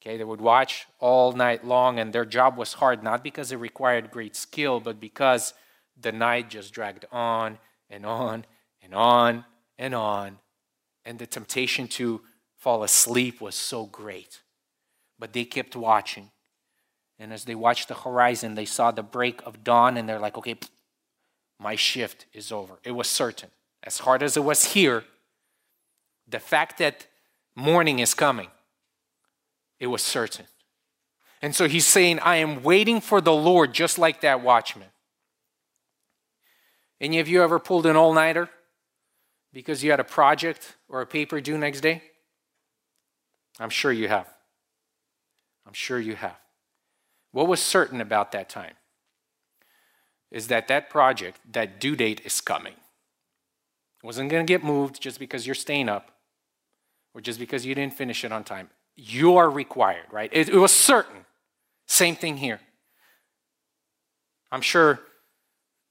Okay, 0.00 0.16
they 0.16 0.24
would 0.24 0.40
watch 0.40 0.86
all 0.98 1.32
night 1.32 1.64
long, 1.64 1.98
and 1.98 2.12
their 2.12 2.24
job 2.24 2.56
was 2.56 2.74
hard, 2.74 3.02
not 3.02 3.22
because 3.22 3.52
it 3.52 3.56
required 3.56 4.10
great 4.10 4.34
skill, 4.34 4.80
but 4.80 4.98
because 4.98 5.52
the 6.00 6.12
night 6.12 6.48
just 6.48 6.72
dragged 6.72 7.04
on 7.12 7.58
and 7.90 8.06
on 8.06 8.46
and 8.82 8.94
on 8.94 9.44
and 9.78 9.94
on. 9.94 10.38
And 11.04 11.18
the 11.18 11.26
temptation 11.26 11.86
to 11.88 12.22
fall 12.56 12.82
asleep 12.82 13.40
was 13.40 13.54
so 13.54 13.84
great. 13.84 14.40
But 15.18 15.34
they 15.34 15.44
kept 15.44 15.76
watching. 15.76 16.30
And 17.18 17.30
as 17.32 17.44
they 17.44 17.54
watched 17.54 17.88
the 17.88 17.94
horizon, 17.94 18.54
they 18.54 18.64
saw 18.64 18.90
the 18.90 19.02
break 19.02 19.42
of 19.44 19.62
dawn, 19.62 19.98
and 19.98 20.08
they're 20.08 20.18
like, 20.18 20.38
okay, 20.38 20.56
my 21.58 21.76
shift 21.76 22.24
is 22.32 22.50
over. 22.50 22.78
It 22.84 22.92
was 22.92 23.08
certain. 23.08 23.50
As 23.82 23.98
hard 23.98 24.22
as 24.22 24.38
it 24.38 24.44
was 24.44 24.72
here, 24.72 25.04
the 26.26 26.40
fact 26.40 26.78
that 26.78 27.06
morning 27.54 27.98
is 27.98 28.14
coming, 28.14 28.48
it 29.80 29.86
was 29.86 30.02
certain. 30.02 30.46
And 31.42 31.56
so 31.56 31.66
he's 31.66 31.86
saying, 31.86 32.20
I 32.20 32.36
am 32.36 32.62
waiting 32.62 33.00
for 33.00 33.20
the 33.20 33.32
Lord, 33.32 33.72
just 33.72 33.98
like 33.98 34.20
that 34.20 34.42
watchman. 34.42 34.88
Any 37.00 37.18
of 37.18 37.28
you 37.28 37.42
ever 37.42 37.58
pulled 37.58 37.86
an 37.86 37.96
all 37.96 38.12
nighter 38.12 38.50
because 39.52 39.82
you 39.82 39.90
had 39.90 40.00
a 40.00 40.04
project 40.04 40.76
or 40.88 41.00
a 41.00 41.06
paper 41.06 41.40
due 41.40 41.56
next 41.56 41.80
day? 41.80 42.02
I'm 43.58 43.70
sure 43.70 43.90
you 43.90 44.08
have. 44.08 44.28
I'm 45.66 45.72
sure 45.72 45.98
you 45.98 46.14
have. 46.14 46.36
What 47.32 47.48
was 47.48 47.60
certain 47.60 48.02
about 48.02 48.32
that 48.32 48.50
time 48.50 48.74
is 50.30 50.48
that 50.48 50.68
that 50.68 50.90
project, 50.90 51.40
that 51.52 51.80
due 51.80 51.96
date 51.96 52.20
is 52.24 52.40
coming. 52.40 52.74
It 52.74 54.06
wasn't 54.06 54.30
going 54.30 54.46
to 54.46 54.50
get 54.50 54.62
moved 54.62 55.00
just 55.00 55.18
because 55.18 55.46
you're 55.46 55.54
staying 55.54 55.88
up 55.88 56.10
or 57.14 57.20
just 57.20 57.38
because 57.38 57.64
you 57.64 57.74
didn't 57.74 57.94
finish 57.94 58.24
it 58.24 58.32
on 58.32 58.44
time. 58.44 58.68
You 59.02 59.38
are 59.38 59.48
required, 59.48 60.04
right? 60.12 60.28
It, 60.30 60.50
it 60.50 60.58
was 60.58 60.72
certain. 60.72 61.24
Same 61.86 62.14
thing 62.14 62.36
here. 62.36 62.60
I'm 64.52 64.60
sure 64.60 65.00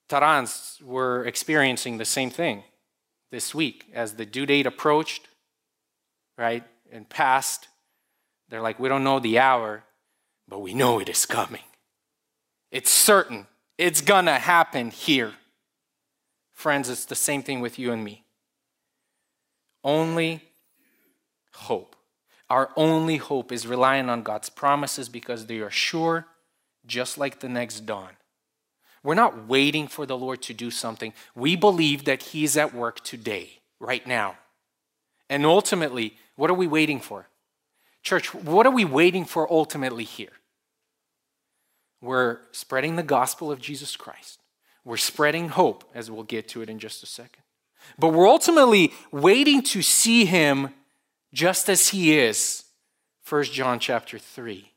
Tarans 0.10 0.80
were 0.84 1.26
experiencing 1.26 1.97
the 1.97 2.05
same 2.05 2.30
thing 2.30 2.64
this 3.32 3.55
week 3.55 3.86
as 3.95 4.14
the 4.14 4.28
due 4.28 4.45
date 4.45 4.68
approached, 4.68 5.28
right, 6.38 6.64
and 6.91 7.10
passed. 7.10 7.68
They're 8.49 8.62
like, 8.62 8.80
we 8.80 8.89
don't 8.89 9.03
know 9.03 9.20
the 9.20 9.39
hour, 9.39 9.84
but 10.47 10.60
we 10.60 10.76
know 10.76 10.99
it 10.99 11.10
is 11.10 11.26
coming. 11.26 11.64
It's 12.72 12.91
certain. 12.91 13.47
It's 13.80 14.01
gonna 14.01 14.38
happen 14.38 14.91
here. 14.91 15.34
Friends, 16.53 16.89
it's 16.89 17.05
the 17.05 17.16
same 17.16 17.41
thing 17.41 17.60
with 17.60 17.80
you 17.80 17.91
and 17.91 18.03
me. 18.03 18.24
Only 19.84 20.43
hope. 21.53 21.95
Our 22.50 22.72
only 22.76 23.18
hope 23.18 23.52
is 23.52 23.68
relying 23.68 24.10
on 24.10 24.24
God's 24.24 24.50
promises 24.50 25.08
because 25.08 25.45
they 25.45 25.60
are 25.60 25.70
sure, 25.70 26.28
just 26.86 27.18
like 27.18 27.39
the 27.39 27.50
next 27.50 27.82
dawn. 27.82 28.12
We're 29.04 29.16
not 29.16 29.47
waiting 29.47 29.88
for 29.88 30.06
the 30.06 30.18
Lord 30.18 30.41
to 30.43 30.54
do 30.54 30.72
something. 30.72 31.14
We 31.36 31.56
believe 31.56 32.06
that 32.06 32.24
He's 32.24 32.58
at 32.58 32.74
work 32.74 33.04
today, 33.04 33.60
right 33.80 34.06
now. 34.06 34.38
And 35.30 35.45
ultimately, 35.45 36.18
what 36.36 36.50
are 36.50 36.56
we 36.56 36.68
waiting 36.68 37.00
for? 37.00 37.28
Church, 38.02 38.34
what 38.34 38.66
are 38.66 38.72
we 38.72 38.86
waiting 38.86 39.26
for 39.26 39.52
ultimately 39.52 40.04
here? 40.04 40.30
We're 42.02 42.39
spreading 42.52 42.95
the 42.95 43.04
gospel 43.04 43.52
of 43.52 43.60
Jesus 43.60 43.95
Christ. 43.95 44.39
We're 44.84 44.97
spreading 44.97 45.50
hope, 45.50 45.84
as 45.93 46.10
we'll 46.10 46.24
get 46.24 46.47
to 46.50 46.62
it 46.62 46.70
in 46.70 46.80
just 46.80 47.04
a 47.04 47.06
second. 47.06 47.43
But 47.97 48.10
we're 48.10 48.28
ultimately 48.28 48.93
waiting 49.12 49.62
to 49.64 49.82
see 49.82 50.26
him 50.26 50.70
just 51.34 51.69
as 51.69 51.89
he 51.89 52.17
is. 52.17 52.65
1 53.27 53.43
John 53.45 53.80
chapter 53.80 54.17
3. 54.17 54.71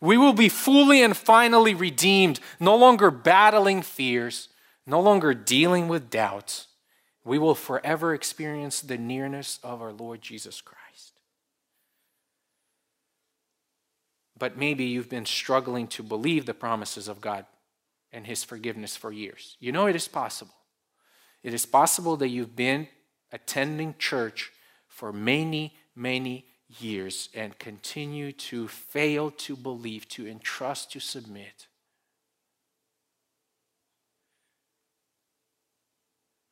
We 0.00 0.16
will 0.18 0.34
be 0.34 0.48
fully 0.48 1.02
and 1.02 1.16
finally 1.16 1.74
redeemed, 1.74 2.40
no 2.60 2.76
longer 2.76 3.10
battling 3.10 3.82
fears, 3.82 4.48
no 4.86 5.00
longer 5.00 5.32
dealing 5.32 5.88
with 5.88 6.10
doubts. 6.10 6.66
We 7.24 7.38
will 7.38 7.54
forever 7.54 8.12
experience 8.12 8.80
the 8.80 8.98
nearness 8.98 9.58
of 9.62 9.80
our 9.80 9.92
Lord 9.92 10.20
Jesus 10.20 10.60
Christ. 10.60 10.84
but 14.38 14.58
maybe 14.58 14.84
you've 14.84 15.08
been 15.08 15.26
struggling 15.26 15.86
to 15.86 16.02
believe 16.02 16.46
the 16.46 16.54
promises 16.54 17.08
of 17.08 17.20
God 17.20 17.46
and 18.12 18.26
His 18.26 18.44
forgiveness 18.44 18.96
for 18.96 19.12
years. 19.12 19.56
You 19.60 19.72
know, 19.72 19.86
it 19.86 19.96
is 19.96 20.08
possible. 20.08 20.54
It 21.42 21.54
is 21.54 21.66
possible 21.66 22.16
that 22.16 22.28
you've 22.28 22.56
been 22.56 22.88
attending 23.32 23.94
church 23.98 24.52
for 24.94 25.12
many, 25.12 25.74
many 25.96 26.46
years 26.78 27.28
and 27.34 27.58
continue 27.58 28.30
to 28.30 28.68
fail 28.68 29.32
to 29.32 29.56
believe, 29.56 30.08
to 30.08 30.24
entrust, 30.24 30.92
to 30.92 31.00
submit. 31.00 31.66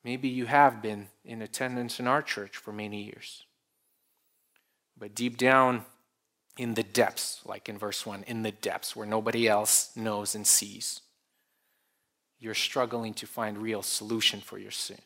Maybe 0.03 0.29
you 0.29 0.47
have 0.47 0.83
been 0.83 1.07
in 1.25 1.41
attendance 1.41 2.01
in 2.01 2.09
our 2.09 2.21
church 2.21 2.57
for 2.57 2.73
many 2.73 3.05
years. 3.05 3.45
But 4.99 5.15
deep 5.15 5.37
down 5.37 5.85
in 6.59 6.75
the 6.75 6.83
depths, 6.83 7.43
like 7.47 7.69
in 7.69 7.79
verse 7.79 8.05
1, 8.05 8.25
in 8.27 8.43
the 8.43 8.51
depths 8.51 8.97
where 8.97 9.07
nobody 9.07 9.47
else 9.47 9.97
knows 9.97 10.35
and 10.35 10.45
sees. 10.45 11.01
You're 12.41 12.55
struggling 12.55 13.15
to 13.15 13.27
find 13.29 13.57
real 13.57 13.83
solution 13.83 14.41
for 14.41 14.59
your 14.59 14.73
sin. 14.73 14.99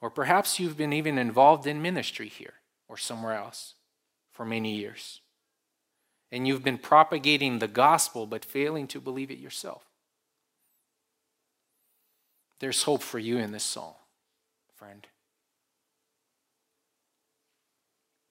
Or 0.00 0.10
perhaps 0.10 0.60
you've 0.60 0.76
been 0.76 0.92
even 0.92 1.18
involved 1.18 1.66
in 1.66 1.82
ministry 1.82 2.28
here 2.28 2.54
or 2.88 2.96
somewhere 2.96 3.34
else 3.34 3.74
for 4.30 4.44
many 4.44 4.74
years. 4.76 5.20
And 6.30 6.46
you've 6.46 6.62
been 6.62 6.78
propagating 6.78 7.58
the 7.58 7.68
gospel 7.68 8.26
but 8.26 8.44
failing 8.44 8.86
to 8.88 9.00
believe 9.00 9.30
it 9.30 9.38
yourself. 9.38 9.84
There's 12.60 12.82
hope 12.82 13.02
for 13.02 13.18
you 13.18 13.38
in 13.38 13.52
this 13.52 13.64
psalm, 13.64 13.94
friend. 14.76 15.06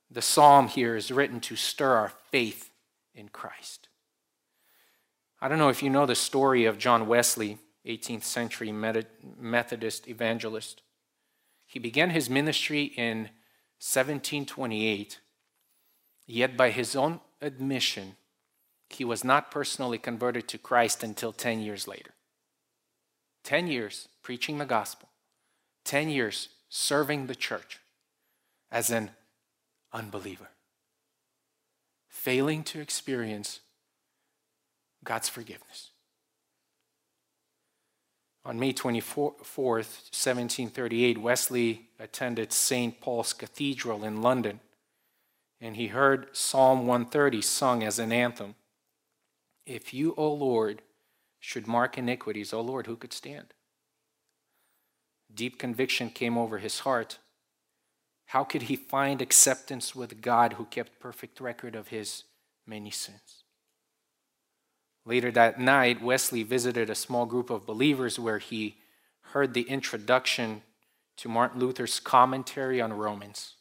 The 0.09 0.21
psalm 0.21 0.67
here 0.67 0.95
is 0.95 1.11
written 1.11 1.39
to 1.41 1.55
stir 1.55 1.95
our 1.95 2.09
faith 2.31 2.71
in 3.13 3.29
Christ. 3.29 3.89
I 5.41 5.47
don't 5.47 5.59
know 5.59 5.69
if 5.69 5.83
you 5.83 5.89
know 5.89 6.05
the 6.05 6.15
story 6.15 6.65
of 6.65 6.77
John 6.77 7.07
Wesley, 7.07 7.57
18th 7.85 8.23
century 8.23 8.71
Methodist 8.71 10.07
evangelist. 10.07 10.81
He 11.67 11.79
began 11.79 12.11
his 12.11 12.29
ministry 12.29 12.83
in 12.95 13.29
1728, 13.79 15.19
yet, 16.25 16.57
by 16.57 16.71
his 16.71 16.95
own 16.95 17.19
admission, 17.41 18.15
he 18.89 19.03
was 19.03 19.23
not 19.23 19.51
personally 19.51 19.97
converted 19.97 20.47
to 20.47 20.57
Christ 20.57 21.03
until 21.03 21.33
10 21.33 21.59
years 21.59 21.87
later. 21.87 22.11
10 23.43 23.67
years 23.67 24.07
preaching 24.23 24.57
the 24.57 24.65
gospel, 24.65 25.09
10 25.83 26.09
years 26.09 26.49
serving 26.69 27.27
the 27.27 27.35
church 27.35 27.79
as 28.71 28.89
an 28.89 29.11
unbeliever, 29.93 30.49
failing 32.07 32.63
to 32.63 32.79
experience 32.79 33.59
God's 35.03 35.29
forgiveness. 35.29 35.91
On 38.47 38.57
May 38.57 38.71
24, 38.71 39.33
1738, 39.33 41.17
Wesley 41.17 41.89
attended 41.99 42.53
St. 42.53 43.01
Paul's 43.01 43.33
Cathedral 43.33 44.05
in 44.05 44.21
London, 44.21 44.61
and 45.59 45.75
he 45.75 45.87
heard 45.87 46.29
Psalm 46.31 46.87
130 46.87 47.41
sung 47.41 47.83
as 47.83 47.99
an 47.99 48.13
anthem. 48.13 48.55
If 49.65 49.93
you, 49.93 50.13
O 50.15 50.31
Lord, 50.31 50.81
should 51.41 51.67
mark 51.67 51.97
iniquities, 51.97 52.53
O 52.53 52.61
Lord, 52.61 52.87
who 52.87 52.95
could 52.95 53.11
stand? 53.11 53.53
Deep 55.33 55.59
conviction 55.59 56.09
came 56.09 56.37
over 56.37 56.59
his 56.59 56.79
heart. 56.79 57.17
How 58.27 58.45
could 58.45 58.63
he 58.63 58.77
find 58.77 59.21
acceptance 59.21 59.93
with 59.93 60.21
God 60.21 60.53
who 60.53 60.63
kept 60.63 61.01
perfect 61.01 61.41
record 61.41 61.75
of 61.75 61.89
his 61.89 62.23
many 62.65 62.91
sins? 62.91 63.43
Later 65.07 65.31
that 65.31 65.57
night, 65.57 66.03
Wesley 66.03 66.43
visited 66.43 66.89
a 66.89 66.95
small 66.95 67.25
group 67.25 67.49
of 67.49 67.65
believers 67.65 68.19
where 68.19 68.39
he 68.39 68.75
heard 69.31 69.53
the 69.53 69.61
introduction 69.61 70.63
to 71.15 71.29
Martin 71.29 71.61
Luther's 71.61 72.01
commentary 72.01 72.81
on 72.81 72.91
Romans. 72.91 73.53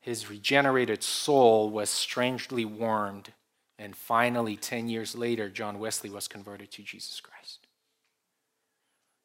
His 0.00 0.30
regenerated 0.30 1.02
soul 1.02 1.68
was 1.68 1.90
strangely 1.90 2.64
warmed, 2.64 3.34
and 3.78 3.94
finally, 3.94 4.56
10 4.56 4.88
years 4.88 5.14
later, 5.14 5.50
John 5.50 5.78
Wesley 5.78 6.08
was 6.08 6.26
converted 6.26 6.70
to 6.72 6.82
Jesus 6.82 7.20
Christ. 7.20 7.66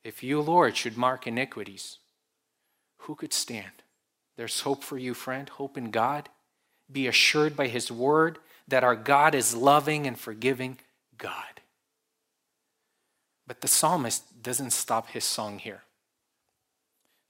If 0.03 0.21
you, 0.21 0.41
Lord, 0.41 0.75
should 0.75 0.97
mark 0.97 1.27
iniquities, 1.27 1.99
who 2.97 3.15
could 3.15 3.31
stand? 3.31 3.83
There's 4.35 4.61
hope 4.61 4.83
for 4.83 4.97
you, 4.97 5.13
friend, 5.13 5.47
hope 5.47 5.77
in 5.77 5.91
God. 5.91 6.27
Be 6.91 7.07
assured 7.07 7.55
by 7.55 7.67
His 7.67 7.89
word 7.89 8.39
that 8.68 8.84
our 8.84 8.95
God 8.95 9.36
is 9.36 9.55
loving 9.55 10.07
and 10.07 10.18
forgiving 10.18 10.80
God. 11.18 11.62
But 13.47 13.62
the 13.62 13.68
psalmist 13.68 14.41
doesn't 14.43 14.72
stop 14.72 15.09
his 15.09 15.24
song 15.24 15.59
here. 15.59 15.82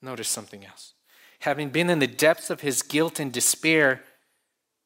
Notice 0.01 0.27
something 0.27 0.65
else. 0.65 0.93
Having 1.39 1.69
been 1.69 1.89
in 1.89 1.99
the 1.99 2.07
depths 2.07 2.49
of 2.49 2.61
his 2.61 2.81
guilt 2.81 3.19
and 3.19 3.31
despair, 3.31 4.03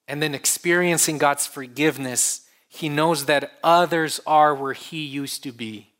and 0.08 0.22
then 0.22 0.36
experiencing 0.36 1.18
God's 1.18 1.48
forgiveness, 1.48 2.48
he 2.68 2.89
knows 2.89 3.26
that 3.26 3.54
others 3.64 4.20
are 4.26 4.54
where 4.54 4.74
he 4.74 5.04
used 5.04 5.43
to 5.43 5.52
be. 5.52 5.91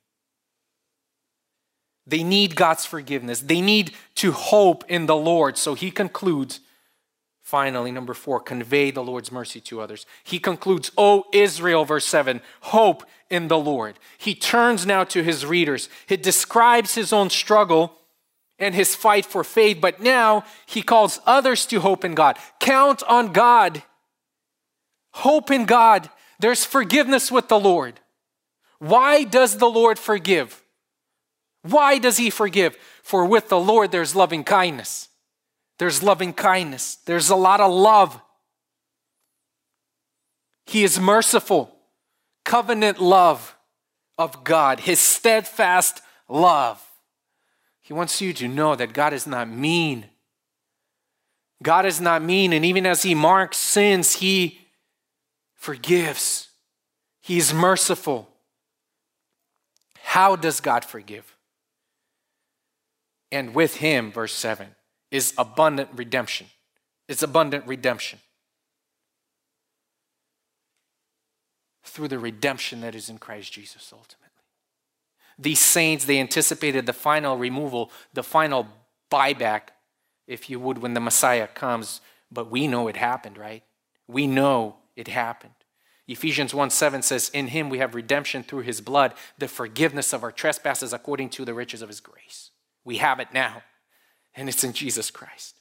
They 2.08 2.24
need 2.24 2.56
God's 2.56 2.86
forgiveness. 2.86 3.40
They 3.42 3.62
need 3.62 3.92
to 4.16 4.32
hope 4.32 4.84
in 4.88 5.08
the 5.08 5.16
Lord. 5.16 5.58
So 5.58 5.74
he 5.74 5.90
concludes 5.90 6.60
Finally, 7.46 7.92
number 7.92 8.16
four, 8.16 8.40
convey 8.40 8.90
the 8.90 9.04
Lord's 9.04 9.32
mercy 9.32 9.62
to 9.62 9.80
others. 9.80 10.08
He 10.24 10.40
concludes, 10.40 10.92
O 10.98 11.26
Israel, 11.32 11.86
verse 11.86 12.08
7, 12.08 12.42
hope 12.62 13.04
in 13.30 13.50
the 13.50 13.58
Lord. 13.58 14.00
He 14.18 14.34
turns 14.34 14.84
now 14.84 15.04
to 15.04 15.22
his 15.22 15.46
readers. 15.46 15.88
He 16.08 16.18
describes 16.18 16.96
his 16.96 17.14
own 17.14 17.30
struggle 17.30 18.00
and 18.58 18.74
his 18.74 18.96
fight 18.96 19.28
for 19.28 19.44
faith, 19.44 19.78
but 19.80 20.02
now 20.02 20.44
he 20.66 20.82
calls 20.82 21.20
others 21.28 21.68
to 21.68 21.82
hope 21.82 22.04
in 22.04 22.16
God. 22.16 22.40
Count 22.60 23.04
on 23.04 23.32
God. 23.32 23.84
Hope 25.12 25.52
in 25.52 25.66
God. 25.66 26.10
There's 26.40 26.66
forgiveness 26.66 27.32
with 27.32 27.48
the 27.48 27.60
Lord. 27.60 28.00
Why 28.80 29.24
does 29.24 29.60
the 29.60 29.70
Lord 29.70 30.00
forgive? 30.00 30.64
Why 31.62 32.00
does 32.00 32.18
he 32.18 32.32
forgive? 32.32 32.76
For 33.04 33.24
with 33.24 33.50
the 33.50 33.60
Lord 33.60 33.92
there's 33.92 34.16
loving 34.16 34.44
kindness. 34.44 35.10
There's 35.78 36.02
loving 36.02 36.34
kindness. 36.34 36.96
There's 37.06 37.30
a 37.30 37.36
lot 37.36 37.60
of 37.60 37.72
love. 37.72 38.20
He 40.66 40.84
is 40.84 41.00
merciful, 41.00 41.76
covenant 42.44 43.00
love 43.00 43.56
of 44.18 44.44
God, 44.44 44.82
His 44.82 45.00
steadfast 45.00 46.02
love. 46.28 46.82
He 47.82 47.94
wants 47.94 48.22
you 48.22 48.34
to 48.34 48.48
know 48.48 48.76
that 48.76 48.94
God 48.94 49.14
is 49.14 49.28
not 49.28 49.48
mean. 49.48 50.08
God 51.62 51.86
is 51.86 52.02
not 52.02 52.24
mean, 52.24 52.52
and 52.52 52.66
even 52.66 52.86
as 52.86 53.04
He 53.04 53.14
marks 53.14 53.58
sins, 53.58 54.14
He 54.14 54.60
forgives. 55.54 56.50
He 57.22 57.38
is 57.38 57.54
merciful. 57.54 58.30
How 60.02 60.36
does 60.36 60.62
God 60.62 60.86
forgive? 60.86 61.36
And 63.32 63.54
with 63.54 63.78
Him, 63.78 64.12
verse 64.12 64.34
7, 64.34 64.76
is 65.16 65.34
abundant 65.38 65.90
redemption. 65.96 66.48
It's 67.08 67.24
abundant 67.24 67.66
redemption. 67.66 68.20
Through 71.86 72.10
the 72.10 72.20
redemption 72.20 72.82
that 72.82 72.96
is 72.96 73.10
in 73.10 73.18
Christ 73.18 73.54
Jesus 73.54 73.92
ultimately. 73.94 74.26
These 75.40 75.60
saints, 75.60 76.04
they 76.04 76.20
anticipated 76.20 76.86
the 76.86 76.94
final 76.94 77.38
removal, 77.38 77.92
the 78.14 78.24
final 78.24 78.68
buyback, 79.10 79.70
if 80.28 80.50
you 80.50 80.60
would, 80.60 80.80
when 80.80 80.94
the 80.94 81.00
Messiah 81.00 81.48
comes. 81.48 82.02
But 82.30 82.52
we 82.52 82.68
know 82.68 82.90
it 82.90 82.98
happened, 82.98 83.38
right? 83.38 83.64
We 84.08 84.28
know 84.28 84.76
it 84.98 85.08
happened. 85.08 85.54
Ephesians 86.10 86.54
1 86.54 86.72
7 86.72 87.02
says, 87.02 87.30
In 87.30 87.48
him 87.48 87.70
we 87.70 87.78
have 87.78 87.96
redemption 87.96 88.44
through 88.44 88.62
his 88.62 88.82
blood, 88.82 89.14
the 89.38 89.48
forgiveness 89.48 90.12
of 90.12 90.24
our 90.24 90.32
trespasses 90.32 90.92
according 90.92 91.30
to 91.30 91.46
the 91.46 91.54
riches 91.54 91.82
of 91.82 91.88
his 91.88 92.02
grace. 92.02 92.52
We 92.84 92.98
have 92.98 93.22
it 93.22 93.30
now 93.34 93.64
and 94.36 94.50
it's 94.50 94.64
in 94.64 94.74
Jesus 94.74 95.12
Christ. 95.12 95.56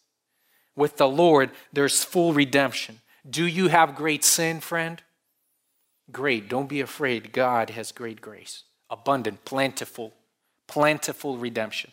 With 0.77 0.97
the 0.97 1.09
Lord, 1.09 1.51
there's 1.73 2.05
full 2.05 2.33
redemption. 2.33 3.01
Do 3.29 3.47
you 3.47 3.69
have 3.69 3.95
great 3.95 4.25
sin, 4.25 4.61
friend? 4.61 5.03
Great. 6.11 6.49
Don't 6.49 6.69
be 6.69 6.81
afraid. 6.81 7.33
God 7.33 7.71
has 7.71 7.93
great 7.93 8.21
grace, 8.21 8.65
abundant, 8.91 9.45
plentiful, 9.45 10.13
plentiful 10.67 11.39
redemption. 11.39 11.93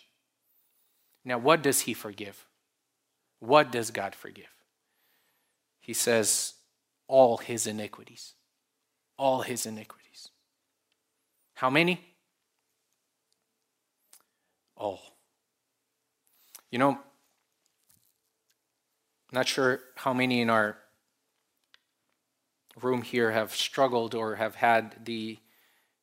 Now, 1.23 1.37
what 1.37 1.61
does 1.61 1.81
He 1.81 1.93
forgive? 1.93 2.45
What 3.39 3.71
does 3.71 3.91
God 3.91 4.15
forgive? 4.15 4.49
He 5.79 5.93
says, 5.93 6.53
all 7.07 7.37
His 7.37 7.67
iniquities. 7.67 8.33
All 9.17 9.41
His 9.41 9.65
iniquities. 9.65 10.29
How 11.53 11.69
many? 11.69 12.01
All. 14.75 15.10
You 16.71 16.79
know, 16.79 16.99
not 19.31 19.47
sure 19.47 19.81
how 19.95 20.13
many 20.13 20.41
in 20.41 20.49
our 20.49 20.77
room 22.81 23.01
here 23.01 23.31
have 23.31 23.53
struggled 23.53 24.15
or 24.15 24.35
have 24.35 24.55
had 24.55 25.05
the 25.05 25.37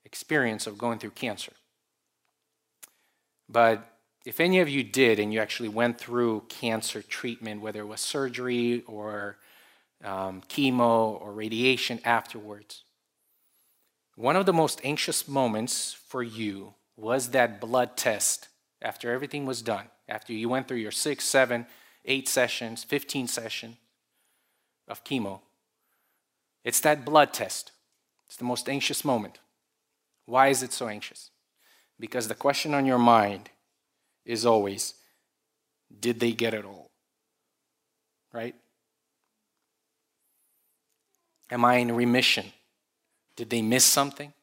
experience 0.05 0.67
of 0.67 0.77
going 0.77 0.99
through 0.99 1.11
cancer. 1.11 1.53
But 3.49 3.99
if 4.27 4.41
any 4.41 4.61
of 4.61 4.69
you 4.69 4.85
did 4.85 5.19
and 5.19 5.33
you 5.33 5.41
actually 5.41 5.71
went 5.71 5.99
through 5.99 6.45
cancer 6.51 7.01
treatment, 7.01 7.63
whether 7.63 7.81
it 7.81 7.87
was 7.87 8.03
surgery 8.03 8.83
or 8.87 9.39
um, 10.05 10.43
chemo 10.49 11.19
or 11.21 11.33
radiation 11.33 11.99
afterwards, 12.05 12.83
one 14.17 14.37
of 14.37 14.45
the 14.45 14.53
most 14.53 14.83
anxious 14.85 15.27
moments 15.27 15.95
for 15.95 16.23
you 16.23 16.75
was 16.97 17.31
that 17.31 17.61
blood 17.61 17.97
test 17.97 18.49
after 18.83 19.11
everything 19.11 19.47
was 19.47 19.63
done 19.63 19.89
after 20.09 20.33
you 20.33 20.49
went 20.49 20.67
through 20.67 20.79
your 20.79 20.91
six, 20.91 21.25
seven, 21.25 21.67
eight 22.05 22.29
sessions, 22.29 22.85
15 22.85 23.29
sessions 23.29 23.77
of 24.89 25.05
chemo. 25.05 25.41
It's 26.65 26.81
that 26.81 27.05
blood 27.05 27.33
test. 27.33 27.73
It's 28.27 28.37
the 28.37 28.45
most 28.45 28.69
anxious 28.69 29.05
moment. 29.05 29.39
Why 30.25 30.49
is 30.49 30.63
it 30.63 30.73
so 30.73 30.89
anxious? 30.89 31.31
Because 32.01 32.29
the 32.29 32.35
question 32.35 32.75
on 32.75 32.87
your 32.87 32.99
mind 32.99 33.51
is 34.25 34.45
always 34.45 34.95
did 36.01 36.21
they 36.21 36.33
get 36.33 36.53
it 36.53 36.67
all? 36.67 36.91
Right? 38.33 38.55
Am 41.51 41.65
I 41.65 41.77
in 41.77 41.95
remission? 41.95 42.45
Did 43.37 43.49
they 43.49 43.63
miss 43.63 43.85
something? 43.85 44.35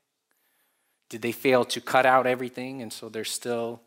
Did 1.08 1.22
they 1.22 1.32
fail 1.32 1.66
to 1.66 1.82
cut 1.82 2.06
out 2.06 2.26
everything 2.26 2.82
and 2.82 2.92
so 2.92 3.10
there's 3.10 3.30
still 3.30 3.82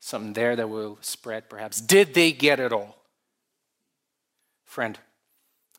something 0.00 0.32
there 0.32 0.56
that 0.56 0.68
will 0.68 0.98
spread 1.00 1.48
perhaps. 1.48 1.80
Did 1.80 2.14
they 2.14 2.32
get 2.32 2.60
it 2.60 2.72
all? 2.72 2.96
Friend, 4.64 4.98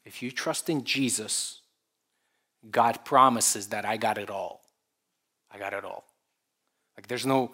if 0.05 0.21
you 0.23 0.31
trust 0.31 0.69
in 0.69 0.83
Jesus, 0.83 1.61
God 2.69 3.05
promises 3.05 3.67
that 3.67 3.85
I 3.85 3.97
got 3.97 4.17
it 4.17 4.29
all. 4.29 4.61
I 5.51 5.57
got 5.57 5.73
it 5.73 5.85
all. 5.85 6.05
Like 6.97 7.07
there's 7.07 7.25
no 7.25 7.53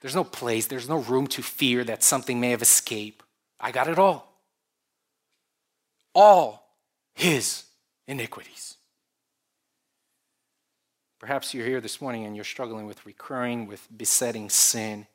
there's 0.00 0.14
no 0.14 0.24
place, 0.24 0.66
there's 0.66 0.88
no 0.88 0.98
room 0.98 1.26
to 1.28 1.42
fear 1.42 1.84
that 1.84 2.02
something 2.02 2.40
may 2.40 2.50
have 2.50 2.62
escaped. 2.62 3.24
I 3.58 3.70
got 3.70 3.88
it 3.88 3.98
all. 3.98 4.32
All 6.14 6.76
his 7.14 7.64
iniquities. 8.06 8.76
Perhaps 11.18 11.52
you're 11.52 11.66
here 11.66 11.82
this 11.82 12.00
morning 12.00 12.24
and 12.24 12.34
you're 12.34 12.46
struggling 12.46 12.86
with 12.86 13.04
recurring, 13.04 13.66
with 13.66 13.86
besetting 13.94 14.48
sin 14.48 15.06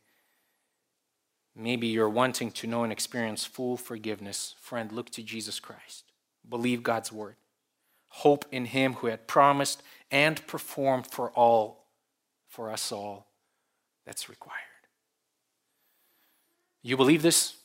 Maybe 1.56 1.88
you're 1.88 2.10
wanting 2.10 2.52
to 2.52 2.68
know 2.68 2.84
and 2.84 2.92
experience 2.92 3.46
full 3.46 3.78
forgiveness. 3.78 4.56
Friend, 4.60 4.92
look 4.92 5.10
to 5.12 5.24
Jesus 5.24 5.60
Christ. 5.60 6.12
Believe 6.48 6.84
God's 6.84 7.12
word. 7.12 7.36
Hope 8.10 8.46
in 8.52 8.66
him 8.66 8.94
who 8.96 9.08
had 9.08 9.28
promised 9.28 9.82
and 10.12 10.46
performed 10.48 11.08
for 11.08 11.32
all, 11.32 11.88
for 12.48 12.72
us 12.72 12.92
all, 12.92 13.28
that's 14.06 14.30
required. 14.30 14.60
You 16.84 16.98
believe 16.98 17.22
this? 17.22 17.56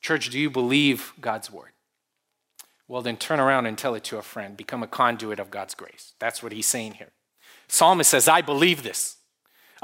Church, 0.00 0.28
do 0.28 0.38
you 0.38 0.50
believe 0.50 1.12
God's 1.20 1.50
word? 1.50 1.70
Well, 2.88 3.00
then 3.00 3.16
turn 3.16 3.40
around 3.40 3.66
and 3.66 3.78
tell 3.78 3.94
it 3.94 4.04
to 4.04 4.18
a 4.18 4.22
friend. 4.22 4.56
Become 4.56 4.82
a 4.82 4.88
conduit 4.88 5.38
of 5.38 5.50
God's 5.50 5.74
grace. 5.74 6.14
That's 6.18 6.42
what 6.42 6.52
he's 6.52 6.66
saying 6.66 6.94
here. 6.94 7.12
Psalmist 7.68 8.10
says, 8.10 8.28
I 8.28 8.42
believe 8.42 8.82
this. 8.82 9.16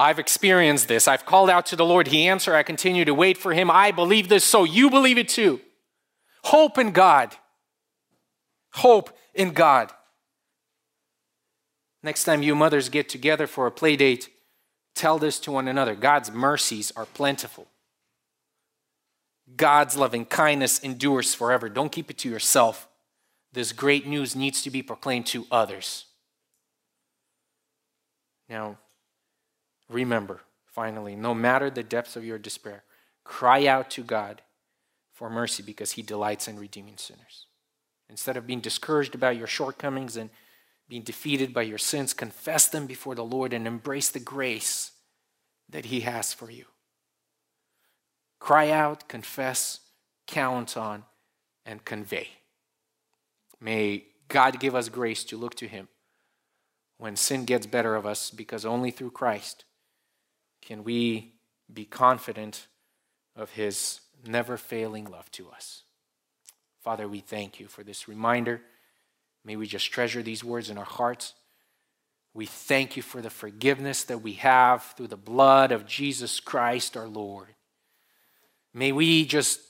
I've 0.01 0.19
experienced 0.19 0.89
this. 0.89 1.07
I've 1.07 1.27
called 1.27 1.51
out 1.51 1.67
to 1.67 1.77
the 1.77 1.85
Lord. 1.85 2.09
He 2.09 2.27
answered. 2.27 2.55
I 2.55 2.63
continue 2.63 3.05
to 3.05 3.13
wait 3.13 3.37
for 3.37 3.53
him. 3.53 3.71
I 3.71 3.91
believe 3.91 4.31
this, 4.31 4.45
so 4.45 4.65
you 4.65 4.89
believe 4.89 5.19
it 5.19 5.29
too. 5.29 5.61
Hope 6.45 6.79
in 6.79 6.93
God. 6.93 7.37
Hope 8.73 9.11
in 9.35 9.53
God. 9.53 9.93
Next 12.03 12.25
time 12.25 12.43
you 12.43 12.55
mothers 12.55 12.89
get 12.89 13.11
together 13.11 13.47
for 13.47 13.67
a 13.67 13.71
play 13.71 13.95
date, 13.95 14.31
tell 14.95 15.19
this 15.19 15.39
to 15.41 15.53
one 15.53 15.69
another 15.69 15.95
God's 15.95 16.31
mercies 16.31 16.91
are 16.97 17.05
plentiful. 17.05 17.67
God's 19.55 19.99
loving 19.99 20.25
kindness 20.25 20.79
endures 20.79 21.35
forever. 21.35 21.69
Don't 21.69 21.93
keep 21.93 22.11
it 22.11 22.17
to 22.19 22.31
yourself. 22.31 22.89
This 23.53 23.73
great 23.73 24.07
news 24.07 24.35
needs 24.35 24.63
to 24.63 24.71
be 24.71 24.83
proclaimed 24.83 25.27
to 25.27 25.47
others. 25.51 26.07
Now, 28.49 28.79
remember, 29.91 30.41
finally, 30.66 31.16
no 31.16 31.34
matter 31.34 31.68
the 31.68 31.82
depths 31.82 32.16
of 32.16 32.24
your 32.24 32.38
despair, 32.38 32.84
cry 33.24 33.66
out 33.66 33.91
to 33.91 34.03
God 34.03 34.43
for 35.12 35.28
mercy 35.28 35.62
because 35.62 35.93
He 35.93 36.03
delights 36.03 36.49
in 36.49 36.59
redeeming 36.59 36.97
sinners. 36.97 37.47
Instead 38.09 38.36
of 38.36 38.47
being 38.47 38.61
discouraged 38.61 39.14
about 39.14 39.36
your 39.36 39.47
shortcomings 39.47 40.16
and 40.16 40.30
being 40.88 41.03
defeated 41.03 41.53
by 41.53 41.62
your 41.62 41.78
sins, 41.78 42.14
confess 42.14 42.68
them 42.68 42.86
before 42.86 43.14
the 43.14 43.24
Lord 43.24 43.53
and 43.53 43.66
embrace 43.66 44.09
the 44.09 44.20
grace 44.20 44.93
that 45.68 45.86
He 45.86 46.01
has 46.01 46.32
for 46.32 46.51
you. 46.51 46.64
Cry 48.38 48.70
out, 48.70 49.09
confess, 49.09 49.80
count 50.26 50.76
on, 50.76 51.05
and 51.66 51.84
convey. 51.84 52.28
May 53.61 54.05
God 54.28 54.59
give 54.59 54.74
us 54.74 54.88
grace 54.88 55.22
to 55.24 55.36
look 55.36 55.55
to 55.57 55.68
Him 55.68 55.88
when 56.97 57.16
sin 57.16 57.45
gets 57.45 57.66
better 57.66 57.95
of 57.95 58.05
us, 58.05 58.30
because 58.30 58.64
only 58.64 58.91
through 58.91 59.11
Christ 59.11 59.64
can 60.63 60.85
we 60.85 61.35
be 61.73 61.85
confident 61.85 62.67
of 63.37 63.51
His 63.51 64.01
never 64.27 64.57
failing 64.57 65.11
love 65.11 65.31
to 65.33 65.49
us. 65.51 65.83
Father, 66.83 67.09
we 67.09 67.21
thank 67.21 67.61
you 67.61 67.69
for 67.69 67.83
this 67.83 68.09
reminder. 68.09 68.61
May 69.45 69.57
we 69.57 69.67
just 69.67 69.91
treasure 69.91 70.23
these 70.23 70.45
words 70.45 70.71
in 70.71 70.79
our 70.79 70.85
hearts. 70.85 71.35
We 72.33 72.47
thank 72.47 72.97
you 72.97 73.03
for 73.03 73.21
the 73.21 73.31
forgiveness 73.31 74.05
that 74.05 74.23
we 74.23 74.35
have 74.35 74.83
through 74.97 75.09
the 75.09 75.17
blood 75.17 75.73
of 75.73 75.87
Jesus 75.87 76.41
Christ 76.41 76.97
our 76.97 77.09
Lord. 77.09 77.49
May 78.73 78.93
we 78.93 79.25
just 79.25 79.61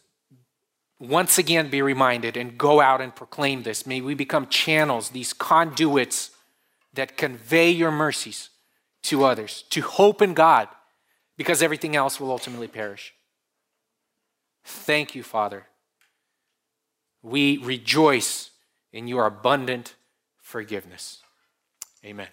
once 0.99 1.39
again 1.39 1.71
be 1.71 1.81
reminded 1.81 2.37
and 2.37 2.59
go 2.59 2.81
out 2.81 3.01
and 3.01 3.17
proclaim 3.17 3.63
this. 3.63 3.87
May 3.87 4.03
we 4.03 4.15
become 4.15 4.47
channels, 4.49 5.11
these 5.11 5.33
conduits 5.33 6.31
that 6.93 7.17
convey 7.17 7.71
your 7.71 7.91
mercies 7.91 8.51
to 9.05 9.25
others, 9.25 9.65
to 9.71 9.81
hope 9.81 10.21
in 10.21 10.35
God, 10.35 10.69
because 11.41 11.63
everything 11.63 11.97
else 11.97 12.21
will 12.21 12.31
ultimately 12.31 12.69
perish. 12.69 13.15
Thank 14.63 15.15
you, 15.15 15.23
Father. 15.23 15.69
We 17.23 17.57
rejoice 17.57 18.51
in 18.93 19.09
your 19.09 19.25
abundant 19.25 19.95
forgiveness. 20.37 21.23
Amen. 22.05 22.29